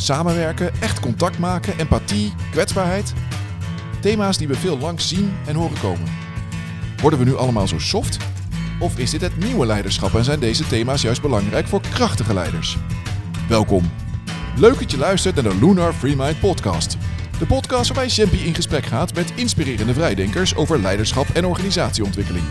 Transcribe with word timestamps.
samenwerken, 0.00 0.72
echt 0.80 1.00
contact 1.00 1.38
maken, 1.38 1.78
empathie, 1.78 2.32
kwetsbaarheid. 2.50 3.12
Thema's 4.00 4.38
die 4.38 4.48
we 4.48 4.54
veel 4.54 4.78
langs 4.78 5.08
zien 5.08 5.32
en 5.46 5.54
horen 5.54 5.80
komen. 5.80 6.08
Worden 7.00 7.18
we 7.18 7.24
nu 7.24 7.36
allemaal 7.36 7.68
zo 7.68 7.78
soft? 7.78 8.16
Of 8.78 8.98
is 8.98 9.10
dit 9.10 9.20
het 9.20 9.36
nieuwe 9.36 9.66
leiderschap 9.66 10.14
en 10.14 10.24
zijn 10.24 10.40
deze 10.40 10.66
thema's 10.66 11.02
juist 11.02 11.22
belangrijk 11.22 11.66
voor 11.66 11.80
krachtige 11.80 12.34
leiders? 12.34 12.76
Welkom. 13.48 13.90
Leuk 14.56 14.78
dat 14.78 14.90
je 14.90 14.98
luistert 14.98 15.34
naar 15.34 15.44
de 15.44 15.58
Lunar 15.60 15.92
Free 15.92 16.16
Mind 16.16 16.40
podcast. 16.40 16.96
De 17.38 17.46
podcast 17.46 17.86
waarbij 17.88 18.06
Jempi 18.06 18.44
in 18.44 18.54
gesprek 18.54 18.84
gaat 18.84 19.14
met 19.14 19.32
inspirerende 19.34 19.94
vrijdenkers 19.94 20.56
over 20.56 20.80
leiderschap 20.80 21.28
en 21.28 21.44
organisatieontwikkeling. 21.44 22.44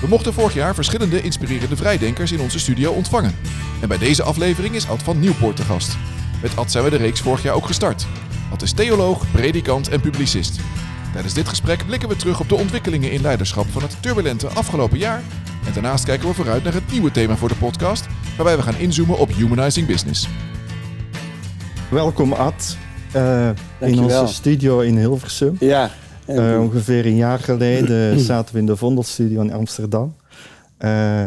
We 0.00 0.06
mochten 0.08 0.32
vorig 0.32 0.54
jaar 0.54 0.74
verschillende 0.74 1.22
inspirerende 1.22 1.76
vrijdenkers 1.76 2.32
in 2.32 2.40
onze 2.40 2.58
studio 2.58 2.92
ontvangen. 2.92 3.34
En 3.80 3.88
bij 3.88 3.98
deze 3.98 4.22
aflevering 4.22 4.74
is 4.74 4.88
Ad 4.88 5.02
van 5.02 5.20
Nieuwpoort 5.20 5.56
te 5.56 5.62
gast. 5.62 5.96
Met 6.46 6.56
Ad 6.56 6.70
zijn 6.70 6.84
we 6.84 6.90
de 6.90 6.96
reeks 6.96 7.20
vorig 7.20 7.42
jaar 7.42 7.54
ook 7.54 7.66
gestart. 7.66 8.06
Ad 8.52 8.62
is 8.62 8.72
theoloog, 8.72 9.30
predikant 9.30 9.88
en 9.88 10.00
publicist. 10.00 10.60
Tijdens 11.12 11.34
dit 11.34 11.48
gesprek 11.48 11.86
blikken 11.86 12.08
we 12.08 12.16
terug 12.16 12.40
op 12.40 12.48
de 12.48 12.54
ontwikkelingen 12.54 13.10
in 13.10 13.20
leiderschap 13.20 13.66
van 13.66 13.82
het 13.82 14.02
turbulente 14.02 14.48
afgelopen 14.48 14.98
jaar. 14.98 15.22
En 15.66 15.72
daarnaast 15.72 16.04
kijken 16.04 16.28
we 16.28 16.34
vooruit 16.34 16.64
naar 16.64 16.72
het 16.72 16.90
nieuwe 16.90 17.10
thema 17.10 17.36
voor 17.36 17.48
de 17.48 17.54
podcast, 17.54 18.06
waarbij 18.36 18.56
we 18.56 18.62
gaan 18.62 18.76
inzoomen 18.76 19.18
op 19.18 19.32
humanizing 19.32 19.86
business. 19.86 20.28
Welkom 21.90 22.32
Ad, 22.32 22.76
uh, 23.16 23.48
in 23.80 23.98
onze 23.98 24.26
studio 24.26 24.80
in 24.80 24.98
Hilversum. 24.98 25.56
Ja. 25.60 25.90
Uh, 26.28 26.60
ongeveer 26.60 27.06
een 27.06 27.16
jaar 27.16 27.38
geleden 27.38 28.18
zaten 28.30 28.54
we 28.54 28.60
in 28.60 28.66
de 28.66 28.76
Vondelstudio 28.76 29.40
in 29.40 29.52
Amsterdam. 29.52 30.16
Uh, 30.78 31.26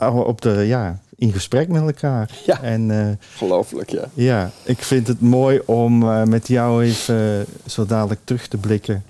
op 0.00 0.40
de, 0.40 0.50
ja, 0.50 1.00
in 1.18 1.32
gesprek 1.32 1.68
met 1.68 1.82
elkaar. 1.82 2.30
Ja, 2.46 2.62
en, 2.62 2.88
uh, 2.88 3.08
gelooflijk, 3.34 3.90
ja. 3.90 4.08
Ja, 4.14 4.50
ik 4.64 4.82
vind 4.82 5.06
het 5.06 5.20
mooi 5.20 5.60
om 5.64 5.98
met 6.28 6.48
jou 6.48 6.84
even 6.84 7.46
zo 7.66 7.86
dadelijk 7.86 8.20
terug 8.24 8.48
te 8.48 8.56
blikken 8.56 9.04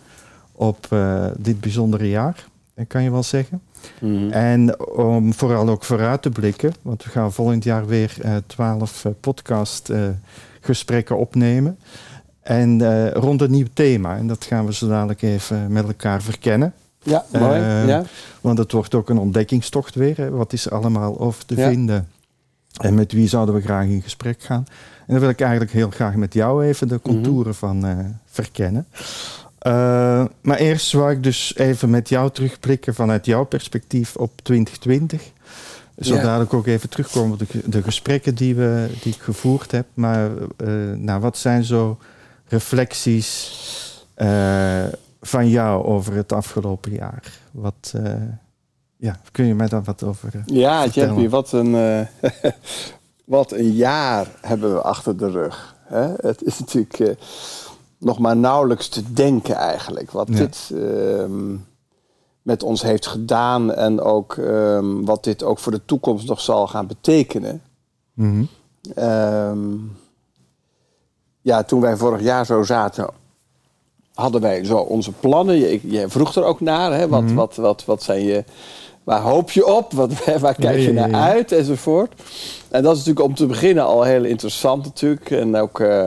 op 0.52 0.88
dit 1.38 1.60
bijzondere 1.60 2.08
jaar, 2.08 2.46
kan 2.88 3.02
je 3.02 3.10
wel 3.10 3.22
zeggen. 3.22 3.62
Mm 4.00 4.30
En 4.30 4.80
om 4.80 5.34
vooral 5.34 5.68
ook 5.68 5.84
vooruit 5.84 6.22
te 6.22 6.30
blikken, 6.30 6.74
want 6.82 7.04
we 7.04 7.10
gaan 7.10 7.32
volgend 7.32 7.64
jaar 7.64 7.86
weer 7.86 8.16
twaalf 8.46 9.06
podcastgesprekken 9.20 11.16
opnemen. 11.16 11.78
En 12.40 13.10
rond 13.12 13.40
een 13.40 13.50
nieuw 13.50 13.66
thema. 13.72 14.16
En 14.16 14.26
dat 14.26 14.44
gaan 14.44 14.66
we 14.66 14.74
zo 14.74 14.88
dadelijk 14.88 15.22
even 15.22 15.72
met 15.72 15.86
elkaar 15.86 16.22
verkennen. 16.22 16.74
Ja, 17.06 17.24
mooi. 17.32 17.60
Uh, 17.60 17.88
ja. 17.88 18.04
Want 18.40 18.58
het 18.58 18.72
wordt 18.72 18.94
ook 18.94 19.08
een 19.08 19.18
ontdekkingstocht 19.18 19.94
weer. 19.94 20.16
Hè. 20.16 20.30
Wat 20.30 20.52
is 20.52 20.66
er 20.66 20.74
allemaal 20.74 21.20
over 21.20 21.44
te 21.44 21.54
vinden? 21.54 22.08
En 22.80 22.94
met 22.94 23.12
wie 23.12 23.28
zouden 23.28 23.54
we 23.54 23.60
graag 23.60 23.84
in 23.84 24.02
gesprek 24.02 24.42
gaan? 24.42 24.66
En 24.98 25.12
dan 25.12 25.18
wil 25.18 25.28
ik 25.28 25.40
eigenlijk 25.40 25.72
heel 25.72 25.90
graag 25.90 26.14
met 26.14 26.34
jou 26.34 26.64
even 26.64 26.88
de 26.88 27.00
contouren 27.00 27.50
mhm. 27.50 27.58
van 27.58 27.86
uh, 27.86 27.98
verkennen. 28.26 28.86
maar 30.40 30.56
eerst 30.58 30.86
zou 30.86 31.10
ik 31.10 31.22
dus 31.22 31.56
even 31.56 31.90
met 31.90 32.08
jou 32.08 32.30
terugblikken 32.30 32.94
vanuit 32.94 33.26
jouw 33.26 33.44
perspectief 33.44 34.16
op 34.16 34.30
2020. 34.42 35.22
Zo 35.98 36.14
ja. 36.14 36.22
dadelijk 36.22 36.54
ook 36.54 36.66
even 36.66 36.88
terugkomen 36.88 37.32
op 37.32 37.38
de, 37.38 37.60
de 37.64 37.82
gesprekken 37.82 38.34
die, 38.34 38.54
we, 38.54 38.88
die 39.02 39.12
ik 39.12 39.20
gevoerd 39.20 39.70
heb. 39.70 39.86
Maar 39.94 40.30
nou, 40.96 41.20
wat 41.20 41.38
zijn 41.38 41.64
zo 41.64 41.98
reflecties 42.48 43.50
uh, 44.16 44.84
van 45.26 45.48
jou 45.48 45.84
over 45.84 46.14
het 46.14 46.32
afgelopen 46.32 46.92
jaar? 46.92 47.40
Wat, 47.52 47.92
uh, 47.96 48.12
ja, 48.96 49.18
kun 49.32 49.44
je 49.44 49.54
mij 49.54 49.68
daar 49.68 49.82
wat 49.82 50.02
over 50.02 50.34
uh, 50.34 50.42
Ja, 50.44 50.86
Jeffy, 50.86 51.28
wat 51.28 51.52
een, 51.52 52.06
wat 53.24 53.52
een 53.52 53.72
jaar 53.72 54.26
hebben 54.40 54.74
we 54.74 54.80
achter 54.80 55.16
de 55.16 55.30
rug. 55.30 55.74
Hè? 55.84 56.12
Het 56.16 56.42
is 56.42 56.58
natuurlijk 56.58 57.18
nog 57.98 58.18
maar 58.18 58.36
nauwelijks 58.36 58.88
te 58.88 59.12
denken 59.12 59.54
eigenlijk. 59.54 60.10
Wat 60.10 60.28
ja. 60.30 60.36
dit 60.36 60.70
ehm, 60.74 61.56
met 62.42 62.62
ons 62.62 62.82
heeft 62.82 63.06
gedaan 63.06 63.72
en 63.74 64.00
ook 64.00 64.36
um, 64.36 65.04
wat 65.04 65.24
dit 65.24 65.42
ook 65.42 65.58
voor 65.58 65.72
de 65.72 65.84
toekomst 65.84 66.28
nog 66.28 66.40
zal 66.40 66.66
gaan 66.66 66.86
betekenen. 66.86 67.62
Mm 68.14 68.48
-hmm. 68.94 69.04
um, 69.04 69.96
ja, 71.40 71.62
toen 71.62 71.80
wij 71.80 71.96
vorig 71.96 72.20
jaar 72.20 72.46
zo 72.46 72.62
zaten, 72.62 73.08
hadden 74.16 74.40
wij 74.40 74.64
zo 74.64 74.76
onze 74.76 75.12
plannen. 75.12 75.56
Je, 75.58 75.80
je 75.82 76.08
vroeg 76.08 76.34
er 76.34 76.44
ook 76.44 76.60
naar, 76.60 76.92
hè? 76.92 77.08
Wat, 77.08 77.20
mm 77.20 77.26
-hmm. 77.26 77.36
wat, 77.36 77.56
wat, 77.56 77.84
wat 77.84 78.02
zijn 78.02 78.24
je, 78.24 78.44
waar 79.04 79.20
hoop 79.20 79.50
je 79.50 79.66
op? 79.66 79.92
Wat, 79.92 80.24
waar 80.40 80.54
kijk 80.54 80.78
je 80.78 80.92
naar 80.92 81.14
uit? 81.14 81.52
Enzovoort. 81.52 82.12
En 82.68 82.82
dat 82.82 82.92
is 82.92 82.98
natuurlijk 82.98 83.26
om 83.26 83.34
te 83.34 83.46
beginnen 83.46 83.84
al 83.84 84.02
heel 84.02 84.24
interessant 84.24 84.84
natuurlijk. 84.84 85.30
En 85.30 85.56
ook 85.56 85.80
uh, 85.80 86.06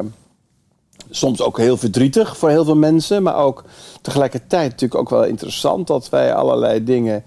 soms 1.09 1.41
ook 1.41 1.57
heel 1.57 1.77
verdrietig 1.77 2.37
voor 2.37 2.49
heel 2.49 2.65
veel 2.65 2.75
mensen. 2.75 3.23
Maar 3.23 3.35
ook 3.35 3.63
tegelijkertijd 4.01 4.71
natuurlijk 4.71 5.01
ook 5.01 5.09
wel 5.09 5.25
interessant 5.25 5.87
dat 5.87 6.09
wij 6.09 6.33
allerlei 6.33 6.83
dingen 6.83 7.23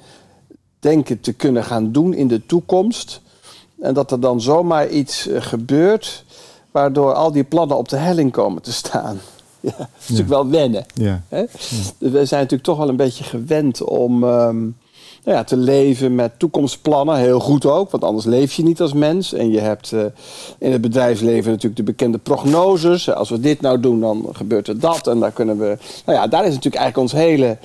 denken 0.79 1.21
te 1.21 1.33
kunnen 1.33 1.65
gaan 1.65 1.93
doen 1.93 2.15
in 2.15 2.29
de 2.29 2.47
toekomst. 2.47 3.21
En 3.81 3.95
dat 3.95 4.11
er 4.11 4.21
dan 4.21 4.41
zomaar 4.41 4.89
iets 4.89 5.29
uh, 5.29 5.43
gebeurt 5.43 6.25
waardoor 6.71 7.13
al 7.13 7.33
die 7.33 7.45
plannen 7.45 7.77
op 7.77 7.89
de 7.89 7.97
helling 7.97 8.33
komen 8.33 8.63
te 8.63 8.73
staan. 8.73 9.21
Ja, 9.71 9.77
dat 9.77 9.89
is 9.99 10.09
natuurlijk 10.09 10.29
wel 10.29 10.49
wennen. 10.49 10.85
Ja. 10.95 11.23
Hè? 11.29 11.45
We 11.99 12.25
zijn 12.25 12.41
natuurlijk 12.41 12.63
toch 12.63 12.79
wel 12.79 12.89
een 12.89 12.97
beetje 12.97 13.25
gewend 13.25 13.83
om 13.83 14.25
um, 14.25 14.77
nou 15.25 15.37
ja, 15.37 15.45
te 15.45 15.57
leven 15.57 16.15
met 16.15 16.39
toekomstplannen. 16.39 17.17
Heel 17.17 17.41
goed 17.41 17.67
ook, 17.67 17.91
want 17.91 18.05
anders 18.05 18.25
leef 18.25 18.53
je 18.53 18.63
niet 18.63 18.81
als 18.81 18.93
mens. 18.93 19.33
En 19.33 19.51
je 19.51 19.61
hebt 19.61 19.93
uh, 19.93 20.05
in 20.59 20.73
het 20.73 20.81
bedrijfsleven 20.81 21.51
natuurlijk 21.51 21.77
de 21.77 21.83
bekende 21.83 22.19
prognoses. 22.19 23.11
Als 23.11 23.31
we 23.31 23.41
dit 23.41 23.61
nou 23.61 23.81
doen, 23.81 24.01
dan 24.01 24.29
gebeurt 24.33 24.69
er 24.69 24.79
dat. 24.79 25.07
En 25.07 25.21
daar 25.21 25.33
kunnen 25.33 25.59
we. 25.59 25.79
Nou 26.07 26.19
ja, 26.19 26.27
daar 26.27 26.45
is 26.45 26.55
natuurlijk 26.55 26.83
eigenlijk 26.83 27.13
ons 27.13 27.23
hele 27.23 27.57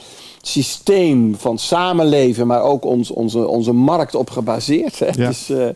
systeem 0.42 1.36
van 1.38 1.58
samenleven, 1.58 2.48
maar 2.48 2.62
ook 2.62 2.86
ons, 2.86 3.12
onze, 3.12 3.48
onze 3.48 3.74
markt 3.74 4.16
op 4.16 4.30
gebaseerd. 4.30 5.00
Hè? 5.00 5.12
Dus 5.12 5.50
uh, 5.50 5.68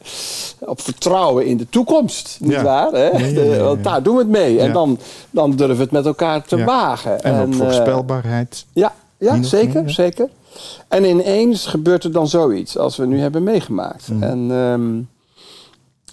op 0.60 0.82
vertrouwen 0.82 1.46
in 1.46 1.58
de 1.58 1.70
toekomst, 1.70 2.38
niet 2.42 2.52
ja. 2.52 2.64
waar? 2.64 2.92
Hè? 2.92 3.34
De, 3.34 3.58
want 3.64 3.84
daar 3.84 4.04
doen 4.04 4.16
we 4.16 4.22
het 4.22 4.30
mee. 4.30 4.60
En 4.60 4.74
dan, 4.74 4.98
dan 5.30 5.52
durven 5.56 5.76
we 5.76 5.82
het 5.82 5.92
met 5.92 6.06
elkaar 6.06 6.46
te 6.46 6.64
wagen. 6.64 7.24
En, 7.24 7.34
en 7.34 7.48
op 7.48 7.54
voorspelbaarheid. 7.54 8.66
Uh, 8.74 8.84
ja, 8.84 8.94
ja 9.18 9.44
zeker, 9.44 9.92
zeker. 9.92 10.30
En 10.88 11.04
ineens 11.04 11.66
gebeurt 11.66 12.04
er 12.04 12.12
dan 12.12 12.28
zoiets 12.28 12.78
als 12.78 12.98
we 12.98 13.06
nu 13.06 13.20
hebben 13.20 13.44
meegemaakt. 13.44 14.08
Mm. 14.08 14.24
En 14.24 14.52
um, 14.52 15.10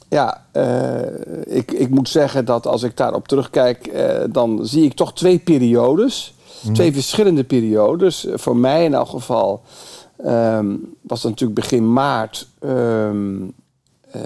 ja, 0.08 0.44
uh, 0.52 1.56
ik, 1.56 1.72
ik 1.72 1.90
moet 1.90 2.08
zeggen 2.08 2.44
dat 2.44 2.66
als 2.66 2.82
ik 2.82 2.96
daarop 2.96 3.28
terugkijk, 3.28 3.92
dan 4.30 4.60
zie 4.62 4.84
ik 4.84 4.94
toch 4.94 5.12
twee 5.14 5.38
periodes. 5.38 6.34
Twee 6.72 6.92
verschillende 6.92 7.44
periodes. 7.44 8.26
Voor 8.34 8.56
mij 8.56 8.84
in 8.84 8.94
elk 8.94 9.08
geval 9.08 9.62
um, 10.26 10.94
was 11.00 11.22
het 11.22 11.30
natuurlijk 11.30 11.60
begin 11.60 11.92
maart 11.92 12.48
um, 12.64 13.52
uh, 14.16 14.22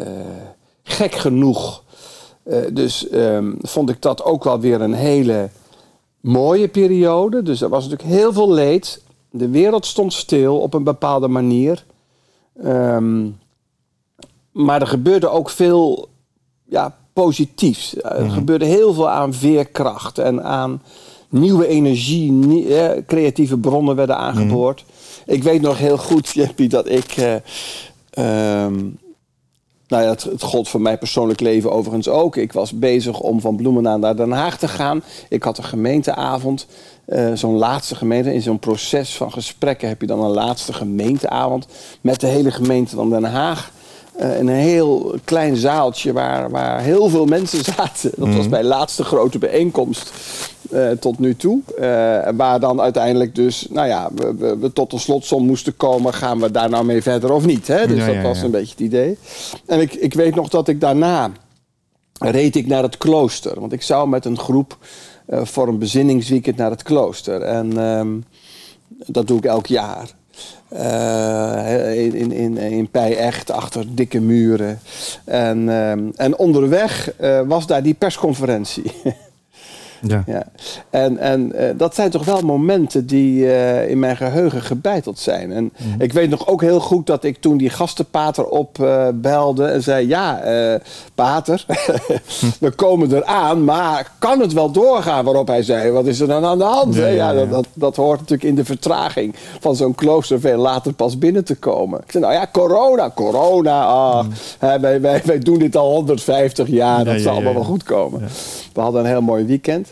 gek 0.82 1.14
genoeg. 1.14 1.82
Uh, 2.44 2.56
dus 2.72 3.12
um, 3.12 3.56
vond 3.60 3.90
ik 3.90 4.02
dat 4.02 4.24
ook 4.24 4.44
wel 4.44 4.60
weer 4.60 4.80
een 4.80 4.94
hele 4.94 5.50
mooie 6.20 6.68
periode. 6.68 7.42
Dus 7.42 7.60
er 7.60 7.68
was 7.68 7.88
natuurlijk 7.88 8.10
heel 8.14 8.32
veel 8.32 8.52
leed. 8.52 9.02
De 9.30 9.48
wereld 9.48 9.86
stond 9.86 10.12
stil 10.12 10.58
op 10.58 10.74
een 10.74 10.84
bepaalde 10.84 11.28
manier. 11.28 11.84
maar 14.52 14.80
er 14.80 14.86
gebeurde 14.86 15.28
ook 15.28 15.50
veel 15.50 16.08
ja, 16.64 16.96
positiefs. 17.12 17.96
Er 18.02 18.24
mhm. 18.24 18.32
gebeurde 18.32 18.64
heel 18.64 18.94
veel 18.94 19.08
aan 19.08 19.34
veerkracht 19.34 20.18
en 20.18 20.44
aan 20.44 20.82
nieuwe 21.32 21.66
energie, 21.66 22.32
nie, 22.32 22.66
creatieve 23.06 23.58
bronnen 23.58 23.96
werden 23.96 24.16
aangeboord. 24.16 24.84
Mhm. 24.86 25.34
Ik 25.34 25.42
weet 25.42 25.60
nog 25.60 25.78
heel 25.78 25.98
goed, 25.98 26.30
Jeppie, 26.34 26.68
dat 26.68 26.88
ik. 26.88 27.16
Uh, 27.16 28.64
um, 28.64 29.00
nou 29.92 30.04
ja, 30.04 30.10
het, 30.10 30.22
het 30.22 30.42
gold 30.42 30.68
voor 30.68 30.80
mijn 30.80 30.98
persoonlijk 30.98 31.40
leven 31.40 31.72
overigens 31.72 32.08
ook. 32.08 32.36
Ik 32.36 32.52
was 32.52 32.78
bezig 32.78 33.20
om 33.20 33.40
van 33.40 33.56
Bloemendaal 33.56 33.98
naar 33.98 34.16
Den 34.16 34.30
Haag 34.30 34.58
te 34.58 34.68
gaan. 34.68 35.02
Ik 35.28 35.42
had 35.42 35.58
een 35.58 35.64
gemeenteavond. 35.64 36.66
Uh, 37.06 37.32
zo'n 37.34 37.56
laatste 37.56 37.94
gemeente. 37.94 38.34
In 38.34 38.42
zo'n 38.42 38.58
proces 38.58 39.16
van 39.16 39.32
gesprekken 39.32 39.88
heb 39.88 40.00
je 40.00 40.06
dan 40.06 40.20
een 40.20 40.30
laatste 40.30 40.72
gemeenteavond 40.72 41.66
met 42.00 42.20
de 42.20 42.26
hele 42.26 42.50
gemeente 42.50 42.96
van 42.96 43.10
Den 43.10 43.24
Haag. 43.24 43.72
Uh, 44.22 44.38
een 44.38 44.48
heel 44.48 45.14
klein 45.24 45.56
zaaltje 45.56 46.12
waar, 46.12 46.50
waar 46.50 46.80
heel 46.80 47.08
veel 47.08 47.24
mensen 47.24 47.64
zaten. 47.76 48.10
Dat 48.16 48.28
was 48.28 48.36
mhm. 48.36 48.50
mijn 48.50 48.64
laatste 48.64 49.04
grote 49.04 49.38
bijeenkomst. 49.38 50.12
Uh, 50.70 50.90
tot 50.90 51.18
nu 51.18 51.36
toe. 51.36 51.60
Uh, 51.70 52.28
waar 52.36 52.60
dan 52.60 52.80
uiteindelijk 52.80 53.34
dus, 53.34 53.66
nou 53.70 53.88
ja, 53.88 54.10
we, 54.14 54.34
we, 54.34 54.58
we, 54.58 54.72
tot 54.72 54.92
een 54.92 55.00
slotsom 55.00 55.46
moesten 55.46 55.76
komen. 55.76 56.14
Gaan 56.14 56.40
we 56.40 56.50
daar 56.50 56.68
nou 56.68 56.84
mee 56.84 57.02
verder 57.02 57.32
of 57.32 57.46
niet? 57.46 57.66
Hè? 57.66 57.86
Dus 57.86 57.98
ja, 57.98 58.06
dat 58.06 58.14
ja, 58.14 58.22
was 58.22 58.38
ja. 58.38 58.44
een 58.44 58.50
beetje 58.50 58.70
het 58.70 58.80
idee. 58.80 59.18
En 59.66 59.80
ik, 59.80 59.94
ik 59.94 60.14
weet 60.14 60.34
nog 60.34 60.48
dat 60.48 60.68
ik 60.68 60.80
daarna 60.80 61.30
reed 62.18 62.56
ik 62.56 62.66
naar 62.66 62.82
het 62.82 62.98
klooster. 62.98 63.60
Want 63.60 63.72
ik 63.72 63.82
zou 63.82 64.08
met 64.08 64.24
een 64.24 64.38
groep 64.38 64.78
voor 65.28 65.68
een 65.68 65.78
bezinningsweekend 65.78 66.56
naar 66.56 66.70
het 66.70 66.82
klooster. 66.82 67.40
En 67.40 67.78
um, 67.78 68.24
dat 69.06 69.26
doe 69.26 69.38
ik 69.38 69.44
elk 69.44 69.66
jaar. 69.66 70.10
Uh, 70.72 72.04
in, 72.04 72.32
in, 72.32 72.56
in 72.56 72.90
Pij-Echt, 72.90 73.50
achter 73.50 73.84
dikke 73.94 74.20
muren. 74.20 74.80
En, 75.24 75.58
uh, 75.58 75.90
en 76.16 76.36
onderweg 76.36 77.12
uh, 77.20 77.40
was 77.46 77.66
daar 77.66 77.82
die 77.82 77.94
persconferentie. 77.94 78.92
Ja. 80.06 80.22
ja. 80.26 80.44
En, 80.90 81.18
en 81.18 81.52
uh, 81.54 81.70
dat 81.76 81.94
zijn 81.94 82.10
toch 82.10 82.24
wel 82.24 82.40
momenten 82.40 83.06
die 83.06 83.44
uh, 83.44 83.88
in 83.88 83.98
mijn 83.98 84.16
geheugen 84.16 84.62
gebeiteld 84.62 85.18
zijn. 85.18 85.52
En 85.52 85.64
mm. 85.64 85.94
ik 86.00 86.12
weet 86.12 86.30
nog 86.30 86.46
ook 86.46 86.60
heel 86.60 86.80
goed 86.80 87.06
dat 87.06 87.24
ik 87.24 87.40
toen 87.40 87.56
die 87.56 87.70
gastenpater 87.70 88.44
opbelde 88.44 89.62
uh, 89.62 89.74
en 89.74 89.82
zei: 89.82 90.08
Ja, 90.08 90.40
pater, 91.14 91.64
we 92.60 92.70
komen 92.70 93.16
eraan, 93.16 93.64
maar 93.64 94.12
kan 94.18 94.40
het 94.40 94.52
wel 94.52 94.70
doorgaan? 94.70 95.24
Waarop 95.24 95.46
hij 95.46 95.62
zei: 95.62 95.90
Wat 95.90 96.06
is 96.06 96.20
er 96.20 96.26
dan 96.26 96.44
aan 96.44 96.58
de 96.58 96.64
hand? 96.64 96.94
Ja, 96.94 97.06
ja, 97.06 97.30
ja 97.32 97.46
dat, 97.46 97.66
dat, 97.74 97.96
hoort 97.96 98.18
natuurlijk 98.18 98.48
in 98.48 98.54
de 98.54 98.64
vertraging 98.64 99.34
van 99.60 99.76
zo'n 99.76 99.94
klooster 99.94 100.40
veel 100.40 100.58
later 100.58 100.92
pas 100.92 101.18
binnen 101.18 101.44
te 101.44 101.54
komen. 101.54 102.00
Ik 102.04 102.10
zei: 102.10 102.24
Nou 102.24 102.36
ja, 102.36 102.48
corona, 102.52 103.10
corona. 103.14 103.84
Ah, 103.84 104.24
mm. 104.24 104.80
wij, 104.80 105.00
wij, 105.00 105.22
wij 105.24 105.38
doen 105.38 105.58
dit 105.58 105.76
al 105.76 105.90
150 105.90 106.68
jaar, 106.68 107.04
dat 107.04 107.20
zal 107.20 107.32
allemaal 107.32 107.54
wel 107.54 107.64
goed 107.64 107.82
komen. 107.82 108.28
We 108.72 108.80
hadden 108.80 109.00
een 109.00 109.06
heel 109.06 109.22
mooi 109.22 109.44
weekend. 109.44 109.91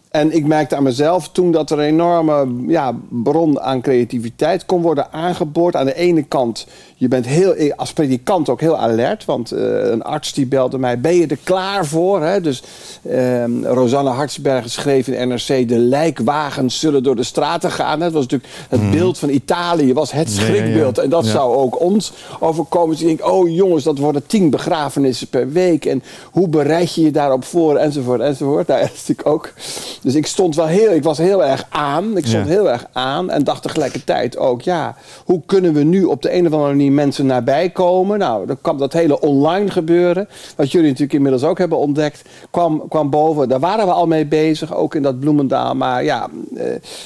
En 0.11 0.31
ik 0.35 0.45
merkte 0.45 0.75
aan 0.75 0.83
mezelf 0.83 1.29
toen 1.29 1.51
dat 1.51 1.71
er 1.71 1.79
een 1.79 1.85
enorme 1.85 2.47
ja, 2.67 2.95
bron 3.09 3.61
aan 3.61 3.81
creativiteit 3.81 4.65
kon 4.65 4.81
worden 4.81 5.11
aangeboord. 5.11 5.75
Aan 5.75 5.85
de 5.85 5.95
ene 5.95 6.23
kant, 6.23 6.67
je 6.95 7.07
bent 7.07 7.25
heel, 7.25 7.73
als 7.75 7.93
predikant 7.93 8.49
ook 8.49 8.59
heel 8.59 8.77
alert. 8.77 9.25
Want 9.25 9.53
uh, 9.53 9.59
een 9.89 10.03
arts 10.03 10.33
die 10.33 10.45
belde 10.45 10.77
mij, 10.77 10.99
ben 10.99 11.15
je 11.15 11.27
er 11.27 11.37
klaar 11.43 11.85
voor? 11.85 12.23
Hè? 12.23 12.41
Dus 12.41 12.63
uh, 13.01 13.63
Rosanne 13.63 14.09
Hartsbergen 14.09 14.69
schreef 14.69 15.07
in 15.07 15.27
NRC... 15.27 15.67
de 15.67 15.77
lijkwagens 15.77 16.79
zullen 16.79 17.03
door 17.03 17.15
de 17.15 17.23
straten 17.23 17.71
gaan. 17.71 17.99
Dat 17.99 18.11
was 18.11 18.21
natuurlijk 18.21 18.53
het 18.69 18.81
mm. 18.81 18.91
beeld 18.91 19.17
van 19.17 19.29
Italië, 19.29 19.93
was 19.93 20.11
het 20.11 20.29
schrikbeeld. 20.29 20.75
Ja, 20.75 20.79
ja, 20.79 20.91
ja. 20.95 21.03
En 21.03 21.09
dat 21.09 21.25
zou 21.25 21.55
ook 21.55 21.79
ons 21.79 22.13
overkomen. 22.39 22.89
Dus 22.89 23.01
ik 23.01 23.07
denk, 23.07 23.31
oh 23.31 23.55
jongens, 23.55 23.83
dat 23.83 23.97
worden 23.97 24.25
tien 24.25 24.49
begrafenissen 24.49 25.27
per 25.27 25.51
week. 25.51 25.85
En 25.85 26.03
hoe 26.31 26.47
bereid 26.47 26.93
je 26.93 27.01
je 27.01 27.11
daarop 27.11 27.45
voor? 27.45 27.75
Enzovoort, 27.75 28.21
enzovoort. 28.21 28.67
Nou, 28.67 28.81
dat 28.81 28.91
is 28.91 29.07
natuurlijk 29.07 29.27
ook... 29.27 29.53
Dus 30.01 30.15
ik 30.15 30.27
stond 30.27 30.55
wel 30.55 30.65
heel, 30.65 30.91
ik 30.91 31.03
was 31.03 31.17
heel 31.17 31.43
erg 31.43 31.65
aan. 31.69 32.17
Ik 32.17 32.25
stond 32.25 32.47
heel 32.47 32.69
erg 32.69 32.85
aan 32.91 33.29
en 33.29 33.43
dacht 33.43 33.61
tegelijkertijd 33.61 34.37
ook, 34.37 34.61
ja, 34.61 34.95
hoe 35.25 35.41
kunnen 35.45 35.73
we 35.73 35.83
nu 35.83 36.03
op 36.03 36.21
de 36.21 36.33
een 36.33 36.45
of 36.47 36.53
andere 36.53 36.71
manier 36.71 36.91
mensen 36.91 37.25
nabij 37.25 37.69
komen? 37.69 38.19
Nou, 38.19 38.45
dan 38.45 38.57
kwam 38.61 38.77
dat 38.77 38.93
hele 38.93 39.19
online 39.19 39.71
gebeuren, 39.71 40.27
wat 40.55 40.71
jullie 40.71 40.87
natuurlijk 40.87 41.13
inmiddels 41.13 41.43
ook 41.43 41.57
hebben 41.57 41.77
ontdekt, 41.77 42.21
kwam, 42.49 42.87
kwam 42.89 43.09
boven. 43.09 43.49
Daar 43.49 43.59
waren 43.59 43.85
we 43.85 43.91
al 43.91 44.07
mee 44.07 44.25
bezig, 44.25 44.75
ook 44.75 44.95
in 44.95 45.01
dat 45.01 45.19
Bloemendaal. 45.19 45.75
Maar 45.75 46.03
ja, 46.03 46.29
eh, 46.55 46.65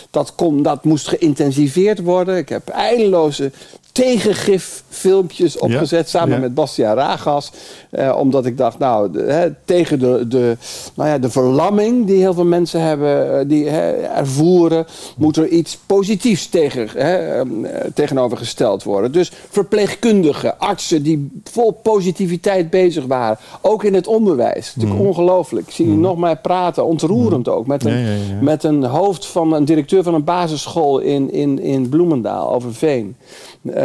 dat, 0.10 0.36
kon, 0.36 0.64
dat 0.64 0.84
moest 0.84 1.08
geïntensiveerd 1.08 2.02
worden. 2.02 2.38
Ik 2.38 2.50
heb 2.50 2.68
eindeloze 2.68 3.52
tegengif-filmpjes 3.96 5.58
opgezet 5.58 6.10
samen 6.10 6.40
met 6.40 6.54
Bastiaan 6.54 6.96
Ragas. 6.96 7.52
Eh, 7.90 8.16
omdat 8.20 8.46
ik 8.46 8.58
dacht, 8.58 8.80
nou, 8.80 9.12
de, 9.12 9.54
tegen 9.66 10.00
de, 10.00 10.26
de, 10.28 10.58
nou 10.96 11.10
ja, 11.10 11.18
de 11.18 11.30
verlamming 11.30 12.06
die 12.06 12.20
heel 12.20 12.34
veel 12.34 12.46
mensen 12.46 12.82
hebben, 12.82 13.40
uh, 13.40 13.50
die 13.50 13.70
ervoeren, 13.70 14.86
moet 15.18 15.38
er 15.38 15.48
iets 15.48 15.78
positiefs 15.86 16.48
tegen, 16.48 16.96
ehm, 16.96 17.66
eh, 17.66 17.86
tegenover 17.94 18.38
gesteld 18.38 18.84
worden. 18.84 19.12
Dus 19.12 19.32
verpleegkundigen, 19.50 20.60
artsen 20.60 21.04
die 21.04 21.30
vol 21.44 21.72
positiviteit 21.72 22.70
bezig 22.70 23.06
waren. 23.06 23.38
Ook 23.62 23.84
in 23.84 23.94
het 23.94 24.08
onderwijs. 24.08 24.76
Natuurlijk 24.76 25.02
mm. 25.02 25.08
ongelooflijk. 25.08 25.68
Ik 25.68 25.74
zie 25.74 25.88
je 25.88 25.94
mm. 25.94 26.00
nog 26.00 26.18
maar 26.18 26.38
praten, 26.38 26.86
ontroerend 26.86 27.46
mm. 27.46 27.54
ook. 27.54 27.68
Met 27.68 27.86
een, 27.86 28.18
met 28.42 28.64
een 28.64 28.84
hoofd 28.84 29.26
van 29.26 29.54
een 29.54 29.66
directeur 29.66 30.04
van 30.04 30.14
een 30.14 30.24
basisschool 30.24 31.00
in, 31.00 31.32
in, 31.32 31.60
in 31.60 31.90
Bloemendaal, 31.90 32.54
over 32.54 32.74
Veen. 32.74 33.16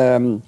Um, 0.01 0.43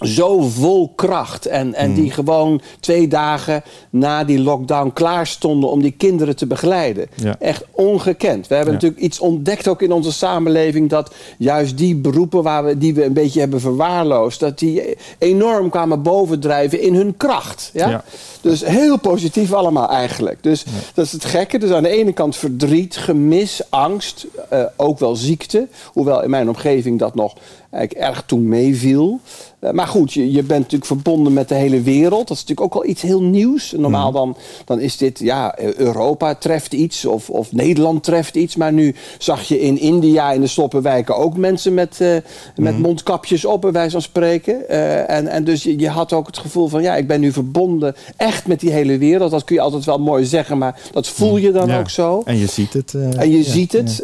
zo 0.00 0.40
vol 0.40 0.92
kracht. 0.94 1.46
En, 1.46 1.74
en 1.74 1.94
die 1.94 2.02
hmm. 2.02 2.12
gewoon 2.12 2.60
twee 2.80 3.08
dagen 3.08 3.62
na 3.90 4.24
die 4.24 4.40
lockdown 4.40 4.90
klaar 4.92 5.26
stonden 5.26 5.70
om 5.70 5.82
die 5.82 5.94
kinderen 5.96 6.36
te 6.36 6.46
begeleiden. 6.46 7.08
Echt 7.38 7.64
ongekend. 7.70 8.48
We 8.48 8.54
hebben 8.54 8.74
natuurlijk 8.74 9.00
iets 9.00 9.20
ontdekt 9.20 9.68
ook 9.68 9.82
in 9.82 9.92
onze 9.92 10.12
samenleving 10.12 10.90
dat 10.90 11.14
juist 11.38 11.78
die 11.78 11.96
beroepen 11.96 12.42
waar 12.42 12.64
we, 12.64 12.78
die 12.78 12.94
we 12.94 13.04
een 13.04 13.12
beetje 13.12 13.40
hebben 13.40 13.60
verwaarloosd, 13.60 14.40
dat 14.40 14.58
die 14.58 14.96
enorm 15.18 15.70
kwamen 15.70 16.02
bovendrijven 16.02 16.80
in 16.80 16.94
hun 16.94 17.16
kracht. 17.16 17.70
Ja? 17.72 17.88
ja. 17.88 18.04
Dus 18.44 18.64
heel 18.64 18.98
positief 18.98 19.52
allemaal 19.52 19.88
eigenlijk. 19.88 20.42
Dus 20.42 20.64
dat 20.94 21.04
is 21.04 21.12
het 21.12 21.24
gekke. 21.24 21.58
Dus 21.58 21.70
aan 21.70 21.82
de 21.82 21.88
ene 21.88 22.12
kant 22.12 22.36
verdriet, 22.36 22.96
gemis, 22.96 23.62
angst, 23.68 24.26
uh, 24.52 24.64
ook 24.76 24.98
wel 24.98 25.16
ziekte. 25.16 25.68
Hoewel 25.92 26.22
in 26.22 26.30
mijn 26.30 26.48
omgeving 26.48 26.98
dat 26.98 27.14
nog 27.14 27.34
eigenlijk 27.74 28.08
erg 28.08 28.22
toen 28.26 28.48
meeviel. 28.48 29.20
Uh, 29.60 29.70
maar 29.70 29.86
goed, 29.86 30.12
je, 30.12 30.32
je 30.32 30.42
bent 30.42 30.60
natuurlijk 30.60 30.84
verbonden 30.84 31.32
met 31.32 31.48
de 31.48 31.54
hele 31.54 31.80
wereld. 31.80 32.28
Dat 32.28 32.36
is 32.36 32.44
natuurlijk 32.44 32.60
ook 32.60 32.82
wel 32.82 32.90
iets 32.90 33.02
heel 33.02 33.22
nieuws. 33.22 33.74
Normaal 33.76 34.12
dan, 34.12 34.36
dan 34.64 34.80
is 34.80 34.96
dit, 34.96 35.18
ja, 35.18 35.58
Europa 35.76 36.34
treft 36.34 36.72
iets 36.72 37.04
of, 37.04 37.30
of 37.30 37.52
Nederland 37.52 38.02
treft 38.02 38.34
iets. 38.34 38.56
Maar 38.56 38.72
nu 38.72 38.94
zag 39.18 39.42
je 39.42 39.60
in 39.60 39.78
India, 39.78 40.32
in 40.32 40.40
de 40.40 40.46
sloppenwijken, 40.46 41.16
ook 41.16 41.36
mensen 41.36 41.74
met, 41.74 41.98
uh, 42.00 42.08
met 42.56 42.72
mhm. 42.72 42.80
mondkapjes 42.80 43.44
op, 43.44 43.60
bij 43.60 43.72
wijze 43.72 43.90
van 43.90 44.02
spreken. 44.02 44.68
En, 45.08 45.26
en 45.26 45.44
dus 45.44 45.62
je, 45.62 45.78
je, 45.78 45.88
had 45.88 46.12
ook 46.12 46.26
het 46.26 46.38
gevoel 46.38 46.68
van, 46.68 46.82
ja, 46.82 46.96
ik 46.96 47.06
ben 47.06 47.20
nu 47.20 47.32
verbonden 47.32 47.94
echt 48.16 48.33
met 48.46 48.60
die 48.60 48.70
hele 48.70 48.98
wereld. 48.98 49.30
Dat 49.30 49.44
kun 49.44 49.54
je 49.54 49.60
altijd 49.62 49.84
wel 49.84 49.98
mooi 49.98 50.24
zeggen, 50.24 50.58
maar 50.58 50.80
dat 50.92 51.08
voel 51.08 51.36
je 51.36 51.52
dan 51.52 51.72
ook 51.72 51.90
zo. 51.90 52.22
En 52.24 52.36
je 52.36 52.46
ziet 52.46 52.72
het. 52.72 52.94
en 52.94 53.30
je 53.30 53.42
ziet 53.42 53.72
het. 53.72 54.02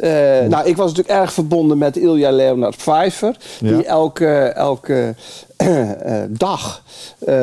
nou, 0.48 0.68
ik 0.68 0.76
was 0.76 0.88
natuurlijk 0.88 1.20
erg 1.20 1.32
verbonden 1.32 1.78
met 1.78 1.96
Ilja 1.96 2.30
Leonard 2.30 2.76
Pfeiffer. 2.76 3.36
Die 3.60 3.84
elke, 3.84 4.26
elke 4.42 5.14
dag 6.28 6.82
uh, 7.20 7.34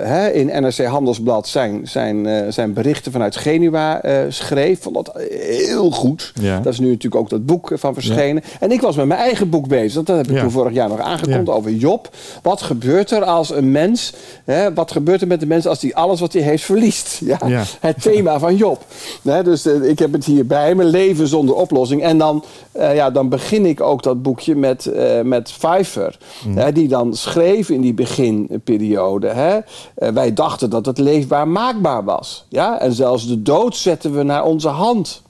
hè, 0.00 0.28
in 0.28 0.46
NRC 0.62 0.84
Handelsblad 0.84 1.48
zijn, 1.48 1.88
zijn, 1.88 2.52
zijn 2.52 2.72
berichten 2.72 3.12
vanuit 3.12 3.36
Genua 3.36 4.00
schreef. 4.28 4.82
Vond 4.82 4.94
dat 4.94 5.12
heel 5.30 5.90
goed. 5.90 6.32
Ja. 6.40 6.60
Dat 6.60 6.72
is 6.72 6.78
nu 6.78 6.86
natuurlijk 6.86 7.22
ook 7.22 7.30
dat 7.30 7.46
boek 7.46 7.70
van 7.74 7.94
verschenen. 7.94 8.42
Ja. 8.46 8.58
En 8.60 8.72
ik 8.72 8.80
was 8.80 8.96
met 8.96 9.06
mijn 9.06 9.20
eigen 9.20 9.50
boek 9.50 9.68
bezig. 9.68 10.02
Dat 10.02 10.16
heb 10.16 10.26
ik 10.26 10.34
ja. 10.34 10.40
toen 10.40 10.50
vorig 10.50 10.72
jaar 10.72 10.88
nog 10.88 11.00
aangekondigd 11.00 11.56
over 11.58 11.72
Job. 11.72 12.08
Wat 12.42 12.62
gebeurt 12.62 13.10
er 13.10 13.24
als 13.24 13.50
een 13.50 13.70
mens... 13.70 14.12
Hè, 14.44 14.74
wat 14.74 14.92
gebeurt 14.92 15.20
er 15.20 15.26
met 15.26 15.40
de 15.40 15.46
mens 15.46 15.66
als 15.66 15.82
hij 15.82 15.94
alles 15.94 16.20
wat 16.20 16.32
hij 16.32 16.42
heeft 16.42 16.64
verliest? 16.64 17.20
Ja, 17.26 17.64
Het 17.80 18.02
thema 18.02 18.38
van 18.38 18.56
Job. 18.56 18.84
Dus 19.22 19.66
ik 19.66 19.98
heb 19.98 20.12
het 20.12 20.24
hier 20.24 20.46
bij 20.46 20.74
me. 20.74 20.84
Leven 20.84 21.26
zonder 21.28 21.54
oplossing. 21.54 22.02
En 22.02 22.18
dan, 22.18 22.44
ja, 22.72 23.10
dan 23.10 23.28
begin 23.28 23.66
ik 23.66 23.80
ook 23.80 24.02
dat 24.02 24.22
boekje 24.22 24.54
met, 24.54 24.90
met 25.22 25.52
Pfeiffer. 25.58 26.18
Mm. 26.46 26.56
Hè, 26.56 26.72
die 26.72 26.88
dan 26.88 27.14
schreef 27.14 27.45
in 27.54 27.80
die 27.80 27.94
beginperiode. 27.94 29.28
Hè? 29.28 29.58
Eh, 29.94 30.08
wij 30.08 30.32
dachten 30.32 30.70
dat 30.70 30.86
het 30.86 30.98
leefbaar 30.98 31.48
maakbaar 31.48 32.04
was. 32.04 32.46
Ja? 32.48 32.80
En 32.80 32.92
zelfs 32.92 33.26
de 33.26 33.42
dood 33.42 33.76
zetten 33.76 34.16
we 34.16 34.22
naar 34.22 34.44
onze 34.44 34.68
hand. 34.68 35.22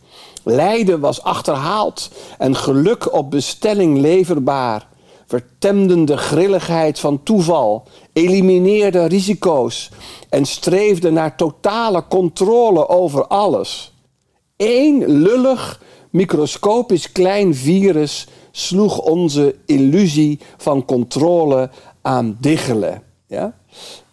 Lijden 0.44 1.00
was 1.00 1.22
achterhaald 1.22 2.10
en 2.38 2.56
geluk 2.56 3.12
op 3.12 3.30
bestelling 3.30 3.98
leverbaar. 3.98 4.86
Vertemden 5.26 6.04
de 6.04 6.16
grilligheid 6.16 6.98
van 6.98 7.22
toeval, 7.22 7.82
elimineerde 8.12 9.06
risico's 9.06 9.90
en 10.28 10.44
streefde 10.44 11.10
naar 11.10 11.36
totale 11.36 12.04
controle 12.08 12.88
over 12.88 13.26
alles. 13.26 13.92
Eén 14.56 15.06
lullig, 15.06 15.80
microscopisch 16.10 17.12
klein 17.12 17.54
virus 17.54 18.26
sloeg 18.50 18.98
onze 18.98 19.54
illusie 19.66 20.38
van 20.56 20.84
controle 20.84 21.70
aan 22.06 22.36
diggelen. 22.40 23.02
Ja? 23.26 23.52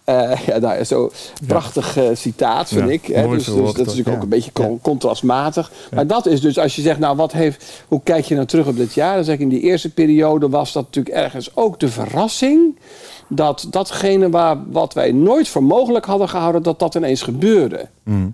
Uh, 0.05 0.45
ja, 0.45 0.57
nou, 0.57 0.83
zo 0.83 1.11
prachtig 1.47 1.97
uh, 1.97 2.03
citaat, 2.13 2.67
vind 2.67 2.89
ik. 2.89 3.05
Hè? 3.05 3.27
Dus, 3.27 3.45
dus, 3.45 3.55
dat 3.55 3.79
is 3.79 3.85
natuurlijk 3.85 4.15
ook 4.15 4.23
een 4.23 4.29
beetje 4.29 4.79
contrastmatig. 4.81 5.71
Maar 5.93 6.07
dat 6.07 6.25
is 6.25 6.41
dus, 6.41 6.57
als 6.57 6.75
je 6.75 6.81
zegt, 6.81 6.99
nou, 6.99 7.15
wat 7.15 7.31
heeft, 7.31 7.83
hoe 7.87 8.01
kijk 8.03 8.25
je 8.25 8.35
nou 8.35 8.47
terug 8.47 8.67
op 8.67 8.75
dit 8.75 8.93
jaar? 8.93 9.15
Dan 9.15 9.23
zeg 9.23 9.35
ik, 9.35 9.41
in 9.41 9.49
die 9.49 9.61
eerste 9.61 9.93
periode 9.93 10.49
was 10.49 10.73
dat 10.73 10.83
natuurlijk 10.83 11.15
ergens 11.15 11.55
ook 11.55 11.79
de 11.79 11.89
verrassing. 11.89 12.79
Dat 13.27 13.67
datgene 13.69 14.29
waar, 14.29 14.57
wat 14.71 14.93
wij 14.93 15.11
nooit 15.11 15.47
voor 15.47 15.63
mogelijk 15.63 16.05
hadden 16.05 16.29
gehouden, 16.29 16.63
dat 16.63 16.79
dat 16.79 16.95
ineens 16.95 17.21
gebeurde. 17.21 17.87
Mm. 18.03 18.33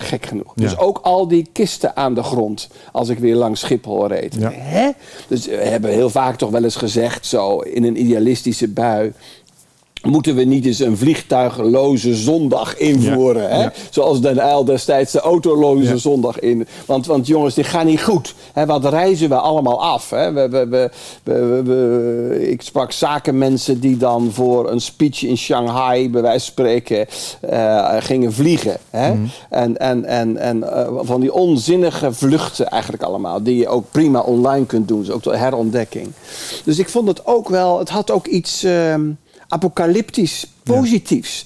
Gek 0.00 0.26
genoeg. 0.26 0.52
Dus 0.54 0.78
ook 0.78 0.98
al 1.02 1.28
die 1.28 1.48
kisten 1.52 1.96
aan 1.96 2.14
de 2.14 2.22
grond 2.22 2.68
als 2.92 3.08
ik 3.08 3.18
weer 3.18 3.36
langs 3.36 3.60
Schiphol 3.60 4.06
reed. 4.06 4.36
Hè? 4.52 4.90
Dus 5.28 5.46
we 5.46 5.54
hebben 5.54 5.90
heel 5.90 6.10
vaak 6.10 6.36
toch 6.36 6.50
wel 6.50 6.64
eens 6.64 6.76
gezegd, 6.76 7.26
zo 7.26 7.58
in 7.58 7.84
een 7.84 8.00
idealistische 8.00 8.68
bui. 8.68 9.12
Moeten 10.02 10.34
we 10.34 10.44
niet 10.44 10.66
eens 10.66 10.78
een 10.78 10.96
vliegtuigloze 10.96 12.14
zondag 12.14 12.76
invoeren? 12.76 13.50
hè? 13.50 13.68
Zoals 13.90 14.20
Den 14.20 14.38
Uyl 14.38 14.64
destijds 14.64 15.12
de 15.12 15.20
autoloze 15.20 15.98
zondag 15.98 16.38
in. 16.38 16.66
Want, 16.86 17.06
want 17.06 17.26
jongens, 17.26 17.54
dit 17.54 17.66
gaat 17.66 17.84
niet 17.84 18.02
goed. 18.02 18.34
Hè? 18.52 18.66
Wat 18.66 18.84
reizen 18.84 19.28
we 19.28 19.34
allemaal 19.34 19.82
af? 19.82 20.10
Hè? 20.10 20.32
We, 20.32 20.48
we, 20.48 20.90
we, 21.64 22.48
ik 22.50 22.62
sprak 22.62 22.92
zakenmensen 22.92 23.80
die 23.80 23.96
dan 23.96 24.30
voor 24.32 24.70
een 24.70 24.80
speech 24.80 25.22
in 25.22 25.36
Shanghai, 25.36 26.10
bij 26.10 26.22
wijze 26.22 26.44
van 26.44 26.52
spreken, 26.52 27.06
uh, 27.50 27.96
gingen 27.98 28.32
vliegen. 28.32 28.76
Hè? 28.90 29.14
Mhm. 29.14 29.24
En, 29.50 29.78
en, 29.78 30.04
en, 30.04 30.36
en 30.36 30.56
uh, 30.56 30.88
van 31.00 31.20
die 31.20 31.32
onzinnige 31.32 32.12
vluchten 32.12 32.68
eigenlijk 32.68 33.02
allemaal. 33.02 33.42
Die 33.42 33.56
je 33.56 33.68
ook 33.68 33.84
prima 33.90 34.20
online 34.20 34.66
kunt 34.66 34.88
doen. 34.88 35.00
Dus 35.00 35.10
ook 35.10 35.22
de 35.22 35.36
herontdekking. 35.36 36.08
Dus 36.64 36.78
ik 36.78 36.88
vond 36.88 37.08
het 37.08 37.26
ook 37.26 37.48
wel, 37.48 37.78
het 37.78 37.88
had 37.88 38.10
ook 38.10 38.26
iets. 38.26 38.64
Uh, 38.64 38.94
apocalyptisch 39.50 40.46
positiefs. 40.62 41.44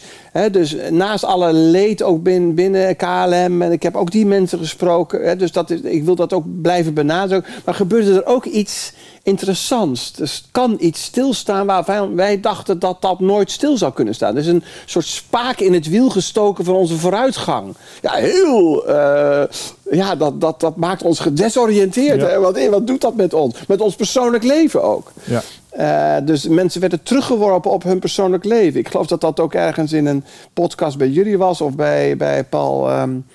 dus 0.50 0.76
naast 0.90 1.24
alle 1.24 1.52
leed 1.52 2.02
ook 2.02 2.22
binnen, 2.22 2.54
binnen 2.54 2.96
KLM. 2.96 3.62
En 3.62 3.72
ik 3.72 3.82
heb 3.82 3.96
ook 3.96 4.10
die 4.10 4.26
mensen 4.26 4.58
gesproken. 4.58 5.38
dus 5.38 5.52
dat 5.52 5.70
is, 5.70 5.80
ik 5.80 6.04
wil 6.04 6.14
dat 6.14 6.32
ook 6.32 6.44
blijven 6.62 6.94
benadrukken. 6.94 7.52
Maar 7.64 7.74
gebeurde 7.74 8.14
er 8.14 8.26
ook 8.26 8.44
iets 8.44 8.92
interessants. 9.22 10.12
Dus 10.12 10.44
kan 10.50 10.76
iets 10.80 11.02
stilstaan 11.02 11.66
waarvan 11.66 12.14
wij 12.14 12.40
dachten 12.40 12.78
dat 12.78 13.02
dat 13.02 13.20
nooit 13.20 13.50
stil 13.50 13.76
zou 13.76 13.92
kunnen 13.92 14.14
staan. 14.14 14.34
Dus 14.34 14.46
een 14.46 14.64
soort 14.84 15.06
spaak 15.06 15.58
in 15.58 15.72
het 15.72 15.88
wiel 15.88 16.10
gestoken 16.10 16.64
van 16.64 16.74
onze 16.74 16.98
vooruitgang. 16.98 17.74
Ja, 18.02 18.12
heel. 18.12 18.88
Uh, 18.88 19.42
ja, 19.90 20.16
dat, 20.16 20.40
dat, 20.40 20.60
dat 20.60 20.76
maakt 20.76 21.02
ons 21.02 21.20
gedesoriënteerd. 21.20 22.20
Ja. 22.20 22.38
Wat, 22.38 22.66
wat 22.66 22.86
doet 22.86 23.00
dat 23.00 23.14
met 23.14 23.34
ons? 23.34 23.66
Met 23.66 23.80
ons 23.80 23.94
persoonlijk 23.96 24.44
leven 24.44 24.82
ook. 24.82 25.12
Ja. 25.24 25.42
Uh, 25.78 26.16
dus 26.24 26.48
mensen 26.48 26.80
werden 26.80 27.02
teruggeworpen 27.02 27.70
op 27.70 27.82
hun 27.82 27.98
persoonlijk 27.98 28.44
leven. 28.44 28.80
Ik 28.80 28.88
geloof 28.88 29.06
dat 29.06 29.20
dat 29.20 29.40
ook 29.40 29.54
ergens 29.54 29.92
in 29.92 30.06
een 30.06 30.24
podcast 30.52 30.98
bij 30.98 31.08
jullie 31.08 31.38
was 31.38 31.60
of 31.60 31.74
bij, 31.74 32.16
bij 32.16 32.44
Paul. 32.44 33.00
Um, 33.00 33.26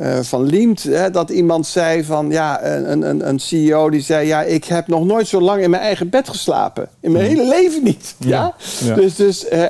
uh, 0.00 0.18
van 0.20 0.42
Liemt, 0.42 0.82
hè, 0.82 1.10
dat 1.10 1.30
iemand 1.30 1.66
zei 1.66 2.04
van 2.04 2.30
ja, 2.30 2.64
een, 2.64 3.08
een, 3.08 3.28
een 3.28 3.38
CEO 3.38 3.90
die 3.90 4.00
zei: 4.00 4.26
Ja, 4.26 4.42
ik 4.42 4.64
heb 4.64 4.86
nog 4.86 5.04
nooit 5.04 5.26
zo 5.26 5.40
lang 5.40 5.62
in 5.62 5.70
mijn 5.70 5.82
eigen 5.82 6.08
bed 6.08 6.28
geslapen. 6.28 6.88
In 7.00 7.12
mijn 7.12 7.24
mhm. 7.24 7.34
hele 7.34 7.48
leven 7.48 7.84
niet. 7.84 8.14
Ja? 8.18 8.54
ja? 8.84 8.94
Dus, 8.94 9.14
dus 9.14 9.46
uh, 9.52 9.64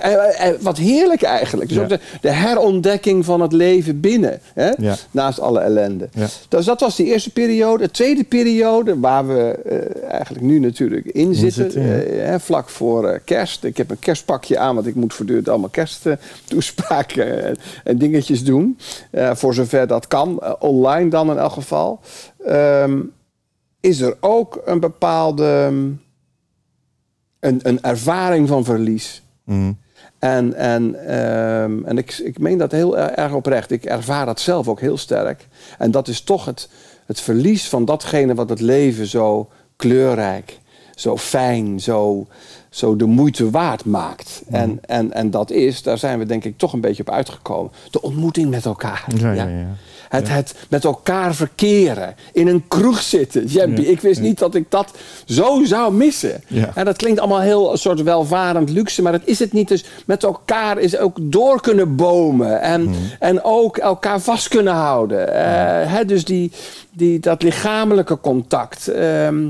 wat 0.61 0.79
heerlijk 0.79 1.23
eigenlijk. 1.23 1.69
Dus 1.69 1.79
ook 1.79 1.89
de, 1.89 2.01
de, 2.21 2.31
herontdekking 2.31 3.25
van 3.25 3.41
het 3.41 3.53
leven 3.53 4.01
binnen, 4.01 4.41
hè? 4.55 4.71
naast 5.11 5.41
alle 5.41 5.61
ellende. 5.61 6.09
Dus 6.49 6.65
dat 6.65 6.81
was 6.81 6.97
die 6.97 7.07
eerste 7.07 7.31
periode. 7.31 7.85
De 7.85 7.91
tweede 7.91 8.25
periode, 8.25 9.01
waar 9.01 9.27
we 9.27 9.59
eigenlijk 10.09 10.45
nu 10.45 10.59
natuurlijk 10.59 11.07
in 11.07 11.35
zitten, 11.35 12.41
vlak 12.41 12.69
voor 12.69 13.21
kerst. 13.25 13.65
Ik 13.65 13.77
heb 13.77 13.91
een 13.91 13.99
kerstpakje 13.99 14.59
aan, 14.59 14.75
want 14.75 14.87
ik 14.87 14.95
moet 14.95 15.15
voortdurend 15.15 15.49
allemaal 15.49 15.69
kersttoespraken 15.69 17.45
en, 17.45 17.57
en 17.85 17.99
dingetjes 17.99 18.45
doen. 18.45 18.79
voor 19.13 19.55
zover 19.55 19.87
dat 19.87 20.07
kan, 20.07 20.14
eh, 20.15 20.53
online 20.59 21.11
dan 21.11 21.31
in 21.31 21.39
elk 21.39 21.53
geval, 21.53 22.01
ehm, 22.45 23.01
is 23.81 24.01
er 24.01 24.17
ook 24.21 24.63
een 24.65 24.81
bepaalde 24.81 25.71
een, 27.41 27.61
een 27.63 27.83
ervaring 27.83 28.49
van 28.49 28.65
verlies. 28.65 29.23
Mhm. 29.45 29.73
En, 30.19 30.55
en, 30.55 31.07
ehm, 31.07 31.85
en 31.85 31.99
ik, 31.99 32.19
ik 32.19 32.39
meen 32.39 32.59
dat 32.59 32.73
heel 32.73 32.99
erg 32.99 33.33
oprecht. 33.33 33.71
Ik 33.71 33.85
ervaar 33.85 34.27
dat 34.27 34.41
zelf 34.41 34.69
ook 34.69 34.81
heel 34.81 34.97
sterk. 34.97 35.49
En 35.79 35.91
dat 35.91 36.09
is 36.09 36.21
toch 36.21 36.45
het, 36.45 36.69
het 37.07 37.21
verlies 37.21 37.69
van 37.69 37.85
datgene 37.85 38.35
wat 38.35 38.49
het 38.49 38.61
leven 38.61 39.07
zo 39.07 39.49
kleurrijk, 39.77 40.59
zo 40.95 41.17
fijn, 41.17 41.81
zo, 41.81 42.27
zo 42.71 42.97
de 42.97 43.07
moeite 43.07 43.51
waard 43.51 43.85
maakt. 43.85 44.43
Mhm. 44.47 44.55
En, 44.55 44.79
en, 44.87 45.13
en 45.13 45.31
dat 45.31 45.51
is, 45.51 45.83
daar 45.83 45.99
zijn 45.99 46.19
we 46.19 46.27
denk 46.27 46.45
ik 46.45 46.59
toch 46.59 46.73
een 46.73 46.81
beetje 46.81 47.03
op 47.07 47.15
uitgekomen, 47.15 47.73
de 47.91 48.03
ontmoeting 48.03 48.51
met 48.51 48.65
elkaar. 48.65 49.05
ja, 49.17 49.33
ja. 49.33 49.47
ja. 49.47 49.67
Het, 50.15 50.29
het 50.29 50.55
met 50.69 50.85
elkaar 50.85 51.35
verkeren. 51.35 52.15
In 52.33 52.47
een 52.47 52.65
kroeg 52.69 53.01
zitten. 53.01 53.89
Ik 53.89 54.01
wist 54.01 54.21
niet 54.21 54.39
dat 54.39 54.55
ik 54.55 54.71
dat 54.71 54.91
zo 55.25 55.65
zou 55.65 55.93
missen. 55.93 56.43
En 56.75 56.85
dat 56.85 56.97
klinkt 56.97 57.21
allemaal 57.21 57.41
heel 57.41 57.73
een 57.73 57.79
soort 57.79 58.03
welvarend 58.03 58.71
luxe. 58.71 59.03
Maar 59.03 59.13
dat 59.13 59.25
is 59.25 59.39
het 59.39 59.53
niet. 59.53 59.69
Dus 59.69 59.85
met 60.07 60.25
elkaar 60.25 60.79
is 60.79 60.97
ook 60.97 61.17
door 61.21 61.61
kunnen 61.61 61.97
bomen. 61.97 62.61
En, 62.61 62.83
hmm. 62.83 62.95
en 63.19 63.43
ook 63.45 63.77
elkaar 63.77 64.21
vast 64.21 64.49
kunnen 64.49 64.75
houden. 64.75 65.29
Uh, 65.29 65.99
dus 66.07 66.25
die, 66.25 66.53
die, 66.93 67.21
dat 67.21 67.43
lichamelijke 67.43 68.21
contact. 68.21 68.89
Ehm, 68.89 69.47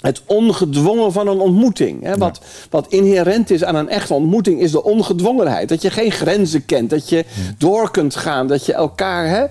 het 0.00 0.22
ongedwongen 0.26 1.12
van 1.12 1.28
een 1.28 1.38
ontmoeting. 1.38 2.02
Hè? 2.02 2.16
Wat, 2.16 2.40
wat 2.70 2.86
inherent 2.88 3.50
is 3.50 3.64
aan 3.64 3.74
een 3.74 3.88
echte 3.88 4.14
ontmoeting 4.14 4.60
is 4.60 4.70
de 4.70 4.84
ongedwongenheid. 4.84 5.68
Dat 5.68 5.82
je 5.82 5.90
geen 5.90 6.12
grenzen 6.12 6.64
kent, 6.64 6.90
dat 6.90 7.08
je 7.08 7.24
door 7.58 7.90
kunt 7.90 8.16
gaan, 8.16 8.46
dat 8.46 8.66
je 8.66 8.72
elkaar. 8.72 9.28
Hè? 9.28 9.44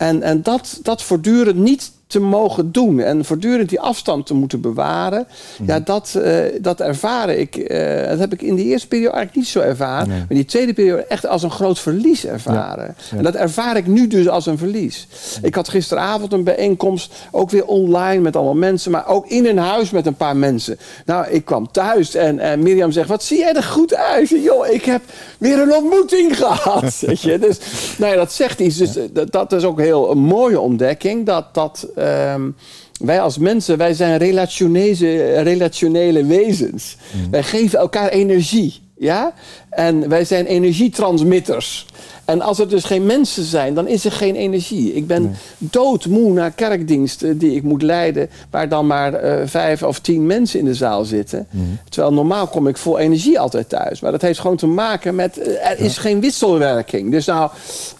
En, 0.00 0.22
en 0.22 0.42
dat, 0.42 0.78
dat 0.82 1.02
voortdurend 1.02 1.56
niet 1.56 1.92
te 2.10 2.20
mogen 2.20 2.72
doen 2.72 3.00
en 3.00 3.24
voortdurend 3.24 3.68
die 3.68 3.80
afstand 3.80 4.26
te 4.26 4.34
moeten 4.34 4.60
bewaren, 4.60 5.26
ja, 5.66 5.76
mhm. 5.76 5.84
dat, 5.84 6.14
uh, 6.16 6.38
dat 6.60 6.80
ervaren 6.80 7.38
ik. 7.38 7.56
Uh, 7.56 8.08
dat 8.08 8.18
heb 8.18 8.32
ik 8.32 8.42
in 8.42 8.54
die 8.54 8.66
eerste 8.66 8.88
periode 8.88 9.12
eigenlijk 9.14 9.46
niet 9.46 9.54
zo 9.54 9.60
ervaren. 9.60 10.08
Maar 10.08 10.24
in 10.28 10.36
die 10.36 10.44
tweede 10.44 10.72
periode 10.72 11.02
echt 11.02 11.26
als 11.26 11.42
een 11.42 11.50
groot 11.50 11.78
verlies 11.78 12.26
ervaren. 12.26 12.94
En 13.16 13.22
dat 13.22 13.34
ervaar 13.34 13.76
ik 13.76 13.86
nu 13.86 14.06
dus 14.06 14.28
als 14.28 14.46
een 14.46 14.58
verlies. 14.58 15.06
Ik 15.42 15.54
had 15.54 15.68
gisteravond 15.68 16.32
een 16.32 16.44
bijeenkomst, 16.44 17.12
ook 17.30 17.50
weer 17.50 17.64
online 17.64 18.20
met 18.20 18.36
allemaal 18.36 18.54
mensen, 18.54 18.90
maar 18.90 19.06
ook 19.06 19.26
in 19.26 19.46
een 19.46 19.58
huis 19.58 19.90
met 19.90 20.06
een 20.06 20.16
paar 20.16 20.36
mensen. 20.36 20.78
Nou, 21.04 21.26
ik 21.26 21.44
kwam 21.44 21.70
thuis 21.70 22.14
en, 22.14 22.38
en 22.38 22.62
Mirjam 22.62 22.92
zegt: 22.92 23.08
Wat 23.08 23.22
zie 23.22 23.38
jij 23.38 23.54
er 23.54 23.62
goed 23.62 23.94
uit? 23.94 24.28
Joh, 24.28 24.66
ik 24.66 24.84
heb 24.84 25.02
weer 25.38 25.60
een 25.60 25.74
ontmoeting 25.74 26.36
gehad. 26.42 26.98
Weet 27.00 27.20
je? 27.20 27.38
Dus 27.38 27.58
nou 27.98 28.12
ja, 28.12 28.18
dat 28.18 28.32
zegt 28.32 28.60
iets. 28.60 28.76
Dus 28.76 28.98
dat, 29.12 29.32
dat 29.32 29.52
is 29.52 29.64
ook 29.64 29.80
heel 29.80 30.10
een 30.10 30.18
mooie 30.18 30.60
ontdekking. 30.60 31.26
Dat 31.26 31.54
dat 31.54 31.86
Um, 32.00 32.56
wij 33.00 33.20
als 33.20 33.38
mensen, 33.38 33.78
wij 33.78 33.94
zijn 33.94 34.18
relationele, 34.18 35.40
relationele 35.40 36.24
wezens. 36.24 36.96
Mm. 37.12 37.30
Wij 37.30 37.42
geven 37.42 37.78
elkaar 37.78 38.08
energie. 38.08 38.80
Ja? 38.96 39.32
En 39.70 40.08
wij 40.08 40.24
zijn 40.24 40.46
energietransmitters. 40.46 41.86
En 42.24 42.40
als 42.40 42.58
er 42.58 42.68
dus 42.68 42.84
geen 42.84 43.06
mensen 43.06 43.44
zijn, 43.44 43.74
dan 43.74 43.86
is 43.86 44.04
er 44.04 44.12
geen 44.12 44.34
energie. 44.34 44.94
Ik 44.94 45.06
ben 45.06 45.36
doodmoe 45.58 46.32
naar 46.32 46.50
kerkdiensten 46.50 47.38
die 47.38 47.54
ik 47.54 47.62
moet 47.62 47.82
leiden, 47.82 48.30
waar 48.50 48.68
dan 48.68 48.86
maar 48.86 49.24
uh, 49.24 49.34
vijf 49.44 49.82
of 49.82 49.98
tien 49.98 50.26
mensen 50.26 50.58
in 50.58 50.64
de 50.64 50.74
zaal 50.74 51.04
zitten. 51.04 51.46
Mm. 51.50 51.78
Terwijl 51.88 52.12
normaal 52.12 52.46
kom 52.46 52.68
ik 52.68 52.76
vol 52.76 52.98
energie 52.98 53.40
altijd 53.40 53.68
thuis. 53.68 54.00
Maar 54.00 54.12
dat 54.12 54.22
heeft 54.22 54.38
gewoon 54.38 54.56
te 54.56 54.66
maken 54.66 55.14
met, 55.14 55.38
uh, 55.38 55.70
er 55.70 55.78
is 55.78 55.98
geen 55.98 56.20
wisselwerking. 56.20 57.10
Dus 57.10 57.26
nou, 57.26 57.50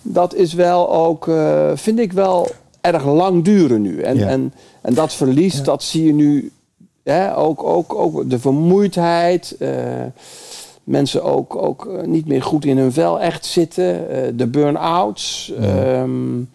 dat 0.02 0.34
is 0.34 0.54
wel 0.54 0.92
ook, 0.92 1.26
uh, 1.26 1.70
vind 1.74 1.98
ik 1.98 2.12
wel 2.12 2.50
erg 2.80 3.04
lang 3.04 3.44
duren 3.44 3.82
nu. 3.82 4.00
En, 4.00 4.28
en, 4.28 4.52
en 4.80 4.94
dat 4.94 5.14
verlies, 5.14 5.62
dat 5.62 5.82
zie 5.82 6.04
je 6.04 6.12
nu 6.12 6.50
hè, 7.02 7.36
ook, 7.36 7.62
ook, 7.62 7.94
ook 7.94 8.30
de 8.30 8.38
vermoeidheid. 8.38 9.56
Uh, 9.58 9.70
mensen 10.84 11.22
ook, 11.22 11.56
ook 11.56 11.86
eh, 11.86 12.06
niet 12.06 12.26
meer 12.26 12.42
goed 12.42 12.64
in 12.64 12.78
hun 12.78 12.92
vel 12.92 13.20
echt 13.20 13.46
zitten. 13.46 14.06
Uh, 14.10 14.28
de 14.34 14.46
burn-outs. 14.46 15.52
Um, 15.60 16.50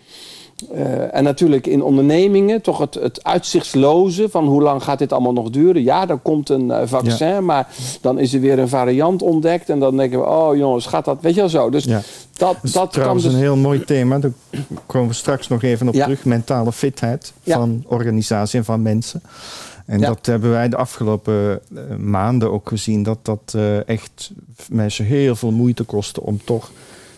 uh, 0.74 1.16
en 1.16 1.24
natuurlijk 1.24 1.68
in 1.68 1.84
ondernemingen 1.84 2.62
toch 2.62 2.78
het, 2.78 2.94
het 2.94 3.24
uitzichtsloze 3.24 4.30
van 4.30 4.48
hoe 4.48 4.62
lang 4.62 4.84
gaat 4.84 5.00
dit 5.00 5.12
allemaal 5.12 5.34
nog 5.34 5.50
duren. 5.50 5.84
Ja, 5.84 6.10
er 6.10 6.18
komt 6.18 6.50
een 6.50 6.68
uh, 6.68 6.82
vaccin, 6.86 7.46
maar 7.46 7.68
dan 8.02 8.20
is 8.20 8.34
er 8.34 8.40
weer 8.40 8.60
een 8.60 8.70
variant 8.70 9.22
ontdekt. 9.22 9.70
En 9.70 9.80
dan 9.80 9.98
denken 9.98 10.20
we, 10.20 10.26
oh 10.26 10.56
jongens, 10.56 10.86
gaat 10.86 11.06
dat, 11.06 11.18
weet 11.22 11.34
je 11.34 11.40
wel 11.40 11.50
zo. 11.50 11.70
Dus 11.70 11.84
ja. 11.84 12.02
dat, 12.38 12.58
dat, 12.62 12.74
dat 12.74 12.92
trouwens 12.92 13.24
dus... 13.24 13.34
een 13.34 13.40
heel 13.40 13.56
mooi 13.56 13.84
thema. 13.84 14.20
Daar 14.20 14.32
komen 14.86 15.08
we 15.08 15.14
straks 15.14 15.48
nog 15.48 15.64
even 15.64 15.88
op 15.88 15.94
terug. 15.94 16.26
Mentale 16.26 16.72
fitheid 16.72 17.34
van 17.46 17.84
organisatie 17.88 18.60
en 18.60 18.66
van 18.66 18.82
mensen. 18.82 19.22
En 19.86 20.02
dat 20.02 20.26
hebben 20.26 20.52
wij 20.52 20.70
de 20.70 20.78
afgelopen 20.78 21.60
uh, 21.74 21.82
maanden 21.98 22.52
ook 22.52 22.70
gezien. 22.70 23.04
Dat 23.04 23.18
dat 23.22 23.58
echt 23.86 24.32
mensen 24.70 25.06
heel 25.06 25.36
veel 25.36 25.52
moeite 25.52 25.84
kostte 25.84 26.22
om 26.22 26.40
toch 26.44 26.72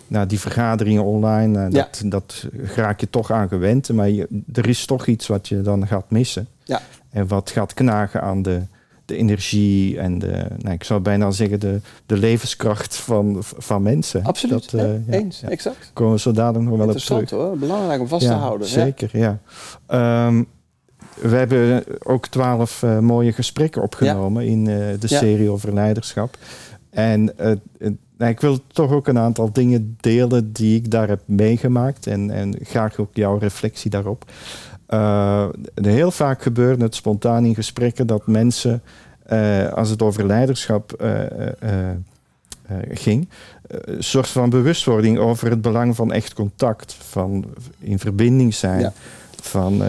nou, 0.08 0.28
die 0.28 0.40
vergaderingen 0.40 1.04
online, 1.04 1.68
uh, 1.68 1.74
dat, 1.74 2.02
dat 2.06 2.48
raak 2.76 3.00
je 3.00 3.10
toch 3.10 3.32
aan 3.32 3.48
gewend. 3.48 3.94
Maar 3.94 4.10
je, 4.10 4.28
er 4.54 4.70
is 4.70 4.86
toch 4.86 5.08
iets 5.08 5.28
wat 5.28 5.48
je 5.48 5.62
dan 5.62 5.88
gaat 5.88 6.12
missen. 6.12 6.48
Ja. 6.64 6.82
En 7.10 7.28
wat 7.28 7.50
gaat 7.50 7.74
knagen 7.74 8.22
aan 8.22 8.42
de, 8.42 8.62
de 9.06 9.16
energie 9.16 10.00
en 10.00 10.20
de, 10.20 10.46
nou, 10.58 10.74
ik 10.74 10.84
zou 10.84 11.00
bijna 11.00 11.32
zeggen, 11.32 11.60
de, 11.60 11.82
de 12.06 12.18
levenskracht 12.18 12.96
van, 12.96 13.38
van 13.42 13.82
mensen. 13.82 14.24
Absoluut, 14.24 14.72
dat, 14.72 14.82
uh, 14.82 15.08
ja, 15.08 15.14
eens, 15.14 15.40
ja. 15.40 15.50
exact. 15.50 15.92
Komen 15.94 16.14
we 16.14 16.20
zo 16.20 16.32
dadelijk 16.32 16.70
nog 16.70 16.78
wel 16.78 16.88
op 16.90 16.98
terug. 16.98 17.30
hoor, 17.30 17.58
belangrijk 17.58 18.02
om 18.02 18.08
vast 18.08 18.26
te 18.26 18.34
houden. 18.34 18.68
Zeker, 18.68 19.10
ja. 19.12 19.40
Um, 20.28 20.48
we 21.22 21.36
hebben 21.36 21.84
ook 22.04 22.28
twaalf 22.28 22.82
uh, 22.84 23.00
mooie 23.00 23.32
gesprekken 23.32 23.82
opgenomen 23.82 24.46
in 24.46 24.66
uh, 24.66 24.76
de 25.00 25.08
serie 25.08 25.50
over 25.50 25.74
leiderschap. 25.74 26.38
En 26.90 27.34
nou, 28.18 28.32
ik 28.32 28.40
wil 28.40 28.60
toch 28.68 28.92
ook 28.92 29.08
een 29.08 29.18
aantal 29.18 29.52
dingen 29.52 29.98
delen 30.00 30.52
die 30.52 30.76
ik 30.76 30.92
daar 30.92 31.08
heb 31.08 31.22
meegemaakt 31.26 32.08
en, 32.08 32.32
en 32.32 32.56
graag 32.64 32.98
ook 32.98 33.16
jouw 33.16 33.38
reflectie 33.38 33.90
daarop. 33.90 34.26
Uh, 34.90 35.48
heel 35.74 36.12
vaak 36.12 36.42
gebeurt 36.42 36.82
het 36.82 36.96
spontaan 36.96 37.46
in 37.46 37.56
gesprekken 37.56 38.08
dat 38.08 38.28
mensen, 38.28 38.82
uh, 39.32 39.68
als 39.68 39.90
het 39.90 40.02
over 40.02 40.26
leiderschap 40.26 41.02
uh, 41.02 41.22
ging. 42.90 43.30
een 43.68 44.04
soort 44.04 44.28
van 44.28 44.50
bewustwording 44.50 45.18
over 45.18 45.50
het 45.50 45.62
belang 45.62 45.96
van 45.96 46.12
echt 46.12 46.34
contact, 46.34 46.94
van 46.94 47.46
in 47.80 48.00
verbinding 48.00 48.54
zijn, 48.54 48.94
van 49.42 49.82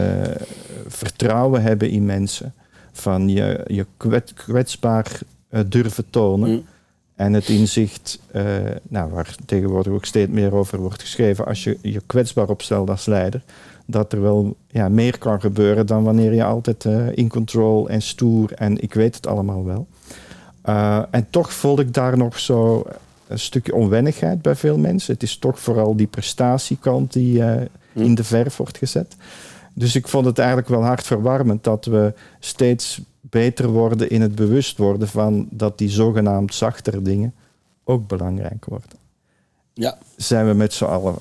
vertrouwen 0.87 1.63
hebben 1.63 1.91
in 1.91 2.05
mensen, 2.05 2.55
van 2.93 3.29
je, 3.29 3.65
je 3.67 3.87
kwetsbaar 4.35 5.19
durven 5.67 6.11
tonen. 6.11 6.51
Mm. 6.51 6.65
En 7.19 7.33
het 7.33 7.49
inzicht, 7.49 8.19
uh, 8.35 8.45
nou, 8.89 9.11
waar 9.11 9.35
tegenwoordig 9.47 9.93
ook 9.93 10.05
steeds 10.05 10.31
meer 10.31 10.55
over 10.55 10.79
wordt 10.79 11.01
geschreven, 11.01 11.47
als 11.47 11.65
je 11.65 11.79
je 11.83 12.01
kwetsbaar 12.07 12.49
opstelt 12.49 12.91
als 12.91 13.07
leider, 13.07 13.43
dat 13.87 14.13
er 14.13 14.23
wel 14.23 14.57
ja, 14.67 14.89
meer 14.89 15.19
kan 15.19 15.41
gebeuren 15.41 15.87
dan 15.87 16.05
wanneer 16.05 16.35
je 16.35 16.45
altijd 16.45 16.85
uh, 16.85 17.07
in 17.15 17.29
control 17.29 17.89
en 17.89 18.03
stoer 18.03 18.53
en 18.53 18.83
ik 18.83 18.95
weet 18.95 19.15
het 19.15 19.27
allemaal 19.27 19.65
wel. 19.65 19.87
Uh, 20.69 21.03
en 21.11 21.27
toch 21.31 21.53
voelde 21.53 21.83
ik 21.83 21.95
daar 21.95 22.17
nog 22.17 22.39
zo 22.39 22.87
een 23.29 23.39
stukje 23.39 23.75
onwennigheid 23.75 24.43
bij 24.43 24.57
veel 24.57 24.79
mensen. 24.79 25.13
Het 25.13 25.23
is 25.23 25.39
toch 25.39 25.61
vooral 25.61 25.97
die 25.97 26.07
prestatiekant 26.07 27.13
die 27.13 27.43
hm. 27.43 27.67
in 27.93 28.15
de 28.15 28.25
verf 28.25 28.57
wordt 28.57 28.79
gezet. 28.79 29.17
Dus 29.75 29.95
ik 29.95 30.09
vond 30.09 30.27
het 30.27 30.39
eigenlijk 30.39 30.69
wel 30.69 30.85
hartverwarmend 30.85 31.65
dat 31.65 31.85
we 31.85 32.13
steeds 32.39 33.01
beter 33.31 33.69
worden 33.69 34.11
in 34.11 34.21
het 34.21 34.35
bewust 34.35 34.79
worden 34.79 35.09
van 35.09 35.49
dat 35.51 35.79
die 35.79 35.89
zogenaamd 35.89 36.55
zachtere 36.55 37.03
dingen 37.03 37.35
ook 37.85 38.07
belangrijk 38.07 38.65
worden. 38.65 38.99
Ja. 39.75 39.99
Zijn 40.17 40.47
we 40.47 40.55
met 40.55 40.73
z'n 40.73 40.85
allen 40.85 41.15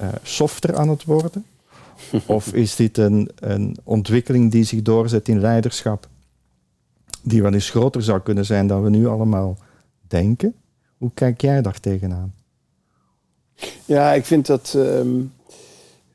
uh, 0.00 0.08
softer 0.22 0.76
aan 0.76 0.88
het 0.88 1.04
worden? 1.04 1.44
of 2.26 2.52
is 2.52 2.76
dit 2.76 2.98
een, 2.98 3.30
een 3.34 3.76
ontwikkeling 3.84 4.50
die 4.50 4.64
zich 4.64 4.82
doorzet 4.82 5.28
in 5.28 5.40
leiderschap, 5.40 6.08
die 7.22 7.42
wel 7.42 7.52
eens 7.52 7.70
groter 7.70 8.02
zou 8.02 8.20
kunnen 8.20 8.46
zijn 8.46 8.66
dan 8.66 8.82
we 8.82 8.90
nu 8.90 9.06
allemaal 9.06 9.58
denken? 10.08 10.54
Hoe 10.98 11.10
kijk 11.14 11.40
jij 11.40 11.62
daar 11.62 11.80
tegenaan? 11.80 12.34
Ja, 13.84 14.12
ik 14.12 14.24
vind 14.24 14.46
dat 14.46 14.72
um, 14.76 15.32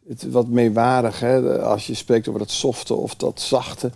het 0.07 0.31
wat 0.31 0.47
meewarig, 0.47 1.19
hè, 1.19 1.61
als 1.61 1.87
je 1.87 1.93
spreekt 1.93 2.27
over 2.27 2.39
dat 2.39 2.51
softe 2.51 2.93
of 2.93 3.15
dat 3.15 3.41
zachte. 3.41 3.91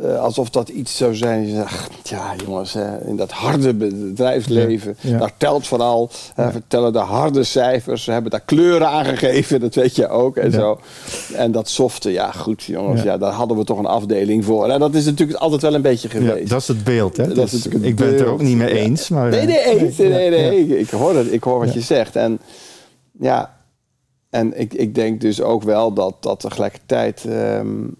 Uh, 0.00 0.20
alsof 0.20 0.50
dat 0.50 0.68
iets 0.68 0.96
zou 0.96 1.14
zijn. 1.14 1.46
Je 1.46 1.54
zegt, 1.54 2.08
ja 2.08 2.34
jongens, 2.46 2.72
hè, 2.72 3.06
in 3.06 3.16
dat 3.16 3.30
harde 3.30 3.74
bedrijfsleven, 3.74 4.96
daar 5.18 5.32
telt 5.36 5.66
vooral. 5.66 6.10
Ja. 6.36 6.52
vertellen 6.52 6.92
de 6.92 6.98
harde 6.98 7.44
cijfers. 7.44 8.04
Ze 8.04 8.12
hebben 8.12 8.30
daar 8.30 8.40
kleuren 8.40 8.88
aangegeven, 8.88 9.60
dat 9.66 9.74
weet 9.74 9.96
je 9.96 10.08
ook. 10.08 10.36
En, 10.36 10.52
zo. 10.52 10.80
en 11.34 11.52
dat 11.52 11.68
softe, 11.68 12.12
ja 12.12 12.32
goed 12.32 12.62
jongens, 12.62 13.02
ja. 13.02 13.18
daar 13.18 13.32
hadden 13.32 13.56
we 13.56 13.64
toch 13.64 13.78
een 13.78 13.86
afdeling 13.86 14.44
voor. 14.44 14.68
En 14.68 14.80
dat 14.80 14.94
is 14.94 15.04
natuurlijk 15.04 15.38
altijd 15.38 15.62
wel 15.62 15.74
een 15.74 15.82
beetje 15.82 16.08
geweest. 16.08 16.48
dat 16.48 16.60
is 16.60 16.68
het 16.68 16.84
beeld, 16.84 17.16
hè? 17.16 17.34
Dat 17.34 17.52
is 17.52 17.66
ik 17.66 17.96
ben 17.96 18.08
het 18.08 18.20
er 18.20 18.26
ook 18.26 18.42
niet 18.42 18.56
mee 18.56 18.74
eens. 18.74 19.08
Maar, 19.08 19.30
nee, 19.30 19.46
nee, 19.46 19.64
eens. 19.64 19.96
Nee, 19.96 20.30
nee, 20.30 20.30
nee, 20.30 20.78
Ik, 20.78 20.90
hoor 20.90 21.16
het, 21.16 21.32
ik 21.32 21.42
hoor 21.42 21.58
wat 21.58 21.74
je 21.74 21.80
zegt. 21.80 22.16
En 22.16 22.40
ja, 23.20 23.56
en 24.30 24.60
ik, 24.60 24.74
ik 24.74 24.94
denk 24.94 25.20
dus 25.20 25.42
ook 25.42 25.62
wel 25.62 25.92
dat, 25.92 26.14
dat 26.20 26.40
tegelijkertijd... 26.40 27.24
Um, 27.24 27.96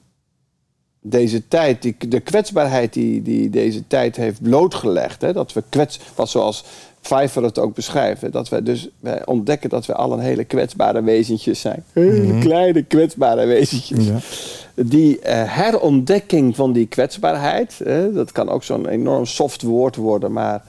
deze 1.09 1.49
tijd, 1.49 1.83
die, 1.83 1.97
de 2.09 2.21
kwetsbaarheid 2.21 2.93
die, 2.93 3.23
die 3.23 3.51
deze 3.51 3.87
tijd 3.87 4.17
heeft 4.17 4.43
blootgelegd. 4.43 5.23
Hè, 5.23 5.33
dat 5.33 5.53
we 5.53 5.63
kwets, 5.69 6.01
wat 6.15 6.29
zoals 6.29 6.65
Pfeiffer 7.01 7.43
het 7.43 7.59
ook 7.59 7.75
beschrijft. 7.75 8.33
dat 8.33 8.49
we 8.49 8.63
dus 8.63 8.89
wij 9.01 9.27
ontdekken 9.27 9.71
dat 9.71 9.87
we 9.87 9.95
al 9.95 10.13
een 10.13 10.19
hele 10.19 10.45
kwetsbare 10.45 11.03
wezentjes 11.03 11.61
zijn. 11.61 11.85
Hele 11.93 12.33
mhm. 12.33 12.41
kleine 12.41 12.83
kwetsbare 12.83 13.47
wezentjes. 13.47 14.07
Ja. 14.07 14.19
Die 14.75 15.17
uh, 15.17 15.23
herontdekking 15.47 16.57
van 16.57 16.73
die 16.73 16.87
kwetsbaarheid, 16.87 17.81
dat 18.15 18.33
kan 18.33 18.49
ook 18.49 18.65
zo'n 18.65 18.89
enorm 18.89 19.27
soft 19.27 19.63
woord 19.63 19.97
worden, 19.97 20.33
maar 20.33 20.63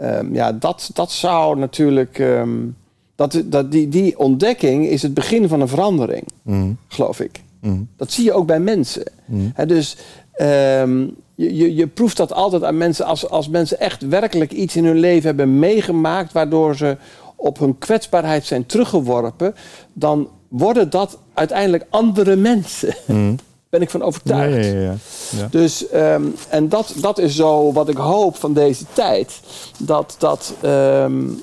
um, 0.00 0.34
ja, 0.34 0.52
dat, 0.52 0.90
dat 0.92 1.12
zou 1.12 1.58
natuurlijk. 1.58 2.18
Um, 2.18 2.76
dat, 3.14 3.42
dat, 3.44 3.72
die, 3.72 3.88
die 3.88 4.18
ontdekking 4.18 4.86
is 4.86 5.02
het 5.02 5.14
begin 5.14 5.48
van 5.48 5.60
een 5.60 5.68
verandering, 5.68 6.24
mm. 6.42 6.78
geloof 6.88 7.20
ik. 7.20 7.42
Mm. 7.64 7.88
Dat 7.96 8.12
zie 8.12 8.24
je 8.24 8.32
ook 8.32 8.46
bij 8.46 8.60
mensen. 8.60 9.02
Mm. 9.24 9.52
dus 9.66 9.96
um, 10.40 11.16
je, 11.34 11.56
je, 11.56 11.74
je, 11.74 11.86
proeft 11.86 12.16
dat 12.16 12.32
altijd 12.32 12.62
aan 12.64 12.76
mensen 12.76 13.06
als, 13.06 13.28
als 13.28 13.48
mensen 13.48 13.80
echt 13.80 14.08
werkelijk 14.08 14.52
iets 14.52 14.76
in 14.76 14.84
hun 14.84 14.98
leven 14.98 15.26
hebben 15.26 15.58
meegemaakt 15.58 16.32
waardoor 16.32 16.76
ze 16.76 16.96
op 17.36 17.58
hun 17.58 17.78
kwetsbaarheid 17.78 18.44
zijn 18.44 18.66
teruggeworpen, 18.66 19.54
dan 19.92 20.28
worden 20.48 20.90
dat 20.90 21.18
uiteindelijk 21.34 21.86
andere 21.90 22.36
mensen. 22.36 22.94
Mm. 23.06 23.36
Ben 23.68 23.82
ik 23.82 23.90
van 23.90 24.02
overtuigd. 24.02 24.66
Ja, 24.66 24.72
ja, 24.72 24.94
ja, 25.36 25.48
dus, 25.50 25.84
um, 25.94 26.34
en 26.48 26.68
dat, 26.68 26.94
dat 27.00 27.18
is 27.18 27.36
zo 27.36 27.72
wat 27.72 27.88
ik 27.88 27.96
hoop 27.96 28.36
van 28.36 28.52
deze 28.52 28.84
tijd. 28.92 29.40
Dat, 29.78 30.16
dat 30.18 30.54
um, 30.64 31.42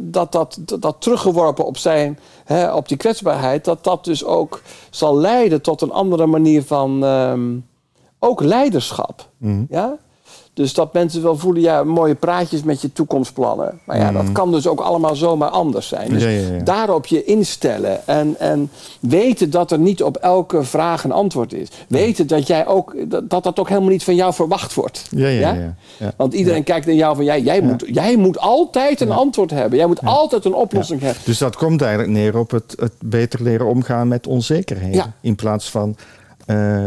dat, 0.00 0.32
dat, 0.32 0.58
dat, 0.80 0.96
teruggeworpen 0.98 1.66
op 1.66 1.76
zijn, 1.76 2.18
hè, 2.54 2.74
op 2.74 2.88
die 2.88 2.96
kwetsbaarheid, 2.96 3.64
dat 3.64 3.84
dat 3.84 4.04
dus 4.04 4.24
ook 4.24 4.62
zal 4.90 5.16
leiden 5.16 5.62
tot 5.62 5.80
een 5.80 5.92
andere 5.92 6.26
manier 6.26 6.62
van 6.62 7.02
um, 7.02 7.66
ook 8.18 8.40
leiderschap. 8.40 9.28
Mm. 9.36 9.66
Ja? 9.68 9.96
Dus 10.60 10.74
dat 10.74 10.92
mensen 10.92 11.22
wel 11.22 11.38
voelen, 11.38 11.62
ja, 11.62 11.84
mooie 11.84 12.14
praatjes 12.14 12.62
met 12.62 12.80
je 12.80 12.92
toekomstplannen. 12.92 13.80
Maar 13.84 13.96
ja, 13.98 14.12
dat 14.12 14.22
mhm. 14.22 14.32
kan 14.32 14.52
dus 14.52 14.66
ook 14.66 14.80
allemaal 14.80 15.16
zomaar 15.16 15.48
anders 15.48 15.88
zijn. 15.88 16.08
Dus 16.08 16.24
daarop 16.64 17.06
je 17.06 17.24
instellen 17.24 18.06
en, 18.06 18.34
en 18.38 18.70
weten 19.00 19.50
dat 19.50 19.70
er 19.70 19.78
niet 19.78 20.02
op 20.02 20.16
elke 20.16 20.64
vraag 20.64 21.04
een 21.04 21.12
antwoord 21.12 21.52
is. 21.52 21.68
Weten 21.88 22.26
dat 22.26 22.46
jij 22.46 22.66
ook, 22.66 22.94
dat 23.28 23.44
dat 23.44 23.58
ook 23.58 23.68
helemaal 23.68 23.90
niet 23.90 24.04
van 24.04 24.14
jou 24.14 24.34
verwacht 24.34 24.74
wordt. 24.74 25.06
Ja, 25.10 25.28
ja, 25.28 25.74
ja? 25.98 26.12
Want 26.16 26.34
iedereen 26.34 26.64
kijkt 26.64 26.86
naar 26.86 26.94
jou 26.94 27.16
van, 27.16 27.24
jij, 27.24 27.40
jij, 27.40 27.60
moet, 27.60 27.84
jij 27.86 28.16
moet 28.16 28.38
altijd 28.38 29.00
een 29.00 29.12
antwoord 29.12 29.50
hebben. 29.50 29.78
Jij 29.78 29.86
moet 29.86 30.04
altijd 30.04 30.44
een 30.44 30.54
oplossing 30.54 31.00
hebben. 31.00 31.22
Dus 31.24 31.38
dat 31.38 31.56
komt 31.56 31.82
eigenlijk 31.82 32.12
neer 32.12 32.38
op 32.38 32.50
het, 32.50 32.74
het 32.78 32.94
beter 32.98 33.42
leren 33.42 33.66
omgaan 33.66 34.08
met 34.08 34.26
onzekerheden. 34.26 35.14
In 35.20 35.34
plaats 35.34 35.70
van 35.70 35.96
uh, 36.46 36.86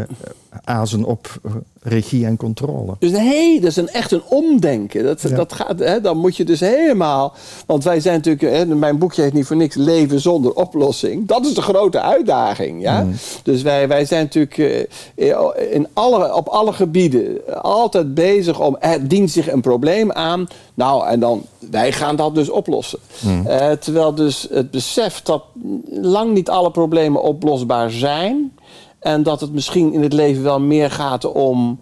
azen 0.64 1.04
op 1.04 1.40
regie 1.84 2.26
en 2.26 2.38
controle. 2.38 2.96
Dus 3.00 3.12
hey, 3.12 3.58
dat 3.62 3.70
is 3.70 3.76
een, 3.76 3.90
echt 3.90 4.12
een 4.12 4.22
omdenken. 4.30 5.04
Dat, 5.04 5.22
dat 5.36 5.54
gaat, 5.54 5.80
hè, 5.80 6.02
dan 6.02 6.18
moet 6.18 6.38
je 6.38 6.46
dus 6.46 6.60
helemaal. 6.60 7.34
Want 7.66 7.84
wij 7.84 8.00
zijn 8.00 8.16
natuurlijk, 8.16 8.56
hè, 8.56 8.66
mijn 8.66 8.98
boekje 8.98 9.22
heet 9.22 9.34
niet 9.34 9.46
voor 9.46 9.56
niks 9.56 9.76
Leven 9.76 10.20
zonder 10.20 10.54
oplossing. 10.54 11.28
Dat 11.28 11.46
is 11.46 11.54
de 11.54 11.62
grote 11.62 12.02
uitdaging. 12.02 12.82
Ja? 12.82 13.04
Mm. 13.04 13.14
Dus 13.44 13.62
wij, 13.62 13.88
wij 13.88 14.06
zijn 14.06 14.24
natuurlijk 14.24 14.58
uh, 14.58 15.46
in 15.72 15.88
alle, 15.94 16.36
op 16.36 16.48
alle 16.48 16.74
gebieden 16.74 17.62
altijd 17.62 18.14
bezig 18.14 18.60
om. 18.60 18.78
Er 18.80 19.08
dient 19.08 19.32
zich 19.32 19.52
een 19.52 19.62
probleem 19.62 20.12
aan. 20.12 20.48
Nou, 20.74 21.08
en 21.08 21.20
dan 21.20 21.44
wij 21.72 21.92
gaan 21.92 22.16
dat 22.16 22.36
dus 22.36 22.50
oplossen. 22.50 23.00
Mm. 23.20 23.48
Uh, 23.48 23.72
terwijl 23.72 24.16
dus 24.16 24.48
het 24.52 24.72
besef 24.72 25.22
dat 25.22 25.44
lang 25.90 26.34
niet 26.34 26.50
alle 26.50 26.72
problemen 26.72 27.22
oplosbaar 27.22 27.92
zijn 27.92 28.52
en 29.04 29.24
dat 29.24 29.42
het 29.42 29.54
misschien 29.54 29.94
in 29.94 30.02
het 30.04 30.14
leven 30.14 30.44
wel 30.44 30.60
meer 30.60 30.92
gaat 30.92 31.26
om 31.26 31.80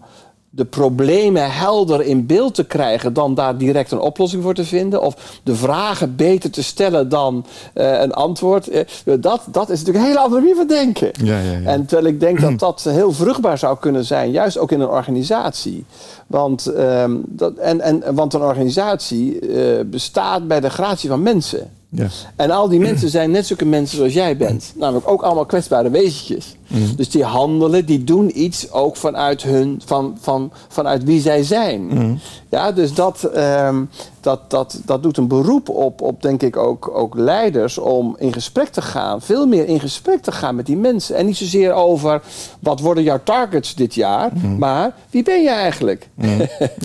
de 0.54 0.64
problemen 0.64 1.52
helder 1.52 2.02
in 2.02 2.26
beeld 2.26 2.54
te 2.54 2.64
krijgen 2.64 3.12
dan 3.12 3.34
daar 3.34 3.58
direct 3.58 3.90
een 3.90 4.00
oplossing 4.00 4.42
voor 4.42 4.54
te 4.54 4.64
vinden. 4.64 5.02
Of 5.02 5.40
de 5.42 5.54
vragen 5.54 6.16
beter 6.16 6.50
te 6.50 6.62
stellen 6.62 7.08
dan 7.08 7.46
uh, 7.74 8.00
een 8.00 8.12
antwoord. 8.12 8.72
Uh, 8.72 8.80
dat, 9.20 9.42
dat 9.50 9.70
is 9.70 9.78
natuurlijk 9.78 10.04
een 10.04 10.10
hele 10.10 10.18
andere 10.18 10.40
manier 10.40 10.56
van 10.56 10.66
denken. 10.66 11.10
Ja, 11.24 11.38
ja, 11.38 11.52
ja. 11.52 11.68
En 11.68 11.86
terwijl 11.86 12.12
ik 12.12 12.20
denk 12.20 12.40
dat 12.40 12.58
dat 12.68 12.82
heel 12.82 13.12
vruchtbaar 13.12 13.58
zou 13.58 13.78
kunnen 13.78 14.04
zijn, 14.04 14.30
juist 14.30 14.58
ook 14.58 14.72
in 14.72 14.80
een 14.80 14.88
organisatie. 14.88 15.84
Want, 16.26 16.66
um, 16.66 17.22
dat, 17.26 17.56
en, 17.56 17.80
en, 17.80 18.14
want 18.14 18.34
een 18.34 18.42
organisatie 18.42 19.40
uh, 19.40 19.80
bestaat 19.84 20.48
bij 20.48 20.60
de 20.60 20.70
gratie 20.70 21.08
van 21.08 21.22
mensen. 21.22 21.70
Ja. 21.94 22.06
En 22.36 22.50
al 22.50 22.68
die 22.68 22.80
mensen 22.80 23.08
zijn 23.08 23.30
net 23.30 23.46
zulke 23.46 23.64
mensen 23.64 23.96
zoals 23.96 24.12
jij 24.12 24.36
bent. 24.36 24.72
Namelijk 24.76 25.08
ook 25.08 25.22
allemaal 25.22 25.46
kwetsbare 25.46 25.90
wezentjes. 25.90 26.56
Mm. 26.66 26.96
Dus 26.96 27.10
die 27.10 27.24
handelen, 27.24 27.86
die 27.86 28.04
doen 28.04 28.40
iets 28.40 28.70
ook 28.70 28.96
vanuit 28.96 29.42
hun, 29.42 29.82
van, 29.84 30.16
van, 30.20 30.52
vanuit 30.68 31.04
wie 31.04 31.20
zij 31.20 31.42
zijn. 31.42 31.80
Mm. 31.80 32.18
Ja, 32.48 32.72
dus 32.72 32.94
dat, 32.94 33.30
um, 33.36 33.88
dat, 34.20 34.50
dat, 34.50 34.80
dat 34.84 35.02
doet 35.02 35.16
een 35.16 35.28
beroep 35.28 35.68
op, 35.68 36.00
op 36.00 36.22
denk 36.22 36.42
ik, 36.42 36.56
ook, 36.56 36.90
ook 36.94 37.14
leiders 37.14 37.78
om 37.78 38.16
in 38.18 38.32
gesprek 38.32 38.68
te 38.68 38.82
gaan. 38.82 39.22
Veel 39.22 39.46
meer 39.46 39.66
in 39.66 39.80
gesprek 39.80 40.22
te 40.22 40.32
gaan 40.32 40.54
met 40.54 40.66
die 40.66 40.76
mensen. 40.76 41.16
En 41.16 41.26
niet 41.26 41.36
zozeer 41.36 41.72
over 41.72 42.22
wat 42.60 42.80
worden 42.80 43.02
jouw 43.02 43.20
targets 43.24 43.74
dit 43.74 43.94
jaar, 43.94 44.30
mm. 44.34 44.58
maar 44.58 44.94
wie 45.10 45.22
ben 45.22 45.42
je 45.42 45.50
eigenlijk? 45.50 46.08
Ja, 46.14 46.36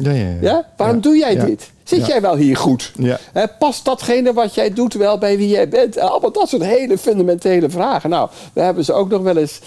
ja, 0.04 0.12
ja. 0.14 0.36
ja, 0.42 0.66
Waarom 0.78 1.02
doe 1.02 1.18
jij 1.18 1.36
dit? 1.46 1.72
Zit 1.88 2.06
jij 2.06 2.22
wel 2.22 2.36
hier 2.36 2.58
goed? 2.58 2.92
Ja. 2.98 3.20
past 3.60 3.86
datgene 3.86 4.34
wat 4.34 4.56
jij 4.56 4.74
doet 4.74 4.94
wel 4.94 5.18
bij 5.18 5.38
wie 5.38 5.48
jij 5.48 5.70
bent? 5.70 6.00
Allemaal 6.00 6.32
dat 6.32 6.50
soort 6.50 6.64
hele 6.64 6.98
fundamentele 6.98 7.70
vragen. 7.70 8.10
Nou, 8.10 8.30
we 8.54 8.62
hebben 8.62 8.86
ze 8.86 8.94
ook 8.94 9.10
nog 9.10 9.22
wel 9.22 9.38
eens 9.38 9.60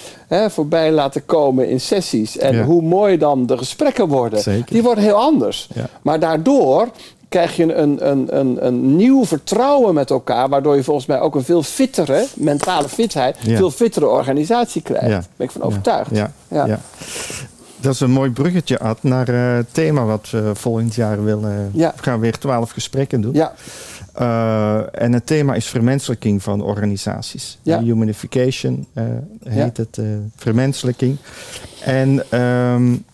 voorbij 0.49 0.93
laten 0.93 1.27
komen 1.27 1.69
in 1.69 1.81
sessies. 1.81 2.39
En 2.39 2.65
hoe 2.65 2.83
mooi 2.83 3.19
dan 3.19 3.47
de 3.47 3.59
gesprekken 3.59 4.09
worden. 4.09 4.41
Zeker. 4.41 4.73
Die 4.73 4.83
worden 4.83 5.05
heel 5.05 5.17
anders. 5.17 5.69
Maar 6.03 6.21
daardoor 6.21 6.89
krijg 7.29 7.57
je 7.57 7.75
een, 7.75 8.09
een, 8.11 8.39
een, 8.39 8.67
een 8.67 8.97
nieuw 8.97 9.25
vertrouwen 9.25 9.95
met 9.95 10.11
elkaar, 10.11 10.49
waardoor 10.49 10.77
je 10.77 10.85
volgens 10.85 11.07
mij 11.07 11.21
ook 11.21 11.35
een 11.35 11.45
veel 11.45 11.63
fittere, 11.63 12.27
mentale 12.35 12.89
fitheid, 12.89 13.37
veel 13.41 13.71
fittere 13.71 14.07
organisatie 14.07 14.83
krijgt. 14.83 15.09
Daar 15.09 15.25
ben 15.37 15.47
ik 15.47 15.53
van 15.53 15.63
overtuigd. 15.63 16.11
Ja. 16.49 16.79
Dat 17.81 17.95
is 17.95 18.01
een 18.01 18.11
mooi 18.11 18.31
bruggetje, 18.31 18.79
Ad, 18.79 19.03
naar 19.03 19.29
uh, 19.29 19.55
het 19.55 19.75
thema 19.75 20.05
wat 20.05 20.31
we 20.31 20.51
volgend 20.55 20.95
jaar 20.95 21.25
willen. 21.25 21.71
Ja. 21.73 21.93
We 21.97 22.03
gaan 22.03 22.21
weer 22.21 22.39
twaalf 22.39 22.71
gesprekken 22.71 23.21
doen. 23.21 23.35
Ja. 23.35 23.53
Uh, 24.21 25.03
en 25.03 25.13
het 25.13 25.27
thema 25.27 25.55
is 25.55 25.67
vermenselijking 25.67 26.43
van 26.43 26.63
organisaties. 26.63 27.59
Ja. 27.63 27.83
Humanification 27.83 28.87
uh, 28.95 29.05
heet 29.45 29.77
het, 29.77 30.01
vermenselijking. 30.37 31.17
En 31.85 32.41
um, 32.41 33.05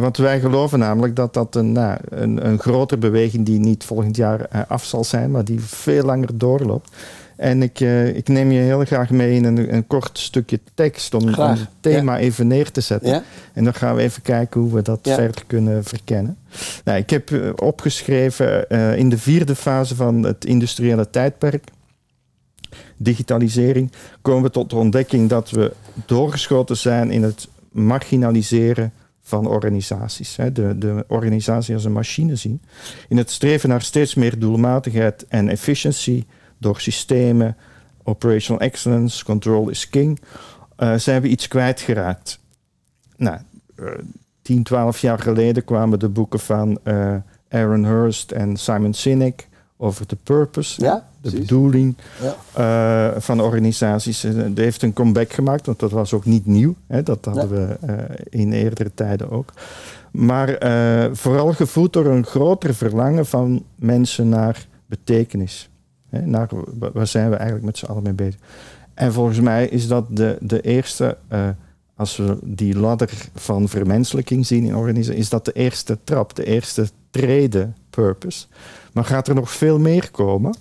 want 0.00 0.16
wij 0.16 0.40
geloven 0.40 0.78
namelijk 0.78 1.16
dat 1.16 1.34
dat 1.34 1.54
een, 1.54 1.72
nou, 1.72 1.98
een, 2.08 2.46
een 2.46 2.58
grote 2.58 2.96
beweging 2.96 3.46
die 3.46 3.58
niet 3.58 3.84
volgend 3.84 4.16
jaar 4.16 4.48
af 4.68 4.84
zal 4.84 5.04
zijn, 5.04 5.30
maar 5.30 5.44
die 5.44 5.60
veel 5.60 6.04
langer 6.04 6.38
doorloopt. 6.38 6.90
En 7.36 7.62
ik, 7.62 7.80
uh, 7.80 8.16
ik 8.16 8.28
neem 8.28 8.50
je 8.50 8.60
heel 8.60 8.84
graag 8.84 9.10
mee 9.10 9.34
in 9.34 9.44
een, 9.44 9.74
een 9.74 9.86
kort 9.86 10.18
stukje 10.18 10.60
tekst 10.74 11.14
om, 11.14 11.22
om 11.22 11.34
het 11.34 11.68
thema 11.80 12.18
even 12.18 12.46
neer 12.46 12.70
te 12.70 12.80
zetten. 12.80 13.10
Ja. 13.10 13.22
En 13.52 13.64
dan 13.64 13.74
gaan 13.74 13.94
we 13.94 14.02
even 14.02 14.22
kijken 14.22 14.60
hoe 14.60 14.72
we 14.72 14.82
dat 14.82 14.98
verder 15.02 15.44
kunnen 15.46 15.84
verkennen. 15.84 16.36
Nou, 16.84 16.98
ik 16.98 17.10
heb 17.10 17.30
uh, 17.30 17.50
opgeschreven 17.56 18.64
uh, 18.68 18.96
in 18.96 19.08
de 19.08 19.18
vierde 19.18 19.54
fase 19.54 19.94
van 19.94 20.22
het 20.22 20.44
industriële 20.44 21.10
tijdperk, 21.10 21.64
digitalisering, 22.96 23.92
komen 24.22 24.42
we 24.42 24.50
tot 24.50 24.70
de 24.70 24.76
ontdekking 24.76 25.28
dat 25.28 25.50
we 25.50 25.72
doorgeschoten 26.06 26.76
zijn 26.76 27.10
in 27.10 27.22
het 27.22 27.48
marginaliseren 27.70 28.92
van 29.22 29.46
organisaties. 29.46 30.36
Hè. 30.36 30.52
De, 30.52 30.78
de 30.78 31.04
organisatie 31.08 31.74
als 31.74 31.84
een 31.84 31.92
machine 31.92 32.36
zien. 32.36 32.62
In 33.08 33.16
het 33.16 33.30
streven 33.30 33.68
naar 33.68 33.82
steeds 33.82 34.14
meer 34.14 34.38
doelmatigheid 34.38 35.24
en 35.28 35.48
efficiëntie 35.48 36.26
door 36.64 36.80
systemen, 36.80 37.56
operational 38.02 38.60
excellence, 38.60 39.24
control 39.24 39.68
is 39.68 39.88
king, 39.88 40.20
uh, 40.78 40.94
zijn 40.94 41.22
we 41.22 41.28
iets 41.28 41.48
kwijtgeraakt. 41.48 42.38
Nou, 43.16 43.38
uh, 43.80 43.88
10, 44.42 44.62
12 44.62 44.98
jaar 44.98 45.18
geleden 45.18 45.64
kwamen 45.64 45.98
de 45.98 46.08
boeken 46.08 46.40
van 46.40 46.78
uh, 46.84 47.14
Aaron 47.48 47.84
Hurst 47.84 48.30
en 48.30 48.56
Simon 48.56 48.94
Sinek 48.94 49.48
over 49.76 50.06
de 50.06 50.16
purpose, 50.22 50.82
ja, 50.82 51.08
de 51.20 51.30
bedoeling 51.30 51.96
ja. 52.20 53.12
uh, 53.14 53.20
van 53.20 53.40
organisaties. 53.40 54.20
Dat 54.20 54.56
heeft 54.56 54.82
een 54.82 54.92
comeback 54.92 55.32
gemaakt, 55.32 55.66
want 55.66 55.78
dat 55.78 55.90
was 55.90 56.12
ook 56.12 56.24
niet 56.24 56.46
nieuw. 56.46 56.74
Hè? 56.86 57.02
Dat 57.02 57.24
hadden 57.24 57.48
we 57.48 57.76
in 58.28 58.52
eerdere 58.52 58.90
tijden 58.94 59.30
ook. 59.30 59.52
Maar 60.10 60.58
vooral 61.12 61.52
gevoed 61.52 61.92
door 61.92 62.06
een 62.06 62.26
groter 62.26 62.74
verlangen 62.74 63.26
van 63.26 63.64
mensen 63.74 64.28
naar 64.28 64.66
betekenis. 64.86 65.68
Hè, 66.14 66.26
naar 66.26 66.48
waar 66.92 67.06
zijn 67.06 67.30
we 67.30 67.36
eigenlijk 67.36 67.66
met 67.66 67.78
z'n 67.78 67.86
allen 67.86 68.02
mee 68.02 68.12
bezig. 68.12 68.40
En 68.94 69.12
volgens 69.12 69.40
mij 69.40 69.66
is 69.66 69.88
dat 69.88 70.16
de, 70.16 70.36
de 70.40 70.60
eerste, 70.60 71.16
uh, 71.32 71.48
als 71.96 72.16
we 72.16 72.38
die 72.42 72.78
ladder 72.78 73.10
van 73.34 73.68
vermenselijking 73.68 74.46
zien 74.46 74.64
in 74.64 74.76
organisaties, 74.76 75.20
is 75.20 75.28
dat 75.28 75.44
de 75.44 75.52
eerste 75.52 75.98
trap, 76.04 76.34
de 76.34 76.44
eerste 76.44 76.88
trede 77.10 77.72
purpose. 77.90 78.46
Maar 78.92 79.04
gaat 79.04 79.28
er 79.28 79.34
nog 79.34 79.50
veel 79.50 79.78
meer 79.78 80.10
komen, 80.10 80.56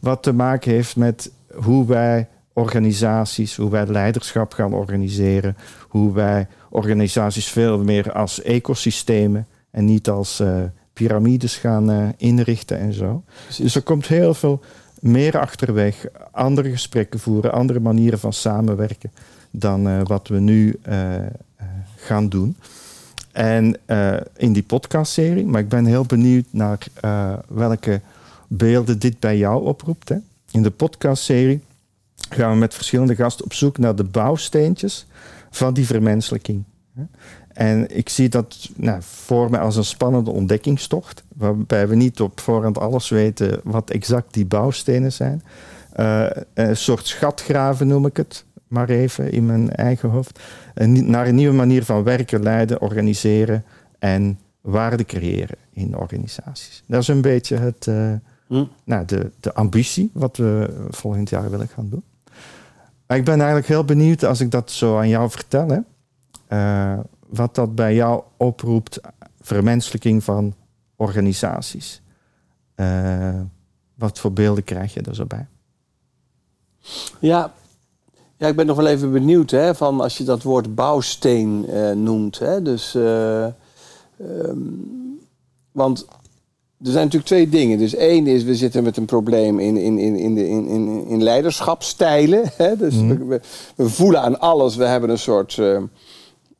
wat 0.00 0.22
te 0.22 0.32
maken 0.32 0.70
heeft 0.70 0.96
met 0.96 1.30
hoe 1.54 1.86
wij 1.86 2.28
organisaties, 2.52 3.56
hoe 3.56 3.70
wij 3.70 3.86
leiderschap 3.86 4.52
gaan 4.52 4.72
organiseren, 4.72 5.56
hoe 5.88 6.12
wij 6.12 6.46
organisaties 6.70 7.48
veel 7.48 7.84
meer 7.84 8.12
als 8.12 8.42
ecosystemen 8.42 9.46
en 9.70 9.84
niet 9.84 10.08
als 10.08 10.40
uh, 10.40 10.62
piramides 10.92 11.56
gaan 11.56 11.90
uh, 11.90 12.08
inrichten 12.16 12.78
en 12.78 12.92
zo. 12.92 13.22
Dus 13.58 13.74
er 13.74 13.82
komt 13.82 14.06
heel 14.06 14.34
veel 14.34 14.60
meer 15.00 15.38
achterweg, 15.38 16.06
andere 16.30 16.70
gesprekken 16.70 17.20
voeren, 17.20 17.52
andere 17.52 17.80
manieren 17.80 18.18
van 18.18 18.32
samenwerken 18.32 19.10
dan 19.50 19.88
uh, 19.88 20.00
wat 20.04 20.28
we 20.28 20.38
nu 20.38 20.78
uh, 20.88 21.14
uh, 21.14 21.22
gaan 21.96 22.28
doen. 22.28 22.56
En 23.32 23.78
in 24.36 24.52
die 24.52 24.62
podcastserie, 24.62 25.46
maar 25.46 25.60
ik 25.60 25.68
ben 25.68 25.84
heel 25.84 26.04
benieuwd 26.04 26.44
naar 26.50 26.78
welke 27.48 28.00
beelden 28.48 28.98
dit 28.98 29.20
bij 29.20 29.38
jou 29.38 29.64
oproept. 29.64 30.08
Hè? 30.08 30.16
In 30.50 30.62
de 30.62 30.70
podcastserie 30.70 31.60
gaan 32.28 32.52
we 32.52 32.58
met 32.58 32.74
verschillende 32.74 33.14
gasten 33.14 33.44
op 33.44 33.52
zoek 33.52 33.78
naar 33.78 33.96
de 33.96 34.04
bouwsteentjes 34.04 35.06
van 35.50 35.74
die 35.74 35.86
vermenselijking. 35.86 36.64
En 37.58 37.96
ik 37.96 38.08
zie 38.08 38.28
dat 38.28 38.70
nou, 38.76 38.98
voor 39.02 39.50
mij 39.50 39.60
als 39.60 39.76
een 39.76 39.84
spannende 39.84 40.30
ontdekkingstocht, 40.30 41.24
waarbij 41.34 41.88
we 41.88 41.94
niet 41.94 42.20
op 42.20 42.40
voorhand 42.40 42.78
alles 42.78 43.08
weten 43.08 43.60
wat 43.64 43.90
exact 43.90 44.34
die 44.34 44.46
bouwstenen 44.46 45.12
zijn. 45.12 45.42
Uh, 45.96 46.26
een 46.54 46.76
soort 46.76 47.06
schatgraven 47.06 47.86
noem 47.86 48.06
ik 48.06 48.16
het, 48.16 48.44
maar 48.68 48.88
even 48.88 49.32
in 49.32 49.46
mijn 49.46 49.70
eigen 49.70 50.08
hoofd. 50.08 50.40
En 50.74 51.10
naar 51.10 51.26
een 51.26 51.34
nieuwe 51.34 51.54
manier 51.54 51.84
van 51.84 52.02
werken, 52.02 52.42
leiden, 52.42 52.80
organiseren 52.80 53.64
en 53.98 54.38
waarde 54.60 55.04
creëren 55.04 55.56
in 55.72 55.96
organisaties. 55.96 56.82
Dat 56.86 57.02
is 57.02 57.08
een 57.08 57.20
beetje 57.20 57.56
het, 57.56 57.86
uh, 57.86 58.12
hm. 58.46 58.64
nou, 58.84 59.04
de, 59.04 59.30
de 59.40 59.54
ambitie 59.54 60.10
wat 60.12 60.36
we 60.36 60.74
volgend 60.90 61.28
jaar 61.28 61.50
willen 61.50 61.68
gaan 61.68 61.88
doen. 61.88 62.02
Maar 63.06 63.16
ik 63.16 63.24
ben 63.24 63.38
eigenlijk 63.38 63.68
heel 63.68 63.84
benieuwd 63.84 64.24
als 64.24 64.40
ik 64.40 64.50
dat 64.50 64.70
zo 64.70 64.98
aan 64.98 65.08
jou 65.08 65.30
vertel. 65.30 65.68
Hè. 65.68 65.78
Uh, 66.48 66.98
wat 67.28 67.54
dat 67.54 67.74
bij 67.74 67.94
jou 67.94 68.22
oproept, 68.36 69.00
vermenselijking 69.40 70.24
van 70.24 70.54
organisaties. 70.96 72.02
Uh, 72.76 73.40
wat 73.94 74.18
voor 74.18 74.32
beelden 74.32 74.64
krijg 74.64 74.94
je 74.94 75.00
er 75.00 75.14
zo 75.14 75.24
bij? 75.24 75.46
Ja, 77.18 77.52
ja, 78.36 78.46
ik 78.46 78.56
ben 78.56 78.66
nog 78.66 78.76
wel 78.76 78.86
even 78.86 79.12
benieuwd 79.12 79.50
hè, 79.50 79.74
van 79.74 80.00
als 80.00 80.18
je 80.18 80.24
dat 80.24 80.42
woord 80.42 80.74
bouwsteen 80.74 81.64
uh, 81.68 81.92
noemt. 81.92 82.38
Hè, 82.38 82.62
dus, 82.62 82.94
uh, 82.94 83.46
um, 84.20 85.20
want 85.72 86.06
er 86.84 86.90
zijn 86.90 87.04
natuurlijk 87.04 87.24
twee 87.24 87.48
dingen. 87.48 87.78
Dus 87.78 87.94
één 87.94 88.26
is, 88.26 88.42
we 88.42 88.54
zitten 88.54 88.82
met 88.82 88.96
een 88.96 89.04
probleem 89.04 89.58
in, 89.58 89.76
in, 89.76 89.98
in, 89.98 90.16
in, 90.16 90.34
de, 90.34 90.48
in, 90.48 90.66
in, 90.66 91.06
in 91.06 91.22
leiderschapstijlen. 91.22 92.50
Hè? 92.56 92.76
Dus 92.76 92.94
mm 92.94 93.10
-hmm. 93.10 93.28
we, 93.28 93.40
we, 93.76 93.88
voelen 93.88 94.22
aan 94.22 94.40
alles, 94.40 94.76
we 94.76 94.84
hebben 94.84 95.10
een 95.10 95.18
soort... 95.18 95.56
Uh, 95.56 95.82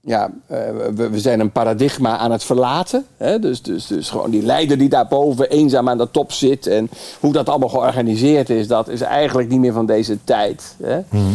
ja, 0.01 0.31
uh, 0.51 0.59
we, 0.95 1.09
we, 1.11 1.21
zijn 1.21 1.41
een 1.41 1.53
paradigma 1.53 2.17
aan 2.17 2.31
het 2.31 2.45
verlaten. 2.45 3.05
Hè? 3.17 3.39
Dus, 3.39 3.63
dus, 3.63 3.87
dus 3.87 4.11
gewoon 4.11 4.31
die 4.31 4.43
leider 4.43 4.79
die 4.79 4.89
daarboven 4.89 5.51
eenzaam 5.51 5.89
aan 5.89 5.99
de 5.99 6.11
top 6.11 6.33
zit. 6.33 6.67
En 6.67 6.91
hoe 7.21 7.33
dat 7.33 7.49
allemaal 7.49 7.69
georganiseerd 7.69 8.51
is, 8.51 8.69
dat 8.69 8.89
is 8.89 9.01
eigenlijk 9.01 9.49
niet 9.49 9.61
meer 9.61 9.73
van 9.73 9.87
deze 9.87 10.19
tijd. 10.25 10.77
Hè? 10.83 11.01
-hmm. 11.09 11.35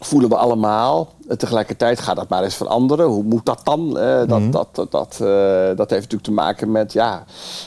Voelen 0.00 0.28
we 0.28 0.36
allemaal. 0.36 1.12
Tegelijkertijd 1.36 2.00
gaat 2.00 2.16
dat 2.16 2.28
maar 2.28 2.42
eens 2.42 2.54
veranderen. 2.54 3.06
Hoe 3.06 3.22
moet 3.22 3.46
dat 3.46 3.60
dan? 3.64 3.88
Uh, 3.88 4.02
dat, 4.04 4.28
mm 4.28 4.34
-hmm. 4.34 4.50
dat, 4.50 4.68
dat, 4.72 4.90
dat, 4.90 5.18
uh, 5.22 5.28
dat 5.76 5.90
heeft 5.90 5.90
natuurlijk 5.90 6.22
te 6.22 6.32
maken 6.32 6.70
met, 6.70 6.92
ja, 6.92 7.24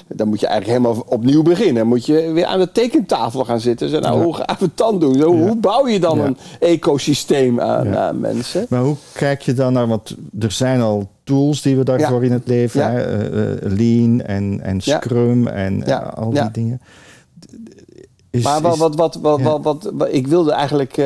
dan 0.08 0.28
moet 0.28 0.39
je 0.39 0.48
eigenlijk 0.48 0.78
helemaal 0.80 1.04
opnieuw 1.08 1.41
beginnen. 1.41 1.88
Moet 1.88 2.06
je 2.06 2.32
weer 2.32 2.46
aan 2.46 2.60
de 2.60 2.72
tekentafel 2.72 3.46
gaan 3.46 3.60
zitten. 3.60 3.89
Zo, 3.89 4.00
nou, 4.00 4.17
ja. 4.17 4.24
hoe 4.24 4.36
gaan 4.36 4.56
we 4.60 4.65
het 4.65 4.78
dan 4.78 5.00
doen? 5.00 5.15
Zo, 5.15 5.34
ja. 5.34 5.39
Hoe 5.39 5.56
bouw 5.58 5.88
je 5.88 6.00
dan 6.00 6.17
ja. 6.17 6.26
een 6.26 6.38
ecosysteem 6.60 7.62
aan, 7.62 7.98
aan, 7.98 8.20
mensen? 8.20 8.65
Maar 8.70 8.82
hoe 8.82 8.96
kijk 9.13 9.41
je 9.41 9.54
dan 9.54 9.74
naar, 9.74 9.88
want 9.88 10.15
er 10.39 10.52
zijn 10.52 10.82
al 10.82 11.10
tools 11.24 11.62
die 11.62 11.78
we 11.78 11.84
daarvoor 11.84 12.24
in 12.24 12.32
het 12.32 12.48
leven? 12.48 12.94
Uh, 12.94 13.78
Lean 13.78 14.22
en, 14.22 14.60
en 14.62 14.82
Scrum 14.82 15.48
en 15.48 15.86
al 16.15 16.30
die 16.30 16.52
dingen. 16.52 16.82
Is, 18.30 18.44
maar 18.44 18.62
wat, 18.62 18.78
wat, 18.78 18.96
wat, 18.96 19.15
wat, 19.15 19.41
wat, 19.41 19.63
wat, 19.63 19.91
wat, 19.94 20.08
ik 20.13 20.28
wilde 20.28 20.52
eigenlijk 20.52 20.98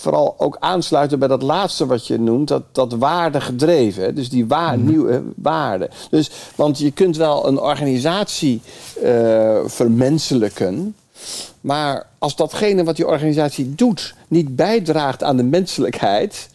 vooral 0.00 0.34
ook 0.38 0.56
aansluiten 0.60 1.18
bij 1.18 1.28
dat 1.28 1.42
laatste 1.42 1.86
wat 1.86 2.06
je 2.06 2.18
noemt, 2.18 2.48
dat, 2.48 2.62
dat 2.72 2.92
waarde 2.92 3.40
gedreven. 3.40 4.14
Dus 4.14 4.28
die 4.28 4.46
waar, 4.46 4.78
mm. 4.78 4.86
nieuwe 4.86 5.22
waarden. 5.36 5.88
Dus, 6.10 6.30
want 6.54 6.78
je 6.78 6.90
kunt 6.90 7.16
wel 7.16 7.46
een 7.46 7.60
organisatie 7.60 8.60
uh, 9.02 9.58
vermenselijken. 9.64 10.94
Maar 11.60 12.06
als 12.18 12.36
datgene 12.36 12.84
wat 12.84 12.96
die 12.96 13.06
organisatie 13.06 13.74
doet 13.74 14.14
niet 14.28 14.56
bijdraagt 14.56 15.22
aan 15.22 15.36
de 15.36 15.42
menselijkheid, 15.42 16.48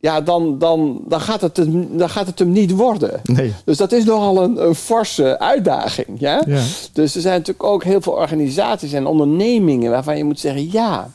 ja, 0.00 0.20
dan, 0.20 0.58
dan, 0.58 1.00
dan, 1.08 1.20
gaat 1.20 1.40
het 1.40 1.56
hem, 1.56 1.98
dan 1.98 2.10
gaat 2.10 2.26
het 2.26 2.38
hem 2.38 2.50
niet 2.50 2.70
worden. 2.70 3.20
Nee. 3.22 3.54
Dus 3.64 3.76
dat 3.76 3.92
is 3.92 4.04
nogal 4.04 4.42
een, 4.42 4.66
een 4.66 4.74
forse 4.74 5.38
uitdaging. 5.38 6.08
Ja? 6.20 6.42
ja? 6.46 6.62
Dus 6.92 7.14
er 7.14 7.20
zijn 7.20 7.38
natuurlijk 7.38 7.68
ook 7.68 7.84
heel 7.84 8.00
veel 8.00 8.12
organisaties 8.12 8.92
en 8.92 9.06
ondernemingen 9.06 9.90
waarvan 9.90 10.16
je 10.16 10.24
moet 10.24 10.40
zeggen: 10.40 10.70
ja, 10.70 11.10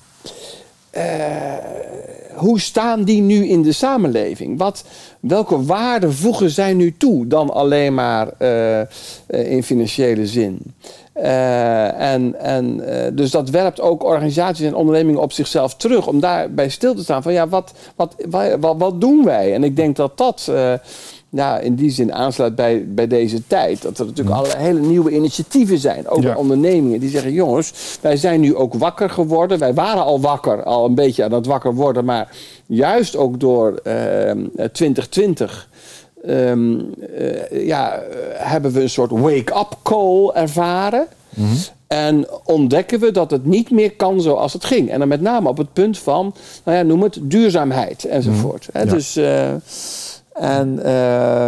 hoe 2.35 2.59
staan 2.59 3.03
die 3.03 3.21
nu 3.21 3.47
in 3.47 3.61
de 3.61 3.71
samenleving? 3.71 4.57
Wat, 4.57 4.83
welke 5.19 5.65
waarden 5.65 6.13
voegen 6.13 6.49
zij 6.49 6.73
nu 6.73 6.97
toe 6.97 7.27
dan 7.27 7.49
alleen 7.49 7.93
maar 7.93 8.27
uh, 8.39 8.79
in 9.27 9.63
financiële 9.63 10.27
zin? 10.27 10.59
En, 11.13 12.39
en, 12.39 12.79
uh, 12.79 13.05
dus 13.13 13.31
dat 13.31 13.49
werpt 13.49 13.81
ook 13.81 14.03
organisaties 14.03 14.65
en 14.65 14.75
ondernemingen 14.75 15.21
op 15.21 15.31
zichzelf 15.31 15.75
terug. 15.75 16.07
Om 16.07 16.19
daarbij 16.19 16.69
stil 16.69 16.95
te 16.95 17.03
staan 17.03 17.23
van 17.23 17.33
ja, 17.33 17.47
wat, 17.47 17.73
wat, 17.95 18.15
wat, 18.59 18.75
wat, 18.77 19.01
doen 19.01 19.25
wij? 19.25 19.53
En 19.53 19.63
ik 19.63 19.75
denk 19.75 19.95
dat 19.95 20.17
dat 20.17 20.51
ja, 21.35 21.59
in 21.59 21.75
die 21.75 21.89
zin 21.89 22.13
aansluit 22.13 22.55
bij, 22.55 22.85
bij 22.87 23.07
deze 23.07 23.47
tijd. 23.47 23.81
Dat 23.81 23.99
er 23.99 24.05
natuurlijk 24.05 24.35
allerlei 24.35 24.63
hele 24.63 24.79
nieuwe 24.79 25.11
initiatieven 25.11 25.77
zijn. 25.77 26.07
Ook 26.07 26.21
bij 26.21 26.35
ondernemingen 26.35 26.99
die 26.99 27.09
zeggen: 27.09 27.31
jongens, 27.31 27.97
wij 28.01 28.17
zijn 28.17 28.39
nu 28.39 28.55
ook 28.55 28.73
wakker 28.73 29.09
geworden. 29.09 29.59
Wij 29.59 29.73
waren 29.73 30.03
al 30.03 30.21
wakker, 30.21 30.63
al 30.63 30.85
een 30.85 30.95
beetje 30.95 31.23
aan 31.23 31.31
het 31.31 31.45
wakker 31.45 31.73
worden. 31.73 32.05
Maar 32.05 32.29
juist 32.65 33.15
ook 33.15 33.39
door 33.39 33.81
2020. 34.71 35.69
Ehm, 36.23 36.73
uh, 36.73 37.67
ja, 37.67 38.03
hebben 38.33 38.71
we 38.71 38.81
een 38.81 38.89
soort 38.89 39.11
wake-up 39.11 39.77
call 39.81 40.29
ervaren. 40.33 41.07
Mhm. 41.29 41.55
En 41.87 42.27
ontdekken 42.43 42.99
we 42.99 43.11
dat 43.11 43.31
het 43.31 43.45
niet 43.45 43.71
meer 43.71 43.91
kan 43.91 44.21
zoals 44.21 44.53
het 44.53 44.65
ging. 44.65 44.89
En 44.89 44.99
dan 44.99 45.07
met 45.07 45.21
name 45.21 45.49
op 45.49 45.57
het 45.57 45.73
punt 45.73 45.97
van, 45.97 46.33
nou 46.63 46.77
ja, 46.77 46.83
noem 46.83 47.01
het 47.01 47.19
duurzaamheid 47.21 48.05
enzovoort. 48.05 48.67
Mm 48.73 48.89
Dus, 48.89 49.17
uh, 49.17 49.51
en, 50.33 50.79
uh, 50.83 51.45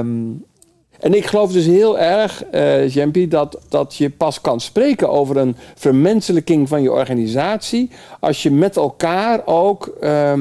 en 0.99 1.13
ik 1.13 1.25
geloof 1.25 1.51
dus 1.51 1.65
heel 1.65 1.99
erg, 1.99 2.43
uh, 2.53 2.89
Jempi, 2.89 3.27
dat, 3.27 3.61
dat 3.69 3.95
je 3.95 4.09
pas 4.09 4.41
kan 4.41 4.59
spreken 4.59 5.09
over 5.09 5.37
een 5.37 5.55
vermenselijking 5.75 6.67
van 6.67 6.81
je 6.81 6.91
organisatie. 6.91 7.89
als 8.19 8.43
je 8.43 8.51
met 8.51 8.77
elkaar 8.77 9.41
ook. 9.45 9.97
Uh, 10.01 10.33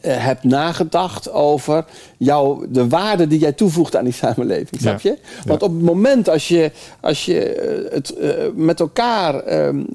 hebt 0.00 0.44
nagedacht 0.44 1.32
over 1.32 1.84
jou, 2.16 2.66
de 2.68 2.88
waarde 2.88 3.26
die 3.26 3.38
jij 3.38 3.52
toevoegt 3.52 3.96
aan 3.96 4.04
die 4.04 4.12
samenleving. 4.12 4.80
Snap 4.80 5.00
je? 5.00 5.18
Want 5.44 5.62
op 5.62 5.72
het 5.72 5.82
moment 5.82 6.28
als 6.28 6.48
je, 6.48 6.70
als 7.00 7.24
je 7.24 7.44
eh, 7.44 7.92
het 7.92 8.14
uh, 8.20 8.30
met 8.54 8.80
elkaar 8.80 9.66
um, 9.66 9.86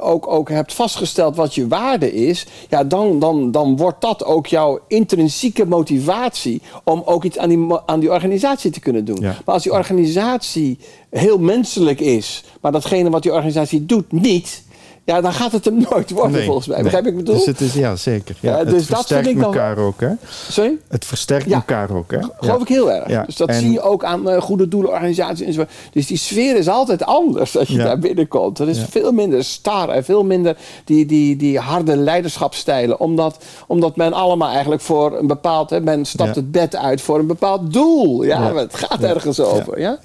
ook, 0.00 0.26
ook 0.26 0.48
hebt 0.48 0.74
vastgesteld 0.74 1.36
wat 1.36 1.54
je 1.54 1.68
waarde 1.68 2.12
is, 2.12 2.46
ja, 2.68 2.84
dan, 2.84 3.18
dan, 3.18 3.50
dan 3.50 3.76
wordt 3.76 4.00
dat 4.00 4.24
ook 4.24 4.46
jouw 4.46 4.80
intrinsieke 4.88 5.66
motivatie 5.66 6.62
om 6.84 7.02
ook 7.04 7.24
iets 7.24 7.38
aan 7.38 7.48
die, 7.48 7.66
aan 7.86 8.00
die 8.00 8.10
organisatie 8.10 8.70
te 8.70 8.80
kunnen 8.80 9.04
doen. 9.04 9.20
Ja. 9.20 9.36
Maar 9.44 9.54
als 9.54 9.62
die 9.62 9.72
organisatie 9.72 10.78
heel 11.10 11.38
menselijk 11.38 12.00
is, 12.00 12.44
maar 12.60 12.72
datgene 12.72 13.10
wat 13.10 13.22
die 13.22 13.32
organisatie 13.32 13.86
doet 13.86 14.12
niet 14.12 14.62
ja, 15.04 15.20
dan 15.20 15.32
gaat 15.32 15.52
het 15.52 15.64
hem 15.64 15.84
nooit 15.90 16.10
worden 16.10 16.44
volgens 16.44 16.66
mij. 16.66 16.82
Begrijp 16.82 17.06
ik 17.06 17.16
bedoel? 17.16 17.34
Dus 17.34 17.46
het 17.46 17.60
is, 17.60 17.74
ja, 17.74 17.96
zeker. 17.96 18.36
Ja, 18.40 18.58
het 18.58 18.70
dus 18.70 18.86
versterkt 18.86 19.08
dat 19.08 19.18
vind 19.18 19.38
ik 19.38 19.42
elkaar 19.42 19.78
ook, 19.78 20.00
hè? 20.00 20.10
Sorry? 20.48 20.78
Het 20.88 21.04
versterkt 21.04 21.52
elkaar 21.52 21.90
ook, 21.90 22.10
hè? 22.10 22.18
Geloof 22.40 22.62
ik 22.62 22.68
heel 22.68 22.92
erg. 22.92 23.26
Dus 23.26 23.36
dat 23.36 23.54
zie 23.54 23.72
je 23.72 23.80
ook 23.80 24.04
aan 24.04 24.28
uh, 24.28 24.40
goede 24.40 24.68
doelenorganisaties 24.68 25.46
en 25.46 25.52
zo. 25.52 25.64
Dus 25.92 26.06
die 26.06 26.16
sfeer 26.16 26.56
is 26.56 26.68
altijd 26.68 27.04
anders 27.04 27.56
als 27.58 27.68
je 27.68 27.76
daar 27.76 27.98
binnenkomt. 27.98 28.56
Dat 28.56 28.68
is 28.68 28.84
veel 28.90 29.12
minder 29.12 29.44
star 29.44 29.88
en 29.88 30.04
veel 30.04 30.24
minder 30.24 30.56
die, 30.84 31.06
die, 31.06 31.36
die 31.36 31.58
harde 31.58 31.96
leiderschapstijlen. 31.96 33.00
Omdat, 33.00 33.44
omdat 33.66 33.96
men 33.96 34.12
allemaal 34.12 34.50
eigenlijk 34.50 34.82
voor 34.82 35.18
een 35.18 35.26
bepaald... 35.26 35.70
Hè, 35.70 35.80
men 35.80 36.04
stapt 36.04 36.34
het 36.34 36.50
bed 36.50 36.76
uit 36.76 37.00
voor 37.00 37.18
een 37.18 37.26
bepaald 37.26 37.72
doel. 37.72 38.22
Ja, 38.22 38.54
het 38.54 38.74
gaat 38.74 39.02
ergens 39.02 39.40
over. 39.40 39.80
Ja? 39.80 39.98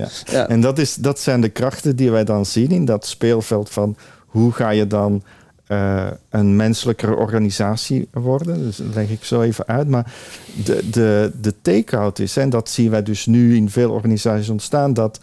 En 0.47 0.61
dat, 0.61 0.77
is, 0.77 0.95
dat 0.95 1.19
zijn 1.19 1.41
de 1.41 1.49
krachten 1.49 1.95
die 1.95 2.11
wij 2.11 2.23
dan 2.23 2.45
zien 2.45 2.71
in 2.71 2.85
dat 2.85 3.05
speelveld 3.05 3.69
van 3.69 3.95
hoe 4.35 4.51
ga 4.51 4.69
je 4.69 4.87
dan 4.87 5.23
uh, 5.67 6.07
een 6.29 6.55
menselijkere 6.55 7.15
organisatie 7.15 8.07
worden? 8.11 8.63
Dus 8.63 8.77
dat 8.77 8.95
leg 8.95 9.09
ik 9.09 9.23
zo 9.23 9.41
even 9.41 9.67
uit. 9.67 9.87
Maar 9.87 10.13
de, 10.65 10.89
de, 10.91 11.31
de 11.41 11.53
take-out 11.61 12.19
is, 12.19 12.37
en 12.37 12.49
dat 12.49 12.69
zien 12.69 12.89
wij 12.89 13.03
dus 13.03 13.25
nu 13.25 13.55
in 13.55 13.69
veel 13.69 13.91
organisaties 13.91 14.49
ontstaan, 14.49 14.93
dat 14.93 15.19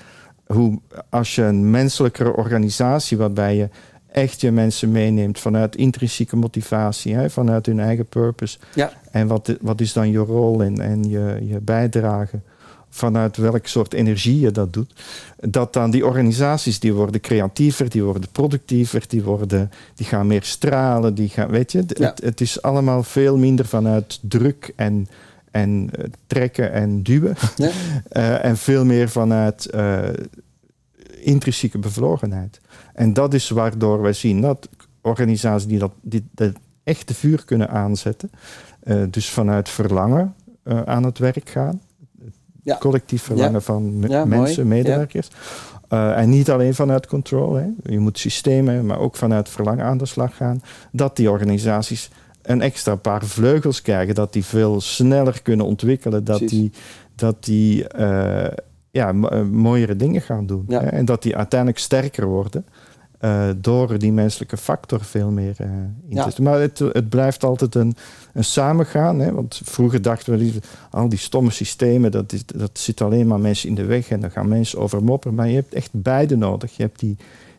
hoe, 0.47 0.79
als 1.09 1.35
je 1.35 1.43
een 1.43 1.71
menselijkere 1.71 2.37
organisatie 2.37 3.17
waarbij 3.17 3.57
je 3.57 3.69
echt 4.13 4.41
je 4.41 4.51
mensen 4.51 4.91
meeneemt 4.91 5.39
vanuit 5.39 5.77
intrinsieke 5.77 6.37
motivatie, 6.37 7.15
hè, 7.15 7.31
vanuit 7.31 7.67
hun 7.67 7.81
eigen 7.81 8.07
purpose. 8.07 8.59
Ja. 8.75 8.93
En 9.11 9.27
wat, 9.27 9.57
wat 9.61 9.81
is 9.81 9.93
dan 9.93 10.11
je 10.11 10.19
rol 10.19 10.63
en, 10.63 10.81
en 10.81 11.05
je, 11.09 11.39
je 11.41 11.61
bijdrage? 11.61 12.41
Vanuit 12.95 13.37
welk 13.37 13.67
soort 13.67 13.93
energie 13.95 14.41
je 14.41 14.51
dat 14.51 14.73
doet, 14.73 14.93
dat 15.37 15.73
dan 15.73 15.91
die 15.91 16.07
organisaties 16.07 16.81
die 16.81 16.95
worden 16.95 17.21
creatiever, 17.21 17.91
die 17.91 18.03
worden 18.03 18.29
productiever, 18.33 19.05
die, 19.09 19.23
worden, 19.23 19.71
die 19.95 20.07
gaan 20.07 20.27
meer 20.27 20.43
stralen, 20.43 21.15
die 21.15 21.29
gaan, 21.29 21.49
weet 21.49 21.73
je, 21.73 21.79
het, 21.79 22.21
het, 22.23 22.41
is 22.41 22.63
allemaal 22.63 23.03
veel 23.03 23.37
minder 23.37 23.67
vanuit 23.67 24.19
druk 24.23 24.73
en, 24.77 25.09
en 25.51 25.91
uh, 25.99 26.05
trekken 26.27 26.73
en 26.73 27.03
duwen 27.03 27.37
ja. 27.57 27.71
uh, 28.13 28.45
en 28.49 28.57
veel 28.57 28.85
meer 28.85 29.09
vanuit 29.09 29.69
uh, 29.75 29.99
intrinsieke 31.21 31.79
bevlogenheid. 31.79 32.61
En 32.95 33.13
dat 33.13 33.35
is 33.35 33.49
waardoor 33.49 34.03
wij 34.03 34.13
zien 34.13 34.41
dat 34.41 34.69
organisaties 35.01 35.69
die 35.69 35.79
dat, 35.79 35.93
die, 36.01 36.25
dat 36.35 36.53
echte 36.85 37.15
vuur 37.15 37.45
kunnen 37.45 37.71
aanzetten, 37.71 38.31
dus 39.11 39.31
vanuit 39.31 39.69
verlangen 39.69 40.35
aan 40.85 41.05
het 41.05 41.19
werk 41.19 41.49
gaan, 41.49 41.81
ja. 42.63 42.79
collectief 42.79 43.23
verlangen 43.23 43.63
van 43.63 43.99
mensen, 44.29 44.69
medewerkers. 44.69 45.29
Uh, 45.93 46.19
en 46.19 46.29
niet 46.29 46.51
alleen 46.51 46.75
vanuit 46.75 47.07
controle. 47.07 47.75
Je 47.85 47.99
moet 47.99 48.19
systemen, 48.19 48.87
maar 48.87 48.99
ook 48.99 49.17
vanuit 49.17 49.49
verlangen 49.49 49.85
aan 49.85 49.99
de 49.99 50.07
slag 50.07 50.37
gaan. 50.37 50.63
Dat 50.93 51.17
die 51.17 51.31
organisaties 51.31 52.11
een 52.43 52.61
extra 52.61 52.95
paar 52.95 53.25
vleugels 53.25 53.83
krijgen. 53.83 54.15
Dat 54.15 54.33
die 54.33 54.45
veel 54.45 54.81
sneller 54.81 55.43
kunnen 55.43 55.67
ontwikkelen. 55.67 56.25
Dat 56.25 56.39
die, 56.39 56.73
dat 57.15 57.45
die 57.45 57.85
uh, 57.99 58.45
ja, 58.91 59.13
uh, 59.13 59.43
mooiere 59.43 59.97
dingen 59.97 60.21
gaan 60.21 60.47
doen. 60.47 60.65
Hè? 60.69 60.79
En 60.79 61.05
dat 61.05 61.23
die 61.23 61.37
uiteindelijk 61.37 61.81
sterker 61.81 62.27
worden. 62.27 62.67
Uh, 63.25 63.49
door 63.57 63.99
die 63.99 64.13
menselijke 64.13 64.57
factor 64.57 65.05
veel 65.05 65.31
meer 65.31 65.57
uh, 65.61 65.67
in 66.09 66.17
ja. 66.17 66.29
te 66.29 66.43
Maar 66.43 66.61
het, 66.61 66.79
het 66.79 67.09
blijft 67.09 67.45
altijd 67.45 67.75
een, 67.75 67.97
een 68.33 68.45
samengaan. 68.45 69.19
Hè? 69.19 69.33
Want 69.33 69.61
vroeger 69.65 70.03
dachten 70.03 70.39
we, 70.39 70.53
al 70.91 71.09
die 71.09 71.19
stomme 71.19 71.51
systemen, 71.51 72.11
dat, 72.11 72.33
is, 72.33 72.47
dat 72.47 72.71
zit 72.73 73.01
alleen 73.01 73.27
maar 73.27 73.41
mensen 73.41 73.69
in 73.69 73.75
de 73.75 73.85
weg 73.85 74.09
en 74.09 74.21
dan 74.21 74.31
gaan 74.31 74.49
mensen 74.49 74.79
over 74.79 75.03
mopperen. 75.03 75.37
Maar 75.37 75.49
je 75.49 75.55
hebt 75.55 75.75
echt 75.75 75.91
beide 75.93 76.37
nodig. 76.37 76.77
Je 76.77 76.83
hebt 76.83 76.99
die, 76.99 77.17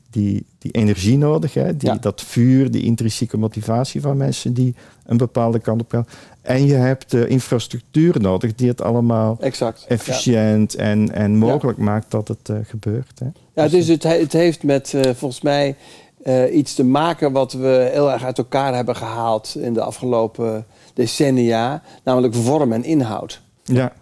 die, 0.10 0.45
die 0.58 0.71
energie 0.71 1.17
nodig, 1.17 1.54
hè? 1.54 1.78
Die, 1.78 1.99
dat 1.99 2.21
vuur, 2.21 2.71
die 2.71 2.84
intrinsieke 2.84 3.38
motivatie 3.38 4.02
van 4.02 4.17
mensen 4.17 4.54
die 4.54 4.76
een 5.06 5.17
bepaalde 5.17 5.60
kant 5.60 5.82
op 5.82 5.91
gaan. 5.91 6.08
En 6.41 6.65
je 6.65 6.76
hebt 6.76 7.12
de 7.12 7.28
infrastructuur 7.28 8.21
nodig 8.21 8.56
die 8.56 8.67
het 8.67 8.82
allemaal 8.82 9.38
exact, 9.39 9.86
efficiënt 9.88 10.76
en, 10.76 11.12
en 11.13 11.38
mogelijk 11.38 11.78
maakt 11.78 12.12
dat 12.12 12.28
het 12.28 12.49
uh, 12.49 12.58
gebeurt. 12.63 13.19
Hè? 13.19 13.28
Ja, 13.53 13.67
dus 13.67 13.87
het, 13.87 14.03
het 14.03 14.33
heeft 14.33 14.63
met 14.63 14.93
uh, 14.95 15.01
volgens 15.01 15.41
mij 15.41 15.75
uh, 16.25 16.55
iets 16.55 16.73
te 16.73 16.83
maken 16.83 17.31
wat 17.31 17.53
we 17.53 17.89
heel 17.91 18.11
erg 18.11 18.23
uit 18.23 18.37
elkaar 18.37 18.75
hebben 18.75 18.95
gehaald 18.95 19.55
in 19.59 19.73
de 19.73 19.81
afgelopen 19.81 20.65
decennia, 20.93 21.81
namelijk 22.03 22.35
vorm 22.35 22.73
en 22.73 22.83
inhoud. 22.83 23.41
Ja. 23.63 23.93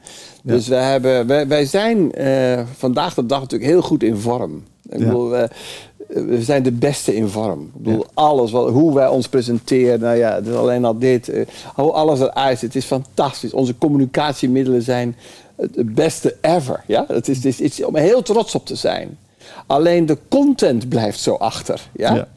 Dus 0.43 0.67
wij, 0.67 0.91
hebben, 0.91 1.27
wij, 1.27 1.47
wij 1.47 1.65
zijn 1.65 2.11
vandaag 2.77 3.13
de 3.13 3.25
dag 3.25 3.39
natuurlijk 3.39 3.71
heel 3.71 3.81
goed 3.81 4.03
in 4.03 4.17
vorm. 4.17 4.63
Ik 4.89 4.99
bedoel, 4.99 5.33
we 6.13 6.43
zijn 6.43 6.63
de 6.63 6.71
beste 6.71 7.15
in 7.15 7.27
vorm. 7.27 7.61
Ik 7.61 7.83
bedoel, 7.83 8.05
alles, 8.13 8.51
wat, 8.51 8.69
hoe 8.69 8.93
wij 8.93 9.07
ons 9.07 9.29
presenteren, 9.29 9.99
nou 9.99 10.17
ja, 10.17 10.35
is 10.35 10.53
alleen 10.53 10.85
al 10.85 10.97
dit, 10.97 11.29
uh, 11.29 11.45
hoe 11.75 11.91
alles 11.91 12.19
eruit 12.19 12.59
ziet, 12.59 12.73
het 12.73 12.83
is 12.83 12.85
fantastisch. 12.85 13.53
Onze 13.53 13.77
communicatiemiddelen 13.77 14.81
zijn 14.81 15.15
het 15.55 15.95
beste 15.95 16.35
ever. 16.41 16.83
Ja? 16.87 17.05
Het 17.07 17.27
is, 17.27 17.35
het 17.35 17.45
is 17.45 17.59
iets 17.59 17.83
om 17.83 17.95
heel 17.95 18.21
trots 18.21 18.55
op 18.55 18.65
te 18.65 18.75
zijn. 18.75 19.17
Alleen 19.67 20.06
de 20.06 20.17
content 20.30 20.89
blijft 20.89 21.19
zo 21.19 21.34
achter. 21.34 21.82
Ja? 21.93 22.27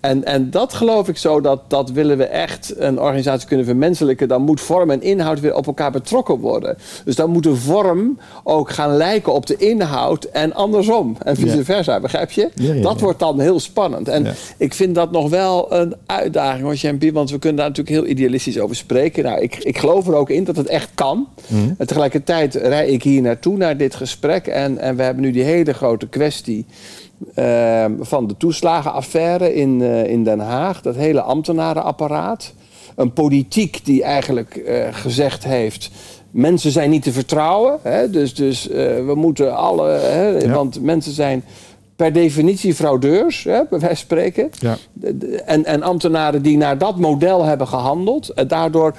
En, 0.00 0.24
en 0.24 0.50
dat 0.50 0.74
geloof 0.74 1.08
ik 1.08 1.16
zo, 1.16 1.40
dat, 1.40 1.60
dat 1.68 1.90
willen 1.90 2.18
we 2.18 2.24
echt 2.24 2.74
een 2.76 3.00
organisatie 3.00 3.48
kunnen 3.48 3.66
vermenselijken. 3.66 4.28
Dan 4.28 4.42
moet 4.42 4.60
vorm 4.60 4.90
en 4.90 5.02
inhoud 5.02 5.40
weer 5.40 5.54
op 5.54 5.66
elkaar 5.66 5.90
betrokken 5.90 6.38
worden. 6.38 6.76
Dus 7.04 7.16
dan 7.16 7.30
moet 7.30 7.42
de 7.42 7.56
vorm 7.56 8.18
ook 8.42 8.70
gaan 8.70 8.96
lijken 8.96 9.32
op 9.32 9.46
de 9.46 9.56
inhoud 9.56 10.24
en 10.24 10.54
andersom. 10.54 11.16
En 11.22 11.36
vice 11.36 11.64
versa, 11.64 12.00
begrijp 12.00 12.30
je? 12.30 12.50
dat 12.82 13.00
wordt 13.00 13.18
dan 13.18 13.40
heel 13.40 13.60
spannend. 13.60 14.08
En 14.08 14.26
ik 14.56 14.74
vind 14.74 14.94
dat 14.94 15.10
nog 15.10 15.30
wel 15.30 15.72
een 15.72 15.94
uitdaging 16.06 16.64
hoor, 16.64 16.76
Champi. 16.76 17.12
Want 17.12 17.30
we 17.30 17.38
kunnen 17.38 17.58
daar 17.58 17.68
natuurlijk 17.68 17.96
heel 17.96 18.12
idealistisch 18.12 18.58
over 18.58 18.76
spreken. 18.76 19.24
Nou, 19.24 19.40
ik, 19.40 19.56
ik 19.56 19.78
geloof 19.78 20.06
er 20.06 20.14
ook 20.14 20.30
in 20.30 20.44
dat 20.44 20.56
het 20.56 20.66
echt 20.66 20.90
kan. 20.94 21.28
Mm. 21.46 21.74
En 21.78 21.86
tegelijkertijd 21.86 22.54
rij 22.54 22.88
ik 22.88 23.02
hier 23.02 23.22
naartoe 23.22 23.56
naar 23.56 23.76
dit 23.76 23.94
gesprek. 23.94 24.46
En, 24.46 24.78
en 24.78 24.96
we 24.96 25.02
hebben 25.02 25.22
nu 25.22 25.30
die 25.30 25.42
hele 25.42 25.72
grote 25.72 26.06
kwestie 26.06 26.63
Ehm, 27.34 27.92
van 28.00 28.26
de 28.26 28.36
toeslagenaffaire 28.36 29.54
in, 29.54 29.80
uh, 29.80 30.06
in 30.06 30.24
Den 30.24 30.38
Haag, 30.40 30.82
dat 30.82 30.96
hele 30.96 31.20
ambtenarenapparaat. 31.20 32.52
Een 32.96 33.12
politiek 33.12 33.84
die 33.84 34.02
eigenlijk 34.02 34.62
uh, 34.66 34.86
gezegd 34.90 35.44
heeft. 35.44 35.90
Mensen 36.30 36.70
zijn 36.70 36.90
niet 36.90 37.02
te 37.02 37.12
vertrouwen. 37.12 37.78
Hè? 37.82 38.10
Dus, 38.10 38.34
dus 38.34 38.68
uh, 38.68 38.74
we 39.06 39.12
moeten 39.14 39.56
alle. 39.56 39.88
Hè? 39.88 40.28
Ja. 40.28 40.48
Want 40.48 40.82
mensen 40.82 41.12
zijn 41.12 41.44
per 41.96 42.12
definitie 42.12 42.74
fraudeurs, 42.74 43.44
hè, 43.44 43.50
bij 43.50 43.78
wijze 43.78 43.86
van 43.86 43.96
spreken. 43.96 44.50
Ja. 44.58 44.76
En, 45.44 45.64
en 45.64 45.82
ambtenaren 45.82 46.42
die 46.42 46.56
naar 46.56 46.78
dat 46.78 46.98
model 46.98 47.44
hebben 47.44 47.68
gehandeld. 47.68 48.28
En 48.28 48.48
daardoor 48.48 48.94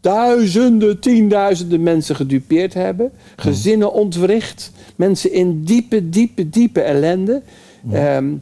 duizenden, 0.00 1.00
tienduizenden 1.00 1.82
mensen 1.82 2.16
gedupeerd 2.16 2.74
hebben. 2.74 3.12
Gezinnen 3.36 3.92
ontwricht. 3.92 4.72
Mensen 4.96 5.32
in 5.32 5.64
diepe, 5.64 6.08
diepe, 6.08 6.48
diepe 6.48 6.80
ellende. 6.80 7.42
Ehm, 7.92 8.34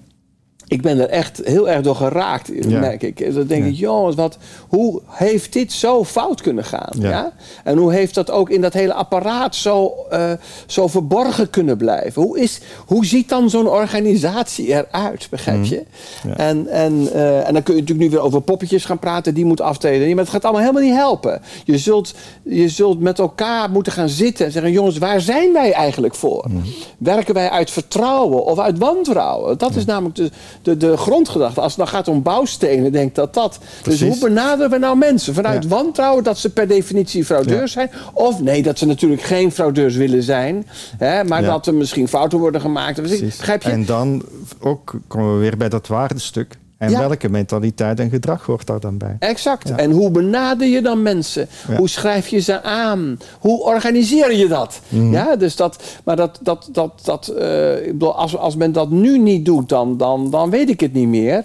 ik 0.71 0.83
ben 0.83 0.99
er 0.99 1.09
echt 1.09 1.41
heel 1.45 1.69
erg 1.69 1.83
door 1.83 1.97
geraakt, 1.97 2.67
merk 2.67 3.03
ik. 3.03 3.35
Dan 3.35 3.47
denk 3.47 3.65
ik, 3.65 3.75
jongens, 3.75 4.17
wat, 4.17 4.39
hoe 4.69 5.01
heeft 5.07 5.53
dit 5.53 5.73
zo 5.73 6.05
fout 6.05 6.41
kunnen 6.41 6.65
gaan? 6.65 6.93
Ja. 6.99 7.33
En 7.65 7.79
hoe 7.79 7.93
heeft 7.93 8.15
dat 8.15 8.31
ook 8.31 8.51
in 8.51 8.61
dat 8.61 8.73
hele 8.73 8.95
apparaat 8.95 9.55
zo, 9.55 9.95
uh, 10.13 10.33
zo 10.67 10.87
verborgen 10.87 11.51
kunnen 11.51 11.77
blijven? 11.77 12.23
Hoe, 12.23 12.41
is, 12.41 12.61
hoe 12.87 13.07
ziet 13.07 13.29
dan 13.29 13.51
zo'n 13.51 13.69
organisatie 13.69 14.67
eruit, 14.67 15.27
begrijp 15.31 15.59
mhm. 15.59 15.69
je? 15.69 15.83
En, 16.37 16.69
en, 16.69 16.93
uh, 17.03 17.47
en 17.47 17.53
dan 17.53 17.63
kun 17.63 17.75
je 17.75 17.81
natuurlijk 17.81 18.09
nu 18.09 18.11
weer 18.11 18.25
over 18.25 18.41
poppetjes 18.41 18.85
gaan 18.85 18.99
praten, 18.99 19.35
die 19.35 19.45
moet 19.45 19.61
aftreden. 19.61 20.09
Maar 20.09 20.25
het 20.25 20.33
gaat 20.33 20.45
allemaal 20.45 20.63
helemaal 20.63 20.83
niet 20.83 20.95
helpen. 20.95 21.41
Je 21.65 21.79
zult, 21.79 22.15
je 22.43 22.69
zult 22.69 23.01
met 23.01 23.19
elkaar 23.19 23.71
moeten 23.71 23.93
gaan 23.93 24.09
zitten 24.09 24.47
en 24.47 24.53
zeggen, 24.53 24.73
jongens, 24.73 24.99
waar 24.99 25.21
zijn 25.21 25.53
wij 25.53 25.73
eigenlijk 25.73 26.15
voor? 26.15 26.47
Mhm. 26.49 26.67
Werken 26.99 27.35
wij 27.35 27.51
uit 27.51 27.71
vertrouwen 27.71 28.45
of 28.45 28.59
uit 28.59 28.79
wantrouwen? 28.79 29.59
Dat 29.59 29.77
is 29.77 29.85
namelijk 29.85 30.15
de 30.15 30.31
de, 30.63 30.77
de 30.77 30.97
grondgedachte. 30.97 31.61
Als 31.61 31.77
het 31.77 31.85
dan 31.85 31.95
gaat 31.95 32.09
om 32.09 32.23
bouwstenen, 32.23 32.93
denk 32.93 33.15
dat 33.15 33.35
dat. 33.35 33.59
Dus 33.83 34.03
hoe 34.03 34.19
benaderen 34.19 34.71
we 34.71 34.79
nou 34.79 34.97
mensen? 34.97 35.35
Vanuit 35.35 35.67
wantrouwen 35.67 36.25
dat 36.25 36.39
ze 36.39 36.53
per 36.53 36.69
definitie 36.69 37.25
fraudeurs 37.25 37.73
zijn? 37.73 37.91
Of 38.13 38.41
nee, 38.41 38.63
dat 38.63 38.79
ze 38.79 38.87
natuurlijk 38.87 39.23
geen 39.23 39.53
fraudeurs 39.53 39.97
willen 39.97 40.23
zijn. 40.23 40.67
Hè, 40.99 41.25
maar 41.25 41.43
dat 41.43 41.67
er 41.67 41.75
misschien 41.75 42.09
fouten 42.09 42.39
worden 42.39 42.61
gemaakt. 42.61 43.03
Begrijp 43.03 43.63
je? 43.63 43.71
En 43.71 43.85
dan 43.85 44.23
ook 44.61 44.95
komen 45.07 45.35
we 45.35 45.41
weer 45.41 45.57
bij 45.57 45.69
dat 45.69 45.87
waardestuk. 45.87 46.59
En 46.81 46.99
welke 46.99 47.29
mentaliteit 47.29 48.01
en 48.01 48.11
gedrag 48.11 48.47
hoort 48.47 48.67
daar 48.67 48.81
dan 48.81 48.99
bij? 48.99 49.17
Exact. 49.19 49.71
En 49.71 49.91
hoe 49.91 50.11
benader 50.11 50.67
je 50.69 50.83
dan 50.83 51.03
mensen? 51.03 51.49
Hoe 51.77 51.89
schrijf 51.89 52.29
je 52.29 52.39
ze 52.39 52.63
aan? 52.63 53.19
Hoe 53.41 53.63
organiseer 53.63 54.33
je 54.33 54.49
dat? 54.49 54.81
Mhm. 54.89 55.13
Ja, 55.13 55.37
dus 55.37 55.57
dat, 55.57 55.83
maar 56.05 56.17
dat, 56.17 56.39
dat, 56.43 56.69
dat, 56.73 57.01
dat 57.05 57.33
uh, 57.39 57.87
ik 57.87 57.93
bedoel, 57.93 58.15
als, 58.15 58.37
als 58.37 58.57
men 58.57 58.73
dat 58.73 58.91
nu 58.91 59.19
niet 59.19 59.45
doet, 59.45 59.69
dan, 59.69 59.97
dan, 59.97 60.31
dan 60.31 60.51
weet 60.51 60.69
ik 60.69 60.81
het 60.81 60.93
niet 60.93 61.09
meer. 61.09 61.45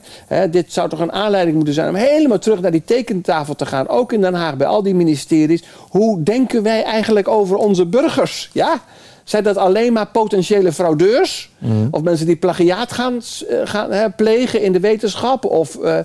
dit 0.51 0.73
zou 0.73 0.89
toch 0.89 0.99
een 0.99 1.11
aanleiding 1.11 1.55
moeten 1.55 1.73
zijn 1.73 1.89
om 1.89 1.95
helemaal 1.95 2.39
terug 2.39 2.61
naar 2.61 2.71
die 2.71 2.83
tekentafel 2.85 3.55
te 3.55 3.65
gaan. 3.65 3.87
Ook 3.87 4.13
in 4.13 4.21
Den 4.21 4.33
Haag, 4.33 4.57
bij 4.57 4.67
al 4.67 4.83
die 4.83 4.95
ministeries. 4.95 5.63
Hoe 5.89 6.23
denken 6.23 6.63
wij 6.63 6.83
eigenlijk 6.83 7.27
over 7.27 7.57
onze 7.57 7.85
burgers? 7.85 8.49
Ja? 8.53 8.81
Zijn 9.25 9.43
dat 9.43 9.57
alleen 9.57 9.93
maar 9.93 10.07
potentiële 10.07 10.71
fraudeurs? 10.71 11.51
Mhm. 11.65 11.87
Of 11.91 12.01
mensen 12.01 12.25
die 12.25 12.35
plagiaat 12.35 12.91
gaan, 12.91 13.21
eh, 13.49 13.57
gaan 13.63 14.13
plegen 14.15 14.61
in 14.61 14.73
de 14.73 14.79
wetenschap? 14.79 15.45
Of 15.45 15.77
uh, 15.81 15.99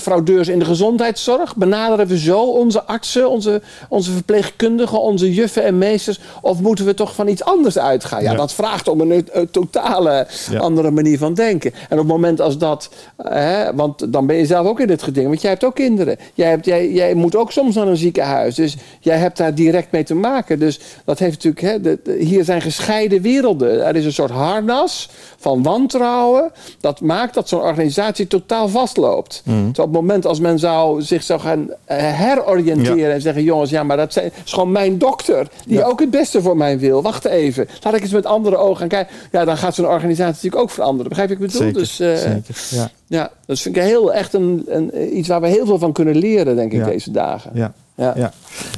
fraudeurs 0.00 0.48
in 0.48 0.58
de 0.58 0.64
gezondheidszorg? 0.64 1.56
Benaderen 1.56 2.06
we 2.06 2.18
zo 2.18 2.40
onze 2.40 2.84
artsen, 2.84 3.30
onze, 3.30 3.62
onze 3.88 4.12
verpleegkundigen, 4.12 5.00
onze 5.00 5.34
juffen 5.34 5.64
en 5.64 5.78
meesters? 5.78 6.20
Of 6.42 6.60
moeten 6.60 6.84
we 6.84 6.94
toch 6.94 7.14
van 7.14 7.28
iets 7.28 7.44
anders 7.44 7.78
uitgaan? 7.78 8.22
Ja, 8.22 8.34
dat 8.34 8.52
vraagt 8.52 8.88
om 8.88 9.00
een, 9.00 9.28
totale 9.50 10.26
andere 10.58 10.90
manier 10.90 11.18
van 11.18 11.34
denken. 11.34 11.72
En 11.72 11.98
op 11.98 11.98
het 11.98 12.06
moment 12.06 12.40
als 12.40 12.58
dat... 12.58 12.90
Hè, 13.16 13.74
want 13.74 14.12
dan 14.12 14.26
ben 14.26 14.36
je 14.36 14.46
zelf 14.46 14.66
ook 14.66 14.80
in 14.80 14.86
dit 14.86 15.02
geding. 15.02 15.28
Want 15.28 15.40
jij 15.40 15.50
hebt 15.50 15.64
ook 15.64 15.74
kinderen. 15.74 16.16
Jij, 16.34 16.48
hebt, 16.48 16.64
jij, 16.64 16.92
jij 16.92 17.14
moet 17.14 17.36
ook 17.36 17.52
soms 17.52 17.74
naar 17.74 17.86
een 17.86 17.96
ziekenhuis. 17.96 18.54
Dus 18.54 18.76
jij 19.00 19.16
hebt 19.16 19.36
daar 19.36 19.54
direct 19.54 19.92
mee 19.92 20.04
te 20.04 20.14
maken. 20.14 20.58
Dus 20.58 20.80
dat 21.04 21.18
heeft 21.18 21.44
natuurlijk... 21.44 21.60
Hè, 21.60 21.80
de, 21.80 22.16
hier 22.18 22.44
zijn 22.44 22.54
zijn 22.60 22.72
gescheiden 22.72 23.22
werelden. 23.22 23.86
Er 23.86 23.96
is 23.96 24.04
een 24.04 24.12
soort 24.12 24.30
harnas 24.30 24.93
van 25.38 25.62
wantrouwen. 25.62 26.52
Dat 26.80 27.00
maakt 27.00 27.34
dat 27.34 27.48
zo'n 27.48 27.60
organisatie 27.60 28.26
totaal 28.26 28.68
vastloopt. 28.68 29.42
Mm. 29.44 29.68
op 29.68 29.76
het 29.76 29.92
moment 29.92 30.26
als 30.26 30.40
men 30.40 30.58
zou, 30.58 31.02
zich 31.02 31.22
zou 31.22 31.40
gaan 31.40 31.68
eh, 31.84 31.96
heroriënteren 31.98 33.12
en 33.12 33.20
zeggen: 33.20 33.42
jongens, 33.42 33.70
ja, 33.70 33.82
maar 33.82 33.96
dat 33.96 34.12
zijn, 34.12 34.32
is 34.44 34.52
gewoon 34.52 34.72
mijn 34.72 34.98
dokter. 34.98 35.48
Die 35.66 35.84
ook 35.84 36.00
het 36.00 36.10
beste 36.10 36.42
voor 36.42 36.56
mij 36.56 36.78
wil. 36.78 37.02
Wacht 37.02 37.24
even. 37.24 37.68
Laat 37.82 37.94
ik 37.94 38.02
eens 38.02 38.12
met 38.12 38.26
andere 38.26 38.56
ogen 38.56 38.76
gaan 38.76 38.88
kijken. 38.88 39.14
Ja, 39.32 39.44
dan 39.44 39.56
gaat 39.56 39.74
zo'n 39.74 39.86
organisatie 39.86 40.34
natuurlijk 40.34 40.62
ook 40.62 40.70
veranderen. 40.70 41.08
Begrijp 41.08 41.30
ik 41.30 41.38
bedoel? 41.38 41.60
Zeker, 41.60 41.78
dus, 41.78 42.00
uh, 42.00 42.16
zeker. 42.16 42.54
Ja. 42.70 42.90
ja, 43.06 43.30
dat 43.46 43.60
vind 43.60 43.76
ik 43.76 43.82
heel 43.82 44.12
echt 44.12 44.34
een, 44.34 44.64
een, 44.66 45.16
iets 45.18 45.28
waar 45.28 45.40
we 45.40 45.48
heel 45.48 45.66
veel 45.66 45.78
van 45.78 45.92
kunnen 45.92 46.16
leren, 46.16 46.56
denk 46.56 46.72
ik, 46.72 46.84
deze 46.84 47.10
dagen. 47.10 47.50
Ja. 47.54 47.72
Ja. 47.96 48.12
ja. 48.16 48.32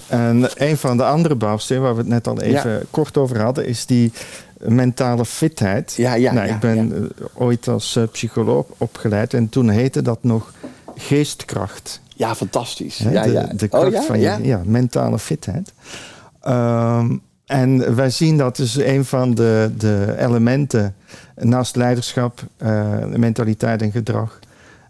En 0.08 0.48
een 0.54 0.76
van 0.76 0.96
de 0.96 1.04
andere 1.04 1.34
bouwstenen 1.34 1.82
waar 1.82 1.94
we 1.94 2.00
het 2.00 2.08
net 2.08 2.26
al 2.26 2.40
even 2.40 2.86
kort 2.90 3.16
over 3.16 3.40
hadden, 3.40 3.66
is 3.66 3.86
die 3.86 4.12
mentale 4.58 5.24
fitheid. 5.24 5.94
Ja, 5.96 6.14
ja, 6.14 6.32
nou, 6.32 6.48
ik 6.48 6.58
ben 6.60 6.92
eh, 6.92 7.26
ooit 7.34 7.68
als 7.68 7.96
uh, 7.96 8.04
psycholoog 8.12 8.66
opgeleid 8.76 9.34
en 9.34 9.48
toen 9.48 9.68
heette 9.68 10.02
dat 10.02 10.18
nog 10.22 10.52
geestkracht. 10.96 12.00
Ja, 12.14 12.34
fantastisch. 12.34 12.98
ja, 12.98 13.22
de, 13.22 13.30
ja. 13.30 13.46
de 13.56 13.68
kracht 13.68 13.94
oh, 13.94 14.02
van 14.02 14.20
je 14.20 14.38
ja, 14.42 14.62
mentale 14.64 15.18
fitheid. 15.18 15.72
Um, 16.48 17.22
en 17.46 17.94
wij 17.94 18.10
zien 18.10 18.36
dat 18.36 18.56
dus 18.56 18.76
een 18.76 19.04
van 19.04 19.34
de, 19.34 19.72
de 19.76 20.14
elementen 20.18 20.94
naast 21.34 21.76
leiderschap, 21.76 22.42
uh, 22.62 23.04
mentaliteit 23.04 23.82
en 23.82 23.90
gedrag. 23.90 24.38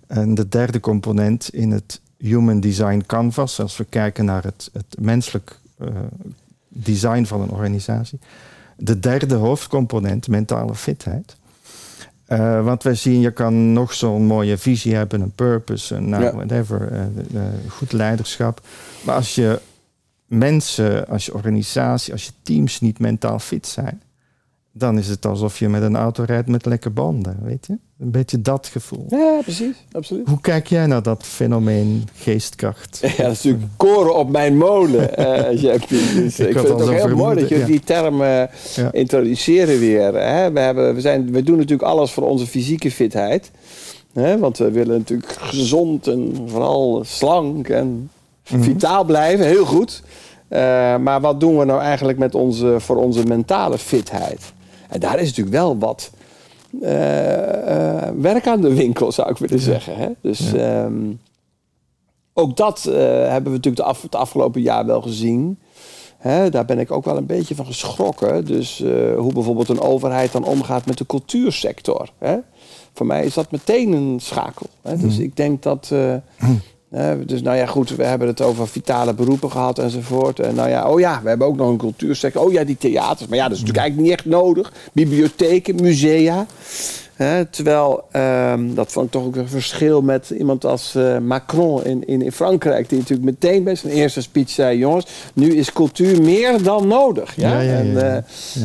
En 0.06 0.34
de 0.34 0.48
derde 0.48 0.80
component 0.80 1.48
in 1.52 1.70
het 1.70 2.00
Human 2.18 2.60
Design 2.60 3.02
Canvas, 3.06 3.60
als 3.60 3.76
we 3.76 3.84
kijken 3.84 4.24
naar 4.24 4.42
het, 4.42 4.70
het 4.72 4.96
menselijk 4.98 5.58
uh, 5.80 5.88
design 6.68 7.24
van 7.24 7.40
een 7.40 7.50
organisatie. 7.50 8.18
De 8.76 8.98
derde 9.00 9.34
hoofdcomponent, 9.34 10.28
mentale 10.28 10.74
fitheid. 10.74 11.36
Uh, 12.28 12.64
want 12.64 12.82
wij 12.82 12.94
zien, 12.94 13.20
je 13.20 13.30
kan 13.30 13.72
nog 13.72 13.94
zo'n 13.94 14.24
mooie 14.24 14.58
visie 14.58 14.94
hebben, 14.94 15.20
een 15.20 15.32
purpose, 15.34 15.94
een 15.94 16.08
nou, 16.08 16.36
whatever, 16.36 16.92
uh, 16.92 17.42
goed 17.68 17.92
leiderschap. 17.92 18.60
Maar 19.02 19.14
als 19.14 19.34
je 19.34 19.60
mensen, 20.26 21.08
als 21.08 21.26
je 21.26 21.34
organisatie, 21.34 22.12
als 22.12 22.24
je 22.24 22.32
teams 22.42 22.80
niet 22.80 22.98
mentaal 22.98 23.38
fit 23.38 23.66
zijn, 23.66 24.02
dan 24.78 24.98
is 24.98 25.08
het 25.08 25.26
alsof 25.26 25.58
je 25.58 25.68
met 25.68 25.82
een 25.82 25.96
auto 25.96 26.22
rijdt 26.22 26.48
met 26.48 26.66
lekke 26.66 26.90
banden, 26.90 27.38
weet 27.42 27.66
je? 27.66 27.78
Een 27.98 28.10
beetje 28.10 28.42
dat 28.42 28.66
gevoel. 28.66 29.06
Ja, 29.08 29.38
precies, 29.42 29.84
absoluut. 29.92 30.28
Hoe 30.28 30.40
kijk 30.40 30.66
jij 30.66 30.86
naar 30.86 31.02
dat 31.02 31.24
fenomeen 31.24 32.08
geestkracht? 32.14 32.98
Ja, 33.16 33.22
dat 33.22 33.32
is 33.32 33.42
natuurlijk 33.42 33.64
koren 33.76 34.14
op 34.16 34.30
mijn 34.30 34.56
molen, 34.56 35.10
uh, 35.20 35.44
Dus 35.48 36.38
ik, 36.38 36.52
vind 36.52 36.68
het 36.68 36.82
ook 36.82 36.90
heel 36.90 37.16
mooi 37.16 37.40
dat 37.40 37.48
je 37.48 37.64
die 37.64 37.80
term 37.80 38.22
uh, 38.22 38.42
introduceren 38.90 39.78
weer. 39.78 40.14
Hè? 40.14 40.52
We, 40.52 40.60
hebben, 40.60 40.94
we, 40.94 41.00
zijn, 41.00 41.32
we 41.32 41.42
doen 41.42 41.56
natuurlijk 41.56 41.88
alles 41.88 42.10
voor 42.10 42.24
onze 42.28 42.46
fysieke 42.46 42.90
fitheid. 42.90 43.50
Hè? 44.12 44.38
Want 44.38 44.58
we 44.58 44.70
willen 44.70 44.98
natuurlijk 44.98 45.32
gezond 45.32 46.06
en 46.06 46.44
vooral 46.46 47.02
slank 47.04 47.68
en 47.68 48.10
mhm. 48.50 48.62
vitaal 48.62 49.04
blijven. 49.04 49.46
Heel 49.46 49.66
goed. 49.66 50.02
Uh, 50.50 50.58
maar 50.96 51.20
wat 51.20 51.40
doen 51.40 51.58
we 51.58 51.64
nou 51.64 51.80
eigenlijk 51.80 52.18
met 52.18 52.34
onze, 52.34 52.76
voor 52.78 52.96
onze 52.96 53.24
mentale 53.24 53.78
fitheid? 53.78 54.54
En 54.88 55.00
daar 55.00 55.18
is 55.18 55.28
natuurlijk 55.28 55.56
wel 55.56 55.78
wat 55.78 56.10
uh, 56.72 56.88
werk 58.20 58.46
aan 58.46 58.60
de 58.60 58.74
winkel, 58.74 59.12
zou 59.12 59.30
ik 59.30 59.36
willen 59.36 59.58
zeggen. 59.58 59.96
Hè? 59.96 60.08
Dus 60.20 60.52
ehm, 60.52 61.12
ook 62.32 62.56
dat 62.56 62.84
uh, 62.88 62.94
hebben 63.28 63.52
we 63.52 63.56
natuurlijk 63.56 63.76
de 63.76 63.82
af, 63.82 64.02
het 64.02 64.14
afgelopen 64.14 64.60
jaar 64.60 64.86
wel 64.86 65.02
gezien. 65.02 65.58
Hè? 66.18 66.50
Daar 66.50 66.64
ben 66.64 66.78
ik 66.78 66.90
ook 66.90 67.04
wel 67.04 67.16
een 67.16 67.26
beetje 67.26 67.54
van 67.54 67.66
geschrokken. 67.66 68.44
Dus 68.44 68.78
hoe 69.16 69.32
bijvoorbeeld 69.32 69.68
een 69.68 69.80
overheid 69.80 70.32
dan 70.32 70.44
omgaat 70.44 70.86
met 70.86 70.98
de 70.98 71.06
cultuursector. 71.06 72.10
Hè? 72.18 72.36
Voor 72.92 73.06
mij 73.06 73.24
is 73.24 73.34
dat 73.34 73.50
meteen 73.50 73.92
een 73.92 74.20
schakel. 74.20 74.66
Hè? 74.82 74.96
Dus 74.96 75.14
mhm. 75.14 75.22
ik 75.22 75.36
denk 75.36 75.62
dat 75.62 75.92
dus 77.26 77.42
nou 77.42 77.56
ja, 77.56 77.66
goed, 77.66 77.96
we 77.96 78.04
hebben 78.04 78.28
het 78.28 78.42
over 78.42 78.68
vitale 78.68 79.14
beroepen 79.14 79.50
gehad 79.50 79.78
enzovoort. 79.78 80.40
En 80.40 80.54
nou 80.54 80.68
ja, 80.68 80.90
oh 80.90 81.00
ja, 81.00 81.20
we 81.22 81.28
hebben 81.28 81.46
ook 81.46 81.56
nog 81.56 81.68
een 81.68 81.76
cultuursector. 81.76 82.42
Oh 82.42 82.52
ja, 82.52 82.64
die 82.64 82.76
theaters. 82.78 83.28
Maar 83.28 83.38
ja, 83.38 83.48
dat 83.48 83.56
is 83.56 83.62
natuurlijk 83.62 83.84
eigenlijk 83.84 84.08
niet 84.08 84.18
echt 84.18 84.28
nodig. 84.42 84.72
Bibliotheken, 84.92 85.74
musea. 85.74 86.46
terwijl, 87.50 88.04
um, 88.12 88.74
dat 88.74 88.92
vond 88.92 89.06
ik 89.06 89.12
toch 89.12 89.24
ook 89.24 89.36
een 89.36 89.48
verschil 89.48 90.02
met 90.02 90.30
iemand 90.30 90.64
als 90.64 90.94
uh, 90.96 91.18
Macron 91.18 91.84
in, 91.84 92.06
in, 92.06 92.22
in 92.22 92.32
Frankrijk. 92.32 92.88
Die 92.88 92.98
natuurlijk 92.98 93.26
meteen 93.26 93.64
bij 93.64 93.74
zijn 93.74 93.92
eerste 93.92 94.22
speech 94.22 94.50
zei... 94.50 94.78
jongens, 94.78 95.06
nu 95.34 95.56
is 95.56 95.72
cultuur 95.72 96.22
meer 96.22 96.62
dan 96.62 96.86
nodig. 96.86 97.36
Ja? 97.36 97.60
ja, 97.60 97.72
en, 97.72 97.86
uh, 97.86 98.16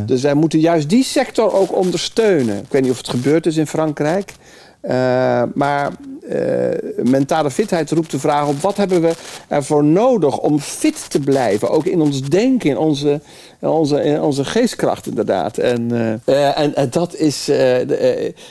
dus 0.06 0.22
wij 0.22 0.34
moeten 0.34 0.60
juist 0.60 0.90
die 0.90 1.04
sector 1.04 1.54
ook 1.54 1.76
ondersteunen. 1.76 2.58
Ik 2.58 2.72
weet 2.72 2.82
niet 2.82 2.92
of 2.92 2.98
het 2.98 3.10
gebeurd 3.10 3.46
is 3.46 3.58
in 3.58 3.68
Frankrijk. 3.68 4.34
Uh, 4.82 5.44
maar 5.54 5.92
uh, 6.30 6.68
mentale 7.04 7.52
fitheid 7.52 7.92
roept 7.92 8.12
de 8.12 8.20
vraag 8.20 8.48
op: 8.48 8.60
wat 8.60 8.78
hebben 8.78 9.02
we 9.02 9.14
ervoor 9.48 9.84
nodig 9.84 10.38
om 10.38 10.60
fit 10.60 11.10
te 11.10 11.20
blijven? 11.20 11.70
Ook 11.70 11.86
in 11.86 12.02
ons 12.02 12.22
denken, 12.22 12.70
in 12.70 12.78
onze, 12.78 13.22
in 13.60 13.68
onze, 13.68 14.04
in 14.04 14.22
onze 14.22 14.46
geestkracht, 14.46 15.08
inderdaad. 15.08 15.58
En, 15.58 15.90
uh, 16.26 16.58
en, 16.60 16.76
en, 16.76 16.90
dat 16.90 17.16
is. 17.16 17.46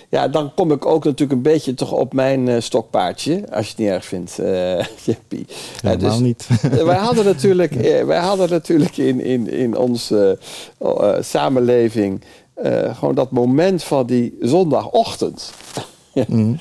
ja, 0.08 0.28
dan 0.28 0.54
kom 0.54 0.72
ik 0.72 0.86
ook 0.86 1.04
natuurlijk 1.04 1.32
een 1.32 1.52
beetje 1.52 1.74
toch 1.74 1.92
op 1.92 2.12
mijn 2.12 2.62
stokpaardje, 2.62 3.44
als 3.52 3.64
je 3.64 3.70
het 3.70 3.78
niet 3.78 3.88
erg 3.88 4.04
vindt, 4.04 4.36
Jeppie. 5.04 5.46
Helemaal 5.82 6.10
dus, 6.10 6.18
niet. 6.18 6.46
wij 6.84 6.96
hadden 6.96 7.24
natuurlijk, 7.24 7.74
wij 8.06 8.20
hadden 8.20 8.50
natuurlijk 8.50 8.96
in, 8.96 9.20
in, 9.20 9.50
in 9.50 9.76
onze 9.76 10.38
samenleving 11.20 12.22
gewoon 12.92 13.14
dat 13.14 13.30
moment 13.30 13.82
van 13.82 14.06
die 14.06 14.36
zondagochtend. 14.40 15.52
Mm. 16.28 16.60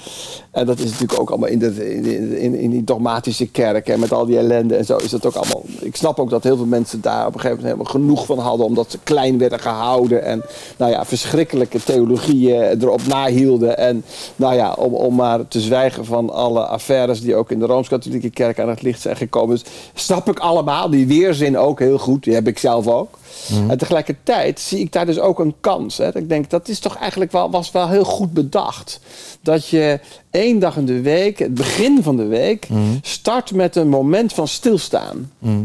En 0.51 0.65
dat 0.65 0.79
is 0.79 0.91
natuurlijk 0.91 1.19
ook 1.19 1.29
allemaal 1.29 1.49
in, 1.49 1.59
de, 1.59 1.99
in, 2.41 2.55
in, 2.55 2.69
die 2.69 2.83
dogmatische 2.83 3.47
kerk 3.47 3.87
en 3.87 3.99
met 3.99 4.11
al 4.11 4.25
die 4.25 4.37
ellende 4.37 4.75
en 4.75 4.85
zo 4.85 4.97
is 4.97 5.09
dat 5.09 5.25
ook 5.25 5.35
allemaal. 5.35 5.63
Ik 5.81 5.95
snap 5.95 6.19
ook 6.19 6.29
dat 6.29 6.43
heel 6.43 6.57
veel 6.57 6.65
mensen 6.65 7.01
daar 7.01 7.27
op 7.27 7.33
een 7.33 7.39
gegeven 7.39 7.63
moment 7.63 7.77
helemaal 7.77 8.01
genoeg 8.01 8.25
van 8.25 8.39
hadden, 8.39 8.65
omdat 8.65 8.91
ze 8.91 8.97
klein 9.03 9.37
werden 9.37 9.59
gehouden 9.59 10.23
en 10.23 10.43
nou 10.77 10.91
ja, 10.91 11.05
verschrikkelijke 11.05 11.83
theologieën 11.83 12.81
erop 12.81 13.07
nahielden. 13.07 13.77
En 13.77 14.03
nou 14.35 14.55
ja, 14.55 14.73
om, 14.73 14.93
om 14.93 15.15
maar 15.15 15.47
te 15.47 15.59
zwijgen 15.59 16.05
van 16.05 16.29
alle 16.29 16.65
affaires 16.65 17.21
die 17.21 17.35
ook 17.35 17.51
in 17.51 17.59
de 17.59 17.65
Rooms-Katholieke 17.65 18.29
kerk 18.29 18.59
aan 18.59 18.69
het 18.69 18.81
licht 18.81 19.01
zijn 19.01 19.15
gekomen. 19.15 19.55
Dus 19.55 19.65
snap 19.93 20.29
ik 20.29 20.39
allemaal, 20.39 20.89
die 20.89 21.07
weerzin 21.07 21.57
ook 21.57 21.79
heel 21.79 21.97
goed, 21.97 22.23
die 22.23 22.33
heb 22.33 22.47
ik 22.47 22.57
zelf 22.57 22.87
ook. 22.87 23.17
Mhm. 23.47 23.69
En 23.69 23.77
tegelijkertijd 23.77 24.59
zie 24.59 24.79
ik 24.79 24.91
daar 24.91 25.05
dus 25.05 25.19
ook 25.19 25.39
een 25.39 25.55
kans. 25.61 25.97
Hè. 25.97 26.17
ik 26.17 26.29
denk, 26.29 26.49
dat 26.49 26.67
is 26.67 26.79
toch 26.79 26.95
eigenlijk 26.95 27.31
wel, 27.31 27.51
was 27.51 27.71
wel 27.71 27.87
heel 27.87 28.03
goed 28.03 28.33
bedacht. 28.33 28.99
Dat 29.41 29.67
je 29.67 29.99
één 30.31 30.59
dag 30.59 30.77
in 30.77 30.85
de 30.85 31.01
week, 31.01 31.39
het 31.39 31.53
begin 31.53 32.03
van 32.03 32.17
de 32.17 32.25
week, 32.25 32.69
mhm. 32.69 32.81
start 33.01 33.53
met 33.53 33.75
een 33.75 33.89
moment 33.89 34.33
van 34.33 34.47
stilstaan. 34.47 35.31
Mhm. 35.39 35.63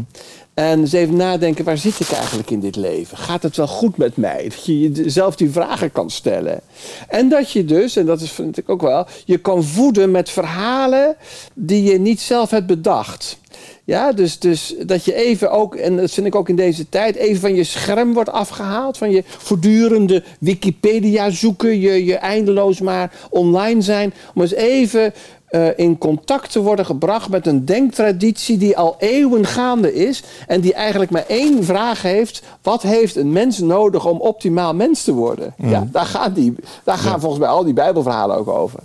En 0.53 0.79
eens 0.79 0.91
even 0.91 1.15
nadenken, 1.15 1.65
waar 1.65 1.77
zit 1.77 1.99
ik 1.99 2.09
eigenlijk 2.09 2.49
in 2.49 2.59
dit 2.59 2.75
leven? 2.75 3.17
Gaat 3.17 3.43
het 3.43 3.57
wel 3.57 3.67
goed 3.67 3.97
met 3.97 4.17
mij? 4.17 4.43
Dat 4.43 4.65
je 4.65 4.91
jezelf 4.91 5.35
die 5.35 5.49
vragen 5.49 5.91
kan 5.91 6.09
stellen. 6.09 6.59
En 7.07 7.29
dat 7.29 7.51
je 7.51 7.65
dus, 7.65 7.95
en 7.95 8.05
dat 8.05 8.21
is, 8.21 8.31
vind 8.31 8.57
ik 8.57 8.69
ook 8.69 8.81
wel, 8.81 9.07
je 9.25 9.37
kan 9.37 9.63
voeden 9.63 10.11
met 10.11 10.29
verhalen 10.29 11.15
die 11.53 11.83
je 11.83 11.99
niet 11.99 12.21
zelf 12.21 12.49
hebt 12.49 12.67
bedacht. 12.67 13.37
Ja, 13.85 14.11
dus, 14.11 14.39
dus 14.39 14.75
dat 14.85 15.05
je 15.05 15.13
even 15.13 15.51
ook, 15.51 15.75
en 15.75 15.97
dat 15.97 16.11
vind 16.11 16.27
ik 16.27 16.35
ook 16.35 16.49
in 16.49 16.55
deze 16.55 16.89
tijd, 16.89 17.15
even 17.15 17.41
van 17.41 17.55
je 17.55 17.63
scherm 17.63 18.13
wordt 18.13 18.31
afgehaald. 18.31 18.97
Van 18.97 19.11
je 19.11 19.23
voortdurende 19.25 20.23
Wikipedia 20.39 21.29
zoeken, 21.29 21.79
je, 21.79 22.05
je 22.05 22.15
eindeloos 22.15 22.81
maar 22.81 23.13
online 23.29 23.81
zijn. 23.81 24.13
Om 24.33 24.41
eens 24.41 24.53
even 24.53 25.13
uh, 25.49 25.67
in 25.75 25.97
contact 25.97 26.51
te 26.51 26.61
worden 26.61 26.85
gebracht 26.85 27.29
met 27.29 27.47
een 27.47 27.65
denktraditie 27.65 28.57
die 28.57 28.77
al 28.77 28.95
eeuwen 28.99 29.45
gaande 29.45 29.93
is. 29.93 30.23
En 30.47 30.61
die 30.61 30.73
eigenlijk 30.73 31.11
maar 31.11 31.25
één 31.27 31.63
vraag 31.63 32.01
heeft. 32.01 32.41
Wat 32.61 32.81
heeft 32.81 33.15
een 33.15 33.31
mens 33.31 33.59
nodig 33.59 34.05
om 34.05 34.19
optimaal 34.19 34.73
mens 34.73 35.03
te 35.03 35.13
worden? 35.13 35.53
Ja, 35.57 35.79
mm. 35.79 35.89
daar 35.91 36.05
gaan, 36.05 36.33
die, 36.33 36.55
daar 36.83 36.97
gaan 36.97 37.19
volgens 37.19 37.41
mij 37.41 37.49
al 37.49 37.63
die 37.63 37.73
bijbelverhalen 37.73 38.37
ook 38.37 38.47
over. 38.47 38.79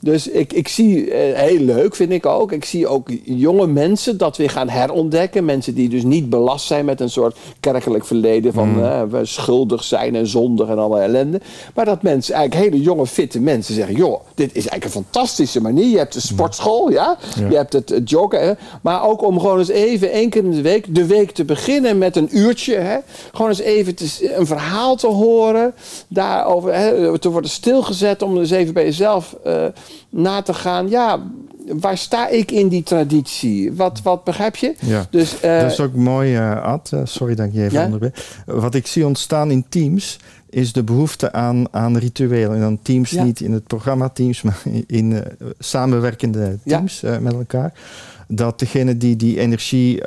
Dus 0.00 0.28
ik, 0.28 0.52
ik 0.52 0.68
zie, 0.68 1.06
uh, 1.06 1.12
heel 1.38 1.58
leuk 1.58 1.94
vind 1.94 2.12
ik 2.12 2.26
ook, 2.26 2.52
ik 2.52 2.64
zie 2.64 2.86
ook 2.86 3.08
jonge 3.24 3.66
mensen 3.66 4.16
dat 4.16 4.36
weer 4.36 4.50
gaan 4.50 4.68
herontdekken. 4.68 5.44
Mensen 5.44 5.74
die 5.74 5.88
dus 5.88 6.02
niet 6.02 6.30
belast 6.30 6.66
zijn 6.66 6.84
met 6.84 7.00
een 7.00 7.10
soort 7.10 7.36
kerkelijk 7.60 8.06
verleden 8.06 8.52
van 8.52 8.68
mm. 8.68 8.82
uh, 8.82 9.20
schuldig 9.22 9.84
zijn 9.84 10.14
en 10.14 10.26
zondig 10.26 10.68
en 10.68 10.78
alle 10.78 11.00
ellende. 11.00 11.40
Maar 11.74 11.84
dat 11.84 12.02
mensen, 12.02 12.34
eigenlijk 12.34 12.70
hele 12.70 12.82
jonge, 12.84 13.06
fitte 13.06 13.40
mensen 13.40 13.74
zeggen, 13.74 13.94
joh, 13.94 14.20
dit 14.34 14.48
is 14.48 14.66
eigenlijk 14.66 14.84
een 14.84 15.04
fantastische 15.04 15.60
manier. 15.60 15.86
Je 15.86 15.98
hebt 15.98 16.12
de 16.12 16.20
sportschool, 16.20 16.90
ja, 16.90 17.18
je 17.48 17.56
hebt 17.56 17.72
het, 17.72 17.94
joggen. 18.04 18.58
Maar 18.82 19.04
ook 19.04 19.22
om 19.22 19.40
gewoon 19.40 19.58
eens 19.58 19.68
even, 19.68 20.10
één 20.10 20.30
keer 20.30 20.44
in 20.44 20.50
de 20.50 20.62
week, 20.62 20.94
de 20.94 21.06
week 21.06 21.30
te 21.30 21.44
beginnen 21.44 21.98
met 21.98 22.16
een 22.16 22.28
uurtje. 22.38 22.74
Hè? 22.74 22.98
Gewoon 23.32 23.48
eens 23.48 23.60
even 23.60 23.94
te, 23.94 24.34
een 24.36 24.46
verhaal 24.46 24.96
te 24.96 25.06
horen, 25.06 25.74
daarover 26.08 26.74
hè, 26.74 27.18
te 27.18 27.30
worden 27.30 27.50
stilgezet 27.50 28.22
om 28.22 28.38
eens 28.38 28.50
even 28.50 28.74
bij 28.74 28.84
jezelf... 28.84 29.36
Uh, 29.46 29.54
eh, 29.55 29.55
na 30.10 30.42
te 30.42 30.54
gaan. 30.54 30.88
Ja, 30.88 31.22
waar 31.66 31.98
sta 31.98 32.28
ik 32.28 32.50
in 32.50 32.68
die 32.68 32.82
traditie? 32.82 33.72
Wat, 33.72 34.02
wat 34.02 34.24
begrijp 34.24 34.56
je? 34.56 34.74
Ja. 34.80 35.06
Dus, 35.10 35.34
uh, 35.44 35.60
dat 35.60 35.70
is 35.70 35.80
ook 35.80 35.94
mooi, 35.94 36.38
uh, 36.38 36.62
Ad. 36.62 36.92
sorry 37.04 37.34
dat 37.34 37.46
ik 37.46 37.52
je 37.52 37.62
even 37.62 37.78
ja? 37.78 37.84
onderbreek. 37.84 38.42
Wat 38.46 38.74
ik 38.74 38.86
zie 38.86 39.06
ontstaan 39.06 39.50
in 39.50 39.64
teams 39.68 40.18
is 40.50 40.72
de 40.72 40.82
behoefte 40.82 41.32
aan, 41.32 41.74
aan 41.74 41.96
rituelen. 41.96 42.54
En 42.54 42.60
dan 42.60 42.78
teams 42.82 43.10
niet 43.10 43.40
in 43.40 43.52
het 43.52 43.66
programma 43.66 44.08
teams, 44.08 44.42
maar 44.42 44.62
in 44.86 45.24
samenwerkende 45.58 46.58
teams 46.64 47.00
met 47.20 47.32
elkaar 47.32 47.72
dat 48.28 48.58
degene 48.58 48.96
die 48.96 49.16
die 49.16 49.40
energie 49.40 50.02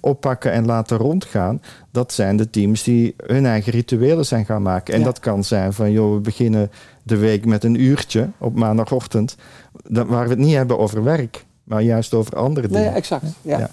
oppakken 0.00 0.52
en 0.52 0.66
laten 0.66 0.96
rondgaan, 0.96 1.62
dat 1.90 2.12
zijn 2.12 2.36
de 2.36 2.50
teams 2.50 2.82
die 2.82 3.14
hun 3.26 3.46
eigen 3.46 3.72
rituelen 3.72 4.26
zijn 4.26 4.44
gaan 4.44 4.62
maken. 4.62 4.94
En 4.94 5.02
dat 5.02 5.18
kan 5.18 5.44
zijn 5.44 5.72
van, 5.72 5.90
joh, 5.92 6.14
we 6.14 6.20
beginnen 6.20 6.70
de 7.02 7.16
week 7.16 7.44
met 7.44 7.64
een 7.64 7.80
uurtje 7.80 8.28
op 8.38 8.54
maandagochtend, 8.54 9.36
waar 9.82 10.24
we 10.24 10.30
het 10.30 10.38
niet 10.38 10.54
hebben 10.54 10.78
over 10.78 11.02
werk, 11.02 11.44
maar 11.64 11.82
juist 11.82 12.14
over 12.14 12.36
andere 12.36 12.68
dingen. 12.68 12.82
Nee, 12.82 12.92
exact. 12.94 13.24
Ja. 13.42 13.58
ja. 13.58 13.70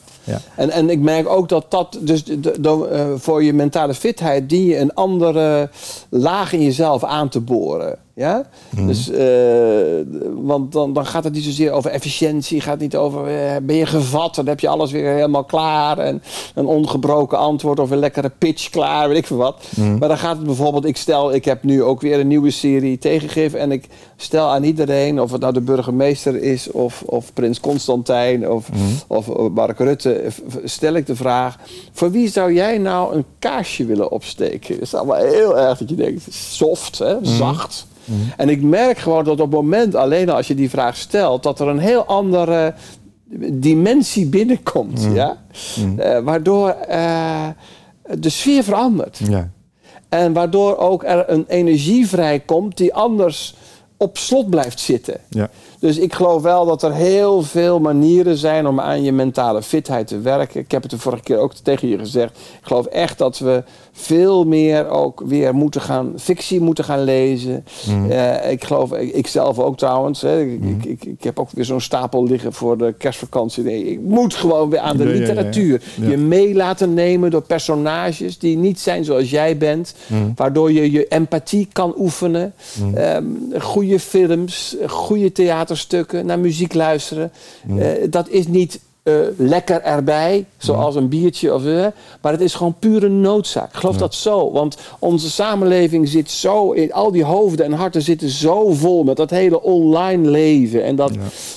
En, 0.56 0.70
en 0.70 0.90
ik 0.90 1.00
merk 1.00 1.30
ook 1.30 1.50
dat 1.50 1.66
dat, 1.72 1.98
dus 2.02 2.24
de, 2.24 2.40
de, 2.40 2.90
uh, 2.92 3.20
voor 3.20 3.44
je 3.44 3.54
mentale 3.54 3.94
fitheid, 3.94 4.50
dien 4.50 4.66
je 4.66 4.78
een 4.78 4.94
andere 4.94 5.70
laag 6.10 6.54
in 6.54 6.64
jezelf 6.64 7.04
aan 7.04 7.30
te 7.30 7.40
boren. 7.40 7.98
Ja? 8.16 8.46
Mhm. 8.70 8.88
Dus, 8.88 9.10
uh, 9.10 9.18
want 10.36 10.72
dan, 10.72 10.94
dan 10.94 11.06
gaat 11.06 11.24
het 11.24 11.34
niet 11.34 11.44
zozeer 11.44 11.72
over 11.72 11.92
efficiëntie, 11.92 12.62
gaat 12.62 12.80
niet 12.80 12.96
over 12.96 13.32
uh, 13.32 13.56
ben 13.64 13.76
je 13.76 13.86
gevat, 13.86 14.36
dan 14.36 14.48
heb 14.48 14.60
je 14.60 14.68
alles 14.68 14.92
weer 14.92 15.14
helemaal 15.14 15.44
klaar 15.44 15.98
en 15.98 16.24
een 16.54 16.66
ongebroken 16.66 17.38
antwoord 17.38 17.80
of 17.80 17.92
een 17.92 17.98
lekkere 17.98 18.32
pitch 18.38 18.70
klaar, 18.70 19.08
weet 19.08 19.18
ik 19.18 19.28
veel 19.28 19.38
wat. 19.38 19.64
Mhm. 19.76 19.98
Maar 19.98 20.08
dan 20.08 20.18
gaat 20.18 20.38
het 20.38 20.46
bijvoorbeeld, 20.46 20.86
ik 20.86 20.98
stel, 20.98 21.34
ik 21.34 21.46
heb 21.46 21.64
nu 21.64 21.84
ook 21.84 22.02
weer 22.02 22.20
een 22.20 22.28
nieuwe 22.28 22.52
serie 22.52 22.98
tegengegeven 22.98 23.60
en 23.60 23.72
ik 23.72 23.88
stel 24.16 24.48
aan 24.48 24.64
iedereen, 24.64 25.22
of 25.22 25.32
het 25.32 25.42
nou 25.42 25.54
de 25.54 25.62
burgemeester 25.62 26.42
is 26.42 26.72
of, 26.72 27.04
of 27.06 27.34
prins 27.34 27.60
Constantijn 27.60 28.50
of, 28.50 28.72
mm. 28.72 28.80
of 29.08 29.50
Mark 29.54 29.80
Rutte, 29.80 30.15
stel 30.64 30.94
ik 30.94 31.06
de 31.06 31.16
vraag, 31.16 31.58
voor 31.92 32.12
wie 32.12 32.30
zou 32.30 32.54
jij 32.54 32.78
nou 32.78 33.16
een 33.16 33.26
kaarsje 33.40 33.86
willen 33.86 34.12
opsteken? 34.12 34.74
Dat 34.74 34.84
is 34.84 34.94
allemaal 34.94 35.24
heel 35.24 35.60
erg 35.60 35.78
dat 35.78 35.90
je 35.90 35.96
denkt, 35.96 36.24
soft, 36.30 37.00
hè, 37.00 37.16
mhm. 37.16 37.26
zacht. 37.26 37.88
Mhm. 38.06 38.20
En 38.38 38.50
ik 38.50 38.62
merk 38.62 38.98
gewoon 38.98 39.24
dat 39.24 39.40
op 39.40 39.52
het 39.52 39.62
moment, 39.62 39.96
alleen 39.96 40.30
als 40.30 40.48
je 40.48 40.56
die 40.56 40.70
vraag 40.70 40.98
stelt, 40.98 41.44
dat 41.44 41.60
er 41.60 41.68
een 41.68 41.80
heel 41.80 42.06
andere 42.06 42.74
dimensie 43.52 44.26
binnenkomt. 44.26 45.02
Mhm. 45.02 45.16
Ja? 45.16 45.38
Eh, 45.98 46.20
waardoor 46.20 46.76
uh, 46.90 47.48
de 48.20 48.30
sfeer 48.30 48.64
verandert. 48.64 49.20
Ja. 49.30 49.50
En 50.10 50.34
waardoor 50.34 50.78
ook 50.78 51.04
er 51.04 51.30
een 51.30 51.46
energie 51.48 52.08
vrijkomt 52.08 52.78
die 52.78 52.94
anders 52.94 53.56
op 53.98 54.18
slot 54.18 54.50
blijft 54.50 54.80
zitten. 54.80 55.20
Ja. 55.30 55.50
Dus 55.86 55.98
ik 55.98 56.14
geloof 56.14 56.42
wel 56.42 56.66
dat 56.66 56.84
er 56.84 56.94
heel 56.94 57.42
veel 57.42 57.80
manieren 57.80 58.38
zijn 58.38 58.68
om 58.68 58.80
aan 58.80 59.04
je 59.04 59.12
mentale 59.12 59.62
fitheid 59.62 60.08
te 60.08 60.20
werken. 60.20 60.60
Ik 60.60 60.72
heb 60.72 60.82
het 60.82 60.92
de 60.92 60.98
vorige 60.98 61.24
keer 61.24 61.38
ook 61.38 61.54
tegen 61.54 61.88
je 61.88 61.98
gezegd. 61.98 62.38
Ik 62.38 62.68
geloof 62.68 62.86
echt 62.86 63.18
dat 63.18 63.40
we 63.40 63.64
veel 63.98 64.46
meer 64.46 64.90
ook 64.90 65.22
weer 65.26 65.56
moeten 65.56 65.82
gaan, 65.82 66.14
fictie 66.18 66.62
moeten 66.62 66.84
gaan 66.84 67.04
lezen. 67.04 67.66
Mm. 67.90 68.12
ik 68.50 68.64
geloof, 68.64 68.94
ik, 68.94 69.28
zelf 69.28 69.60
ook 69.60 69.78
trouwens. 69.78 70.22
Hè, 70.22 70.42
ik, 70.42 70.60
mm. 70.60 70.80
ik, 70.84 71.06
ik, 71.06 71.24
heb 71.24 71.40
ook 71.40 71.50
weer 71.52 71.66
zo'n 71.66 71.82
stapel 71.82 72.24
liggen 72.24 72.54
voor 72.54 72.78
de 72.78 72.94
kerstvakantie. 72.98 73.64
Nee, 73.64 73.92
ik 73.92 74.02
moet 74.02 74.34
gewoon 74.34 74.70
weer 74.70 74.80
aan 74.80 74.98
de 74.98 75.06
literatuur. 75.06 75.82
je 76.02 76.18
mee 76.18 76.56
laten 76.56 76.94
nemen 76.94 77.32
door 77.32 77.42
personages 77.42 78.38
die 78.38 78.58
niet 78.58 78.80
zijn 78.80 79.06
zoals 79.06 79.30
jij 79.30 79.58
bent. 79.58 79.96
Mm. 80.08 80.34
Waardoor 80.36 80.72
je 80.72 80.92
je 80.92 81.08
empathie 81.08 81.68
kan 81.72 81.94
oefenen. 81.98 82.54
Um, 82.98 83.54
goede 83.60 84.00
films, 84.00 84.76
goede 84.88 85.32
theaterstukken, 85.32 86.26
naar 86.26 86.40
muziek 86.40 86.74
luisteren. 86.74 87.32
Uh, 87.70 87.88
dat 88.10 88.30
is 88.30 88.48
niet 88.48 88.80
uh, 89.06 89.16
lekker 89.38 89.82
erbij, 89.82 90.46
zoals 90.58 90.96
een 90.96 91.10
biertje 91.10 91.54
of 91.54 91.64
uh, 91.64 91.86
maar 92.22 92.32
het 92.32 92.42
is 92.42 92.54
gewoon 92.54 92.76
pure 92.80 93.10
noodzaak. 93.10 93.70
Ik 93.74 93.80
geloof 93.80 93.98
dat 93.98 94.16
zo, 94.16 94.52
want 94.52 94.78
onze 95.00 95.30
samenleving 95.30 96.08
zit 96.08 96.32
zo 96.32 96.72
in 96.72 96.94
al 96.94 97.12
die 97.12 97.24
hoofden 97.24 97.66
en 97.66 97.72
harten 97.72 98.02
zitten 98.02 98.30
zo 98.30 98.72
vol 98.72 99.04
met 99.04 99.18
dat 99.18 99.30
hele 99.30 99.62
online 99.62 100.30
leven 100.30 100.84
en 100.84 100.96
dat, 100.96 101.12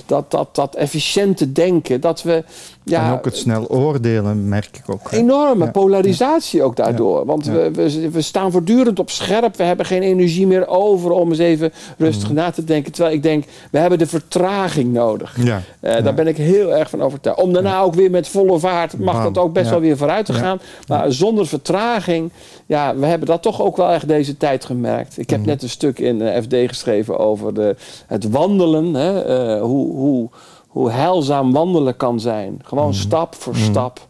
dat, 0.06 0.30
dat, 0.30 0.54
dat 0.54 0.74
efficiënte 0.74 1.52
denken 1.52 2.00
dat 2.00 2.22
we 2.22 2.44
ja, 2.88 3.06
en 3.06 3.12
ook 3.12 3.24
het 3.24 3.36
snel 3.36 3.68
oordelen 3.68 4.48
merk 4.48 4.76
ik 4.76 4.82
ook. 4.86 5.12
Enorme 5.12 5.70
polarisatie 5.70 6.62
ook 6.62 6.76
daardoor. 6.76 7.24
Want 7.24 7.46
we, 7.46 7.70
we, 7.72 8.10
we, 8.10 8.20
staan 8.20 8.52
voortdurend 8.52 8.98
op 8.98 9.10
scherp. 9.10 9.56
We 9.56 9.62
hebben 9.62 9.86
geen 9.86 10.02
energie 10.02 10.46
meer 10.46 10.66
over 10.66 11.10
om 11.10 11.28
eens 11.28 11.38
even 11.38 11.72
rustig 11.96 12.28
mm. 12.28 12.34
na 12.34 12.50
te 12.50 12.64
denken. 12.64 12.92
Terwijl 12.92 13.14
ik 13.14 13.22
denk, 13.22 13.44
we 13.70 13.78
hebben 13.78 13.98
de 13.98 14.06
vertraging 14.06 14.92
nodig. 14.92 15.36
Ja. 15.42 15.62
Uh, 15.80 16.04
daar 16.04 16.14
ben 16.14 16.26
ik 16.26 16.36
heel 16.36 16.74
erg 16.74 16.90
van 16.90 17.02
overtuigd. 17.02 17.40
Om 17.40 17.52
daarna 17.52 17.80
ook 17.80 17.94
weer 17.94 18.10
met 18.10 18.28
volle 18.28 18.58
vaart 18.58 18.98
mag 18.98 19.22
dat 19.22 19.38
ook 19.38 19.52
best 19.52 19.70
wel 19.70 19.80
weer 19.80 19.96
vooruit 19.96 20.26
te 20.26 20.32
gaan. 20.32 20.60
Maar 20.86 21.12
zonder 21.12 21.46
vertraging, 21.46 22.32
ja, 22.66 22.96
we 22.96 23.06
hebben 23.06 23.28
dat 23.28 23.42
toch 23.42 23.62
ook 23.62 23.76
wel 23.76 23.90
echt 23.90 24.08
deze 24.08 24.36
tijd 24.36 24.64
gemerkt. 24.64 25.18
Ik 25.18 25.30
heb 25.30 25.40
mm. 25.40 25.46
net 25.46 25.62
een 25.62 25.68
stuk 25.68 25.98
in 25.98 26.22
eh, 26.22 26.42
FD 26.42 26.54
geschreven 26.66 27.18
over 27.18 27.54
de, 27.54 27.76
het 28.06 28.30
wandelen. 28.30 28.94
Hè, 28.94 29.56
uh, 29.56 29.62
hoe, 29.62 29.96
hoe 29.96 30.28
hoe 30.68 30.90
heilzaam 30.90 31.52
wandelen 31.52 31.96
kan 31.96 32.20
zijn. 32.20 32.60
Gewoon 32.64 32.88
mhm. 32.88 32.98
stap 32.98 33.34
voor 33.34 33.52
mhm. 33.52 33.62
stap. 33.62 34.06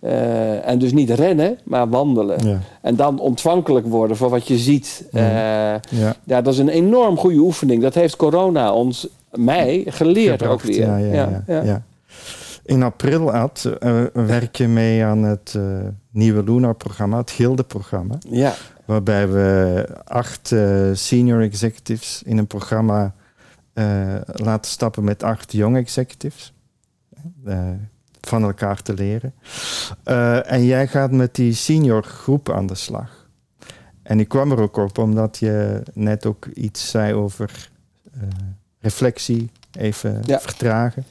Uh, 0.00 0.68
en 0.68 0.78
dus 0.78 0.92
niet 0.92 1.10
rennen, 1.10 1.58
maar 1.64 1.88
wandelen. 1.88 2.48
Ja. 2.48 2.58
En 2.80 2.96
dan 2.96 3.18
ontvankelijk 3.18 3.86
worden 3.86 4.16
voor 4.16 4.30
wat 4.30 4.46
je 4.46 4.58
ziet. 4.58 5.04
Uh, 5.12 5.22
ja. 5.22 5.80
ja. 6.24 6.40
dat 6.42 6.46
is 6.46 6.58
een 6.58 6.68
enorm 6.68 7.16
goede 7.16 7.38
oefening. 7.38 7.82
Dat 7.82 7.94
heeft 7.94 8.16
corona 8.16 8.72
ons, 8.72 9.08
mij, 9.30 9.84
geleerd 9.86 10.46
ook 10.46 10.62
weer. 10.62 10.98
Ja, 10.98 11.42
ja, 11.46 11.82
In 12.64 12.82
april 12.82 13.32
Ad, 13.32 13.70
uh, 13.80 14.02
werk 14.12 14.56
je 14.56 14.68
mee 14.68 15.04
aan 15.04 15.22
het 15.22 15.58
nieuwe 16.10 16.44
Lunar-programma, 16.44 17.16
het 17.16 17.30
Gilde-programma. 17.30 18.18
Ja. 18.28 18.52
Waarbij 18.84 19.28
we 19.28 19.86
acht 20.04 20.54
senior 20.92 21.40
executives 21.40 22.22
in 22.24 22.38
een 22.38 22.46
programma 22.46 23.14
laten 24.32 24.70
stappen 24.70 25.04
met 25.04 25.22
acht 25.22 25.52
young 25.52 25.76
executives. 25.76 26.52
van 28.20 28.42
elkaar 28.42 28.82
te 28.82 28.94
leren. 28.94 29.34
en 30.46 30.64
jij 30.64 30.86
gaat 30.86 31.10
met 31.10 31.34
die 31.34 31.52
senior 31.52 32.02
groep 32.02 32.50
aan 32.50 32.66
de 32.66 32.74
slag. 32.74 33.28
En 34.02 34.20
ik 34.20 34.28
kwam 34.28 34.50
er 34.50 34.60
ook 34.60 34.76
op 34.76 34.98
omdat 34.98 35.38
je 35.38 35.82
net 35.94 36.26
ook 36.26 36.46
iets 36.46 36.90
zei 36.90 37.14
over 37.14 37.70
reflectie, 38.78 39.50
even 39.72 40.22
vertragen. 40.24 41.04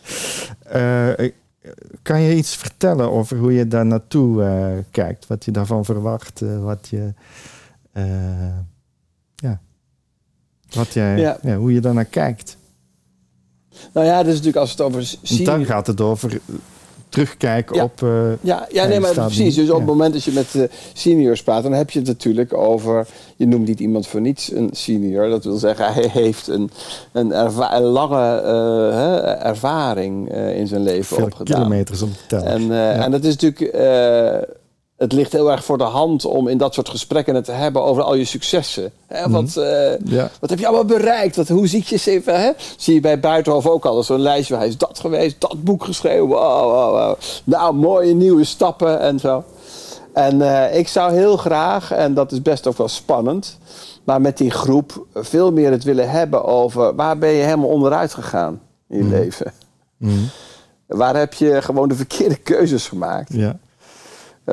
kan 2.02 2.22
je 2.22 2.36
iets 2.36 2.56
vertellen 2.56 3.12
over 3.12 3.38
hoe 3.38 3.54
je 3.54 3.68
daar 3.68 3.86
naartoe 3.86 4.84
kijkt? 4.92 5.28
Wat 5.28 5.46
je 5.46 5.52
daarvan 5.52 5.86
verwacht? 5.86 6.40
wat 6.40 6.88
je 6.88 7.14
ja. 9.36 9.60
Wat 10.70 10.94
jij, 10.94 11.38
ja. 11.42 11.56
hoe 11.56 11.74
je 11.74 11.82
daarnaar 11.82 12.06
kijkt. 12.06 12.58
Nou 13.94 14.08
ja, 14.08 14.18
dat 14.18 14.26
is 14.26 14.32
natuurlijk 14.32 14.58
als 14.58 14.72
het 14.72 14.82
over... 14.82 15.16
Dan 15.44 15.66
gaat 15.66 15.88
het 15.88 16.02
over 16.02 16.40
terugkijken 17.10 17.84
op. 17.84 18.02
Uh, 18.02 18.32
ja, 18.42 18.68
ja, 18.72 18.86
nee, 18.86 19.00
maar 19.00 19.14
precies. 19.14 19.56
Dus 19.56 19.70
op 19.70 19.78
het 19.78 19.86
moment 19.86 20.14
dat 20.14 20.24
je 20.24 20.32
met 20.32 20.54
uh, 20.56 20.64
seniors 20.94 21.44
praat, 21.44 21.64
dan 21.64 21.74
heb 21.74 21.90
je 21.90 22.00
het 22.00 22.08
natuurlijk 22.08 22.54
over. 22.54 23.08
Je 23.36 23.48
noemt 23.48 23.68
niet 23.68 23.80
iemand 23.80 24.08
voor 24.08 24.22
niets 24.22 24.52
een 24.52 24.70
senior. 24.72 25.30
Dat 25.30 25.44
wil 25.44 25.58
zeggen, 25.58 25.94
hij 25.94 26.08
heeft 26.08 26.48
een, 26.48 26.72
een, 27.12 27.40
een 27.76 27.82
lange 27.82 28.42
uh, 28.44 29.46
ervaring 29.46 30.32
in 30.34 30.68
zijn 30.68 30.82
leven 30.82 31.16
Veel 31.16 31.26
opgedaan. 31.26 31.58
kilometers 31.58 32.02
om 32.02 32.12
te 32.12 32.20
tellen. 32.28 32.46
En, 32.46 32.72
en 33.04 33.12
dat 33.12 33.24
is 33.24 33.36
natuurlijk 33.36 33.76
het 35.00 35.12
ligt 35.12 35.32
heel 35.32 35.52
erg 35.52 35.64
voor 35.64 35.78
de 35.78 35.84
hand 35.84 36.26
om 36.26 36.48
in 36.48 36.58
dat 36.58 36.74
soort 36.74 36.90
gesprekken 36.90 37.36
het 37.36 37.46
te 37.46 37.52
hebben 37.52 37.84
over 37.84 38.04
al 38.04 38.16
je 38.16 38.26
successen. 38.26 38.92
Hè? 39.08 39.22
Mhm. 39.22 39.32
Wat, 39.32 39.56
uh, 39.58 40.26
wat 40.40 40.50
heb 40.50 40.60
je 40.60 40.68
allemaal 40.68 40.86
bereikt? 40.86 41.36
Wat, 41.36 41.48
hoe 41.48 41.68
ziet 41.68 41.88
je 41.88 42.12
even? 42.12 42.42
Hè? 42.42 42.52
Zie 42.78 42.94
je 42.94 43.00
bij 43.00 43.20
Buitenhof 43.20 43.68
ook 43.68 43.86
al 43.86 44.04
zo'n 44.04 44.20
lijstje. 44.20 44.56
Hij 44.56 44.68
is 44.68 44.78
dat 44.78 45.00
geweest, 45.00 45.42
dat 45.42 45.64
boek 45.64 45.84
geschreven. 45.84 46.28
Wow, 46.28 46.72
wow, 46.72 46.92
wow. 46.92 47.16
Nou, 47.44 47.74
mooie 47.74 48.14
nieuwe 48.14 48.44
stappen 48.44 49.00
en 49.00 49.20
zo. 49.20 49.44
En 50.14 50.36
uh, 50.36 50.78
ik 50.78 50.88
zou 50.88 51.14
heel 51.14 51.38
graag, 51.38 51.92
en 51.92 52.14
dat 52.14 52.32
is 52.32 52.42
best 52.42 52.68
ook 52.68 52.78
wel 52.78 52.88
spannend, 52.88 53.58
maar 54.04 54.22
met 54.22 54.38
die 54.38 54.52
groep 54.52 55.06
veel 55.14 55.52
meer 55.52 55.72
het 55.72 55.84
willen 55.84 56.10
hebben 56.10 56.46
over 56.46 56.96
waar 56.96 57.18
ben 57.18 57.30
je 57.30 57.44
helemaal 57.44 57.70
onderuit 57.70 58.14
gegaan 58.14 58.62
in 58.90 58.98
je 58.98 59.04
mm. 59.04 59.10
leven. 59.10 59.54
Mm. 59.98 60.30
Waar 60.86 61.16
heb 61.16 61.34
je 61.34 61.62
gewoon 61.62 61.88
de 61.88 61.96
verkeerde 61.96 62.36
keuzes 62.36 62.88
gemaakt? 62.88 63.34
Ja. 63.34 63.60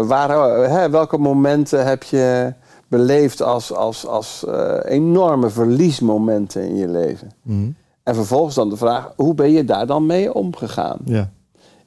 Waar, 0.05 0.31
hè, 0.71 0.91
welke 0.91 1.19
momenten 1.19 1.87
heb 1.87 2.03
je 2.03 2.55
beleefd 2.89 3.43
als, 3.43 3.73
als, 3.73 4.07
als 4.07 4.45
uh, 4.49 4.79
enorme 4.85 5.51
verliesmomenten 5.51 6.63
in 6.63 6.77
je 6.77 6.89
leven? 6.89 7.31
Mhm. 7.43 7.71
En 8.03 8.15
vervolgens 8.15 8.55
dan 8.55 8.71
de 8.71 8.77
vraag, 8.77 9.13
hoe 9.17 9.35
ben 9.35 9.51
je 9.51 9.65
daar 9.65 9.87
dan 9.87 10.07
mee 10.07 10.35
omgegaan? 10.35 10.99
Ja. 11.05 11.31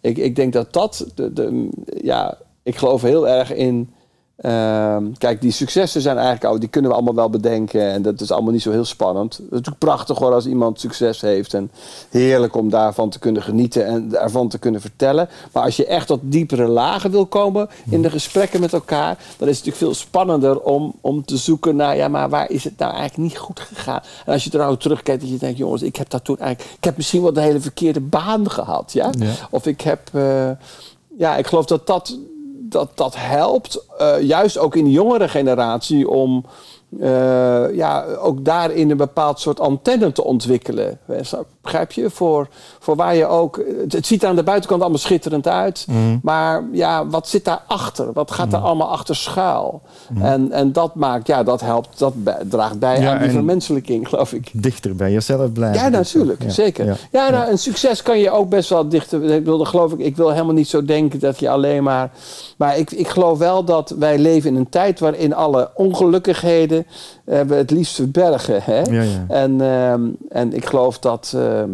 Ik, 0.02 0.18
ik 0.18 0.36
denk 0.36 0.54
dat 0.54 0.74
dat, 0.74 1.06
de, 1.16 1.34
de, 1.34 1.70
ja, 2.02 2.38
ik 2.64 2.76
geloof 2.76 3.02
heel 3.02 3.28
erg 3.28 3.54
in 3.54 3.94
Ehm, 4.42 5.04
kijk, 5.18 5.42
die 5.42 5.52
successen 5.52 6.02
zijn 6.02 6.18
eigenlijk 6.18 6.46
al, 6.46 6.60
die 6.60 6.70
kunnen 6.70 6.92
we 6.92 6.98
allemaal 6.98 7.16
wel 7.16 7.30
bedenken. 7.30 7.92
En 7.92 8.02
dat 8.02 8.22
is 8.22 8.32
allemaal 8.32 8.52
niet 8.52 8.62
zo 8.62 8.72
heel 8.72 8.86
spannend. 8.86 9.34
Het 9.34 9.46
is 9.46 9.50
natuurlijk 9.50 9.78
prachtig 9.78 10.18
hoor 10.18 10.34
als 10.34 10.46
iemand 10.46 10.80
succes 10.80 11.22
heeft. 11.22 11.54
En 11.54 11.72
heerlijk 12.10 12.56
om 12.56 12.70
daarvan 12.70 13.10
te 13.10 13.20
kunnen 13.20 13.42
genieten 13.42 13.86
en 13.86 14.10
daarvan 14.10 14.48
te 14.48 14.58
kunnen 14.58 14.82
vertellen. 14.82 15.30
Maar 15.52 15.64
als 15.64 15.76
je 15.76 15.86
echt 15.86 16.08
tot 16.08 16.20
diepere 16.24 16.68
lagen 16.68 17.12
wil 17.12 17.26
komen 17.26 17.70
in 17.90 18.02
de 18.02 18.10
gesprekken 18.10 18.60
met 18.60 18.74
elkaar, 18.74 19.18
dan 19.38 19.48
is 19.48 19.58
het 19.58 19.66
natuurlijk 19.66 19.78
veel 19.78 19.94
spannender 19.94 20.60
om, 20.60 20.94
om 21.02 21.26
te 21.26 21.38
zoeken 21.38 21.76
naar, 21.76 21.96
ja, 21.96 22.08
maar 22.08 22.30
waar 22.30 22.50
is 22.50 22.64
het 22.64 22.78
nou 22.78 22.92
eigenlijk 22.92 23.30
niet 23.30 23.38
goed 23.38 23.60
gegaan? 23.60 24.02
En 24.26 24.34
als 24.34 24.44
je 24.44 24.52
er 24.52 24.58
nou 24.58 24.78
terugkijkt, 24.78 25.22
dat 25.22 25.30
je 25.30 25.38
denkt, 25.38 25.58
jongens, 25.58 25.82
ik 25.82 25.96
heb 25.96 26.10
dat 26.10 26.24
toen 26.24 26.38
eigenlijk, 26.38 26.76
ik 26.78 26.84
heb 26.84 26.98
misschien 26.98 27.22
wel 27.22 27.34
de 27.34 27.42
hele 27.42 27.60
verkeerde 27.60 28.02
baan 28.02 28.50
gehad. 28.52 28.94
Ja? 28.94 29.10
Of 29.50 29.66
ik 29.66 29.82
heb, 29.82 30.00
uh, 30.14 30.50
ja, 31.18 31.38
ik 31.38 31.48
geloof 31.48 31.66
dat 31.66 31.88
dat 31.88 32.18
dat, 32.72 32.98
dat 32.98 33.16
helpt, 33.18 33.86
uh, 34.02 34.22
juist 34.22 34.58
ook 34.58 34.76
in 34.76 34.84
de 34.84 34.92
jongere 34.92 35.28
generatie, 35.28 36.10
om 36.10 36.46
uh, 36.90 37.76
ja, 37.76 38.06
ook 38.06 38.46
daarin 38.46 38.90
een 38.90 38.98
bepaald 38.98 39.40
soort 39.40 39.60
antenne 39.60 40.12
te 40.12 40.24
ontwikkelen. 40.24 41.00
Begrijp 41.70 41.92
je? 41.92 42.10
Voor, 42.10 42.48
voor 42.80 42.96
waar 42.96 43.16
je 43.16 43.26
ook. 43.26 43.64
Het, 43.90 44.06
ziet 44.06 44.24
er 44.24 44.30
aan 44.30 44.36
de 44.36 44.44
buitenkant 44.44 44.82
allemaal 44.82 45.00
schitterend 45.00 45.48
uit. 45.48 45.86
Mm. 45.90 46.20
Maar 46.24 46.64
ja, 46.72 47.08
wat 47.08 47.28
zit 47.28 47.46
daarachter? 47.46 48.14
Wat 48.14 48.32
gaat 48.32 48.54
er 48.54 48.60
mm. 48.60 48.66
allemaal 48.66 48.90
achter 48.90 49.16
schuil? 49.16 49.82
Mm. 50.10 50.22
En, 50.22 50.52
en 50.52 50.72
dat 50.72 50.96
maakt, 50.96 51.28
ja, 51.28 51.44
dat 51.44 51.62
helpt, 51.62 52.00
dat 52.00 52.14
draagt 52.50 52.80
bij 52.80 53.10
aan 53.10 53.22
die 53.22 53.30
vermenselijking, 53.30 54.08
geloof 54.08 54.34
ik. 54.34 54.50
Dichter 54.54 54.96
bij 54.96 55.12
jezelf 55.12 55.52
blijven. 55.52 55.82
Ja, 55.82 55.90
natuurlijk, 55.90 56.44
zeker. 56.48 56.86
Ja, 56.86 56.96
ja 57.12 57.30
nou, 57.30 57.52
een 57.52 57.60
succes 57.60 58.02
kan 58.02 58.20
je 58.20 58.32
ook 58.32 58.50
best 58.50 58.70
wel 58.70 58.90
dichter. 58.90 59.24
Ik 59.24 59.46
wilde, 59.46 59.66
geloof 59.66 59.92
ik, 59.92 60.00
ik 60.00 60.16
wil 60.16 60.32
helemaal 60.32 60.54
niet 60.54 60.70
zo 60.70 60.86
denken 60.86 61.20
dat 61.20 61.40
je 61.40 61.50
alleen 61.50 61.84
maar. 61.84 62.12
Maar 62.58 62.78
ik, 62.78 62.92
ik 62.92 63.08
geloof 63.08 63.38
wel 63.38 63.64
dat 63.64 63.90
wij 64.00 64.18
leven 64.18 64.50
in 64.50 64.56
een 64.56 64.70
tijd 64.70 65.00
waarin 65.00 65.34
alle 65.34 65.70
ongelukkigheden 65.74 66.86
we 67.30 67.56
het 67.56 67.72
liefst 67.72 67.96
verbergen. 67.96 68.62
Hè? 68.64 68.82
Ja, 68.82 69.02
ja. 69.02 69.26
En, 69.28 69.62
ehm, 69.62 70.10
en 70.30 70.54
ik 70.54 70.66
geloof 70.66 71.00
dat 71.00 71.34
ehm, 71.36 71.72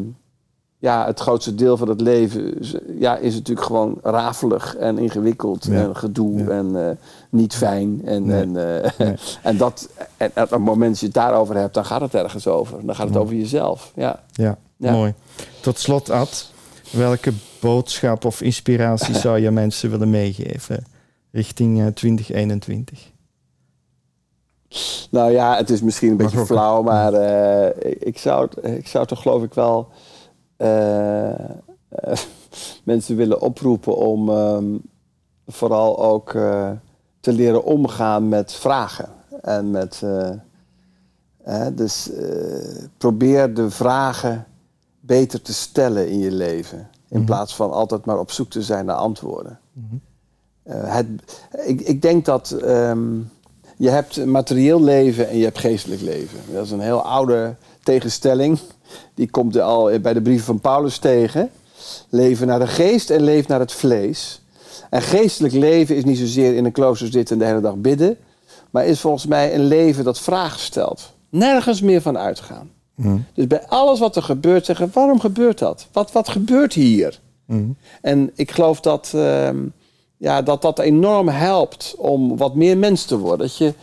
ja, 0.78 1.06
het 1.06 1.20
grootste 1.20 1.56
deel 1.56 1.78
van 1.78 1.90
het 1.90 2.02
leven 2.02 2.58
ja, 3.00 3.18
is 3.18 3.34
natuurlijk 3.34 3.66
gewoon 3.66 3.98
rafelig 4.04 4.76
en 4.76 4.98
ingewikkeld 4.98 5.68
en 5.68 5.96
gedoe 5.96 6.52
en 6.52 6.70
uh, 6.76 6.90
niet 7.30 7.56
fijn. 7.56 8.02
En, 8.06 8.32
en, 8.32 8.50
uh, 8.50 9.00
en, 9.50 9.58
dat, 9.58 9.90
en, 10.18 10.32
op 10.36 10.50
het 10.50 10.60
moment 10.60 10.92
dat 10.92 11.00
je 11.00 11.06
het 11.06 11.16
daarover 11.16 11.56
hebt, 11.56 11.74
dan 11.74 11.86
gaat 11.86 12.02
het 12.02 12.14
ergens 12.14 12.48
over. 12.48 12.86
Dan 12.86 12.96
gaat 12.96 13.08
het 13.08 13.18
over 13.18 13.36
jezelf. 13.36 13.92
Ja. 13.96 14.24
Ja, 14.32 14.58
mooi. 14.78 15.14
Tot 15.60 15.80
slot, 15.80 16.10
Ad, 16.10 16.52
welke 16.92 17.34
boodschap 17.60 18.26
of 18.26 18.42
inspiratie 18.42 19.16
zou 19.26 19.40
je 19.40 19.52
mensen 19.52 19.90
willen 19.90 20.10
meegeven 20.10 20.86
richting 21.32 21.94
2021? 21.94 23.14
Nou 25.12 25.32
ja, 25.32 25.56
het 25.56 25.70
is 25.70 25.82
misschien 25.82 26.12
een 26.12 26.18
beetje 26.18 26.46
flauw, 26.46 26.82
maar 26.82 27.14
uh, 27.14 27.68
ik, 28.00 28.18
zou, 28.18 28.50
ik 28.62 28.88
zou 28.88 29.06
toch 29.06 29.22
geloof 29.22 29.44
ik 29.44 29.54
wel 29.54 29.88
uh, 30.58 31.40
mensen 32.84 33.16
willen 33.16 33.42
oproepen 33.42 33.98
om 33.98 34.30
um, 34.30 34.82
vooral 35.48 36.04
ook 36.04 36.32
te 37.20 37.34
leren 37.34 37.64
omgaan 37.64 38.30
met 38.30 38.54
vragen. 38.54 39.10
En 39.42 39.72
met, 39.72 40.04
dus 41.74 42.10
probeer 42.98 43.54
de 43.54 43.70
vragen 43.70 44.46
beter 45.00 45.42
te 45.42 45.54
stellen 45.54 46.10
in 46.10 46.20
je 46.20 46.32
leven. 46.32 46.90
In 47.10 47.18
mhm. 47.18 47.26
plaats 47.26 47.56
van 47.56 47.72
altijd 47.72 48.06
maar 48.06 48.20
op 48.20 48.32
zoek 48.32 48.50
te 48.50 48.62
zijn 48.62 48.86
naar 48.86 48.96
antwoorden. 48.96 49.60
Mm 49.74 50.02
het, 50.70 51.08
ik, 51.66 51.82
ik, 51.82 52.02
denk 52.02 52.26
dat 52.26 52.58
um, 52.64 53.32
je 53.78 53.90
hebt 53.90 54.26
materieel 54.26 54.84
leven 54.84 55.30
en 55.30 55.38
je 55.38 55.44
hebt 55.44 55.60
geestelijk 55.60 56.02
leven. 56.02 56.40
Dat 56.54 56.66
is 56.66 56.72
een 56.72 56.80
heel 56.80 57.02
oude 57.02 57.56
tegenstelling. 57.84 58.60
Die 59.14 59.30
komt 59.30 59.60
al 59.60 60.00
bij 60.00 60.14
de 60.14 60.22
brieven 60.22 60.46
van 60.46 60.60
Paulus 60.60 60.98
tegen. 60.98 61.50
Leven 62.10 62.48
naar 62.48 62.60
de 62.60 62.68
geest 62.68 63.10
en 63.10 63.24
leven 63.24 63.52
naar 63.52 63.60
het 63.60 63.72
vlees. 63.72 64.42
En 64.90 65.02
geestelijk 65.02 65.54
leven 65.54 65.96
is 65.96 66.04
niet 66.04 66.18
zozeer 66.18 66.56
in 66.56 66.66
een 66.66 66.72
klooster 66.72 67.08
zitten 67.08 67.36
en 67.36 67.42
de 67.42 67.48
hele 67.48 67.62
dag 67.62 67.76
bidden. 67.76 68.18
Maar 68.70 68.86
is 68.86 69.00
volgens 69.00 69.26
mij 69.26 69.56
een 69.56 69.66
leven 69.66 70.04
dat 70.04 70.20
vragen 70.20 70.60
stelt. 70.60 71.14
Nergens 71.30 71.82
meer 71.82 72.02
van 72.02 72.18
uitgaan. 72.18 72.70
Mm. 72.96 73.26
Dus 73.34 73.48
bij 73.48 73.68
alles 73.68 74.00
wat 74.00 74.16
er 74.16 74.24
gebeurt 74.24 74.66
zeggen, 74.66 74.90
waarom 74.94 75.20
gebeurt 75.20 75.60
dat? 75.60 75.88
Wat, 75.92 76.12
wat 76.12 76.30
gebeurt 76.30 76.74
hier? 76.74 77.20
Mm. 77.46 77.78
En 78.02 78.32
ik 78.36 78.52
geloof 78.52 78.80
dat... 78.80 79.12
Ehm, 79.16 79.58
ja, 80.26 80.42
dat 80.42 80.62
dat 80.62 80.80
enorm 80.80 81.28
helpt 81.28 81.96
om 81.98 82.38
wat 82.38 82.56
meer 82.56 82.78
mens 82.78 83.06
te 83.06 83.18
worden. 83.18 83.48
Dat 83.48 83.58
je 83.58 83.74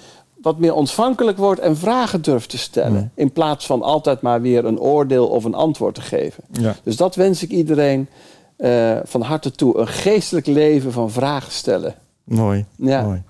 wat 0.40 0.58
meer 0.58 0.74
ontvankelijk 0.74 1.38
wordt 1.38 1.60
en 1.60 1.76
vragen 1.76 2.22
durft 2.22 2.48
te 2.48 2.58
stellen. 2.58 3.12
In 3.14 3.32
plaats 3.32 3.66
van 3.66 3.82
altijd 3.82 4.20
maar 4.20 4.40
weer 4.40 4.64
een 4.64 4.80
oordeel 4.80 5.28
of 5.28 5.44
een 5.44 5.54
antwoord 5.54 5.94
te 5.94 6.00
geven. 6.00 6.44
Ja. 6.50 6.76
Dus 6.82 6.96
dat 6.96 7.14
wens 7.14 7.42
ik 7.42 7.50
iedereen 7.50 8.08
uh, 8.58 8.98
van 9.04 9.20
harte 9.20 9.50
toe. 9.50 9.78
Een 9.78 9.88
geestelijk 9.88 10.46
leven 10.46 10.92
van 10.92 11.10
vragen 11.10 11.52
stellen. 11.52 11.94
Mooi. 12.24 12.64
Ja. 12.76 13.02
Mooi. 13.02 13.22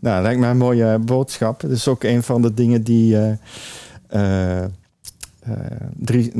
Nou, 0.00 0.22
lijkt 0.22 0.40
mij 0.40 0.50
een 0.50 0.56
mooie 0.56 0.98
boodschap. 0.98 1.60
Het 1.60 1.70
is 1.70 1.88
ook 1.88 2.02
een 2.02 2.22
van 2.22 2.42
de 2.42 2.54
dingen 2.54 2.82
die. 2.82 3.14
Uh, 3.14 3.32
uh, 4.16 4.64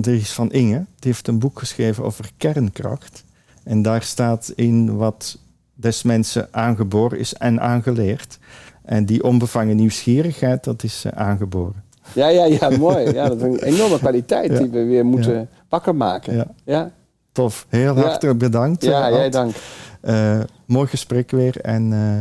Dries 0.01 0.33
van 0.33 0.53
Inge, 0.53 0.77
die 0.77 1.13
heeft 1.13 1.29
een 1.29 1.39
boek 1.39 1.59
geschreven 1.59 2.05
over 2.05 2.31
kernkracht. 2.37 3.25
En 3.65 3.83
daar 3.83 4.03
staat 4.03 4.53
in 4.57 4.97
wat 4.97 5.39
des 5.77 6.03
mensen 6.03 6.49
aangeboren 6.51 7.19
is 7.19 7.35
en 7.35 7.61
aangeleerd. 7.61 8.39
En 8.83 9.05
die 9.05 9.25
onbevangen 9.25 9.77
nieuwsgierigheid, 9.77 10.65
dat 10.65 10.83
is 10.83 11.05
uh, 11.07 11.13
aangeboren. 11.13 11.85
Ja, 12.13 12.29
ja, 12.29 12.45
ja, 12.45 12.71
mooi. 12.79 13.13
Ja, 13.13 13.29
dat 13.29 13.37
is 13.37 13.43
een 13.43 13.63
enorme 13.63 13.99
kwaliteit 13.99 14.57
die 14.57 14.69
we 14.69 14.85
weer 14.85 15.05
moeten 15.05 15.49
wakker 15.69 15.95
maken. 15.95 16.37
Ja. 16.37 16.47
ja. 16.65 16.91
Tof. 17.33 17.67
Heel 17.69 17.97
hartelijk 17.97 18.39
bedankt. 18.39 18.85
Ja, 18.85 19.11
jij 19.11 19.31
dank. 19.31 19.55
Uh, 20.03 20.41
mooi 20.67 20.87
gesprek 20.87 21.31
weer 21.31 21.61
en 21.61 21.93
uh, 21.93 22.21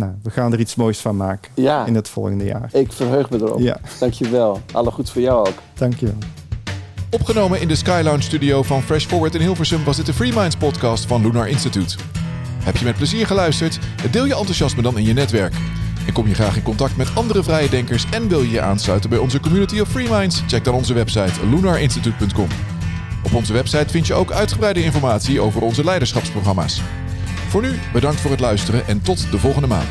nou, 0.00 0.12
we 0.22 0.30
gaan 0.30 0.52
er 0.52 0.60
iets 0.60 0.74
moois 0.74 0.98
van 0.98 1.16
maken 1.16 1.50
ja. 1.54 1.86
in 1.86 1.94
het 1.94 2.08
volgende 2.08 2.44
jaar. 2.44 2.68
Ik 2.72 2.92
verheug 2.92 3.30
me 3.30 3.36
erop. 3.36 3.60
Ja. 3.60 3.80
Dankjewel. 3.98 4.60
Alle 4.72 4.90
goed 4.90 5.10
voor 5.10 5.22
jou 5.22 5.48
ook. 5.48 5.54
Dankjewel. 5.74 6.18
Opgenomen 7.10 7.60
in 7.60 7.68
de 7.68 7.74
Sky 7.74 8.00
Lounge 8.04 8.22
studio 8.22 8.62
van 8.62 8.82
Fresh 8.82 9.06
Forward 9.06 9.34
in 9.34 9.40
Hilversum 9.40 9.84
was 9.84 9.96
dit 9.96 10.06
de 10.06 10.12
Free 10.12 10.32
Minds 10.32 10.56
podcast 10.56 11.06
van 11.06 11.22
Lunar 11.22 11.48
Institute. 11.48 11.96
Heb 12.62 12.76
je 12.76 12.84
met 12.84 12.96
plezier 12.96 13.26
geluisterd? 13.26 13.78
Deel 14.10 14.26
je 14.26 14.36
enthousiasme 14.36 14.82
dan 14.82 14.98
in 14.98 15.04
je 15.04 15.12
netwerk. 15.12 15.54
En 16.06 16.12
kom 16.12 16.28
je 16.28 16.34
graag 16.34 16.56
in 16.56 16.62
contact 16.62 16.96
met 16.96 17.14
andere 17.14 17.42
vrije 17.42 17.68
denkers 17.68 18.04
en 18.10 18.28
wil 18.28 18.42
je 18.42 18.50
je 18.50 18.60
aansluiten 18.60 19.10
bij 19.10 19.18
onze 19.18 19.40
community 19.40 19.80
of 19.80 19.88
Free 19.88 20.08
Minds? 20.10 20.42
Check 20.46 20.64
dan 20.64 20.74
onze 20.74 20.94
website 20.94 21.46
lunarinstitute.com. 21.46 22.48
Op 23.22 23.34
onze 23.34 23.52
website 23.52 23.90
vind 23.90 24.06
je 24.06 24.14
ook 24.14 24.32
uitgebreide 24.32 24.82
informatie 24.82 25.40
over 25.40 25.62
onze 25.62 25.84
leiderschapsprogramma's. 25.84 26.80
Voor 27.48 27.62
nu 27.62 27.78
bedankt 27.92 28.20
voor 28.20 28.30
het 28.30 28.40
luisteren 28.40 28.86
en 28.86 29.02
tot 29.02 29.30
de 29.30 29.38
volgende 29.38 29.68
maand. 29.68 29.88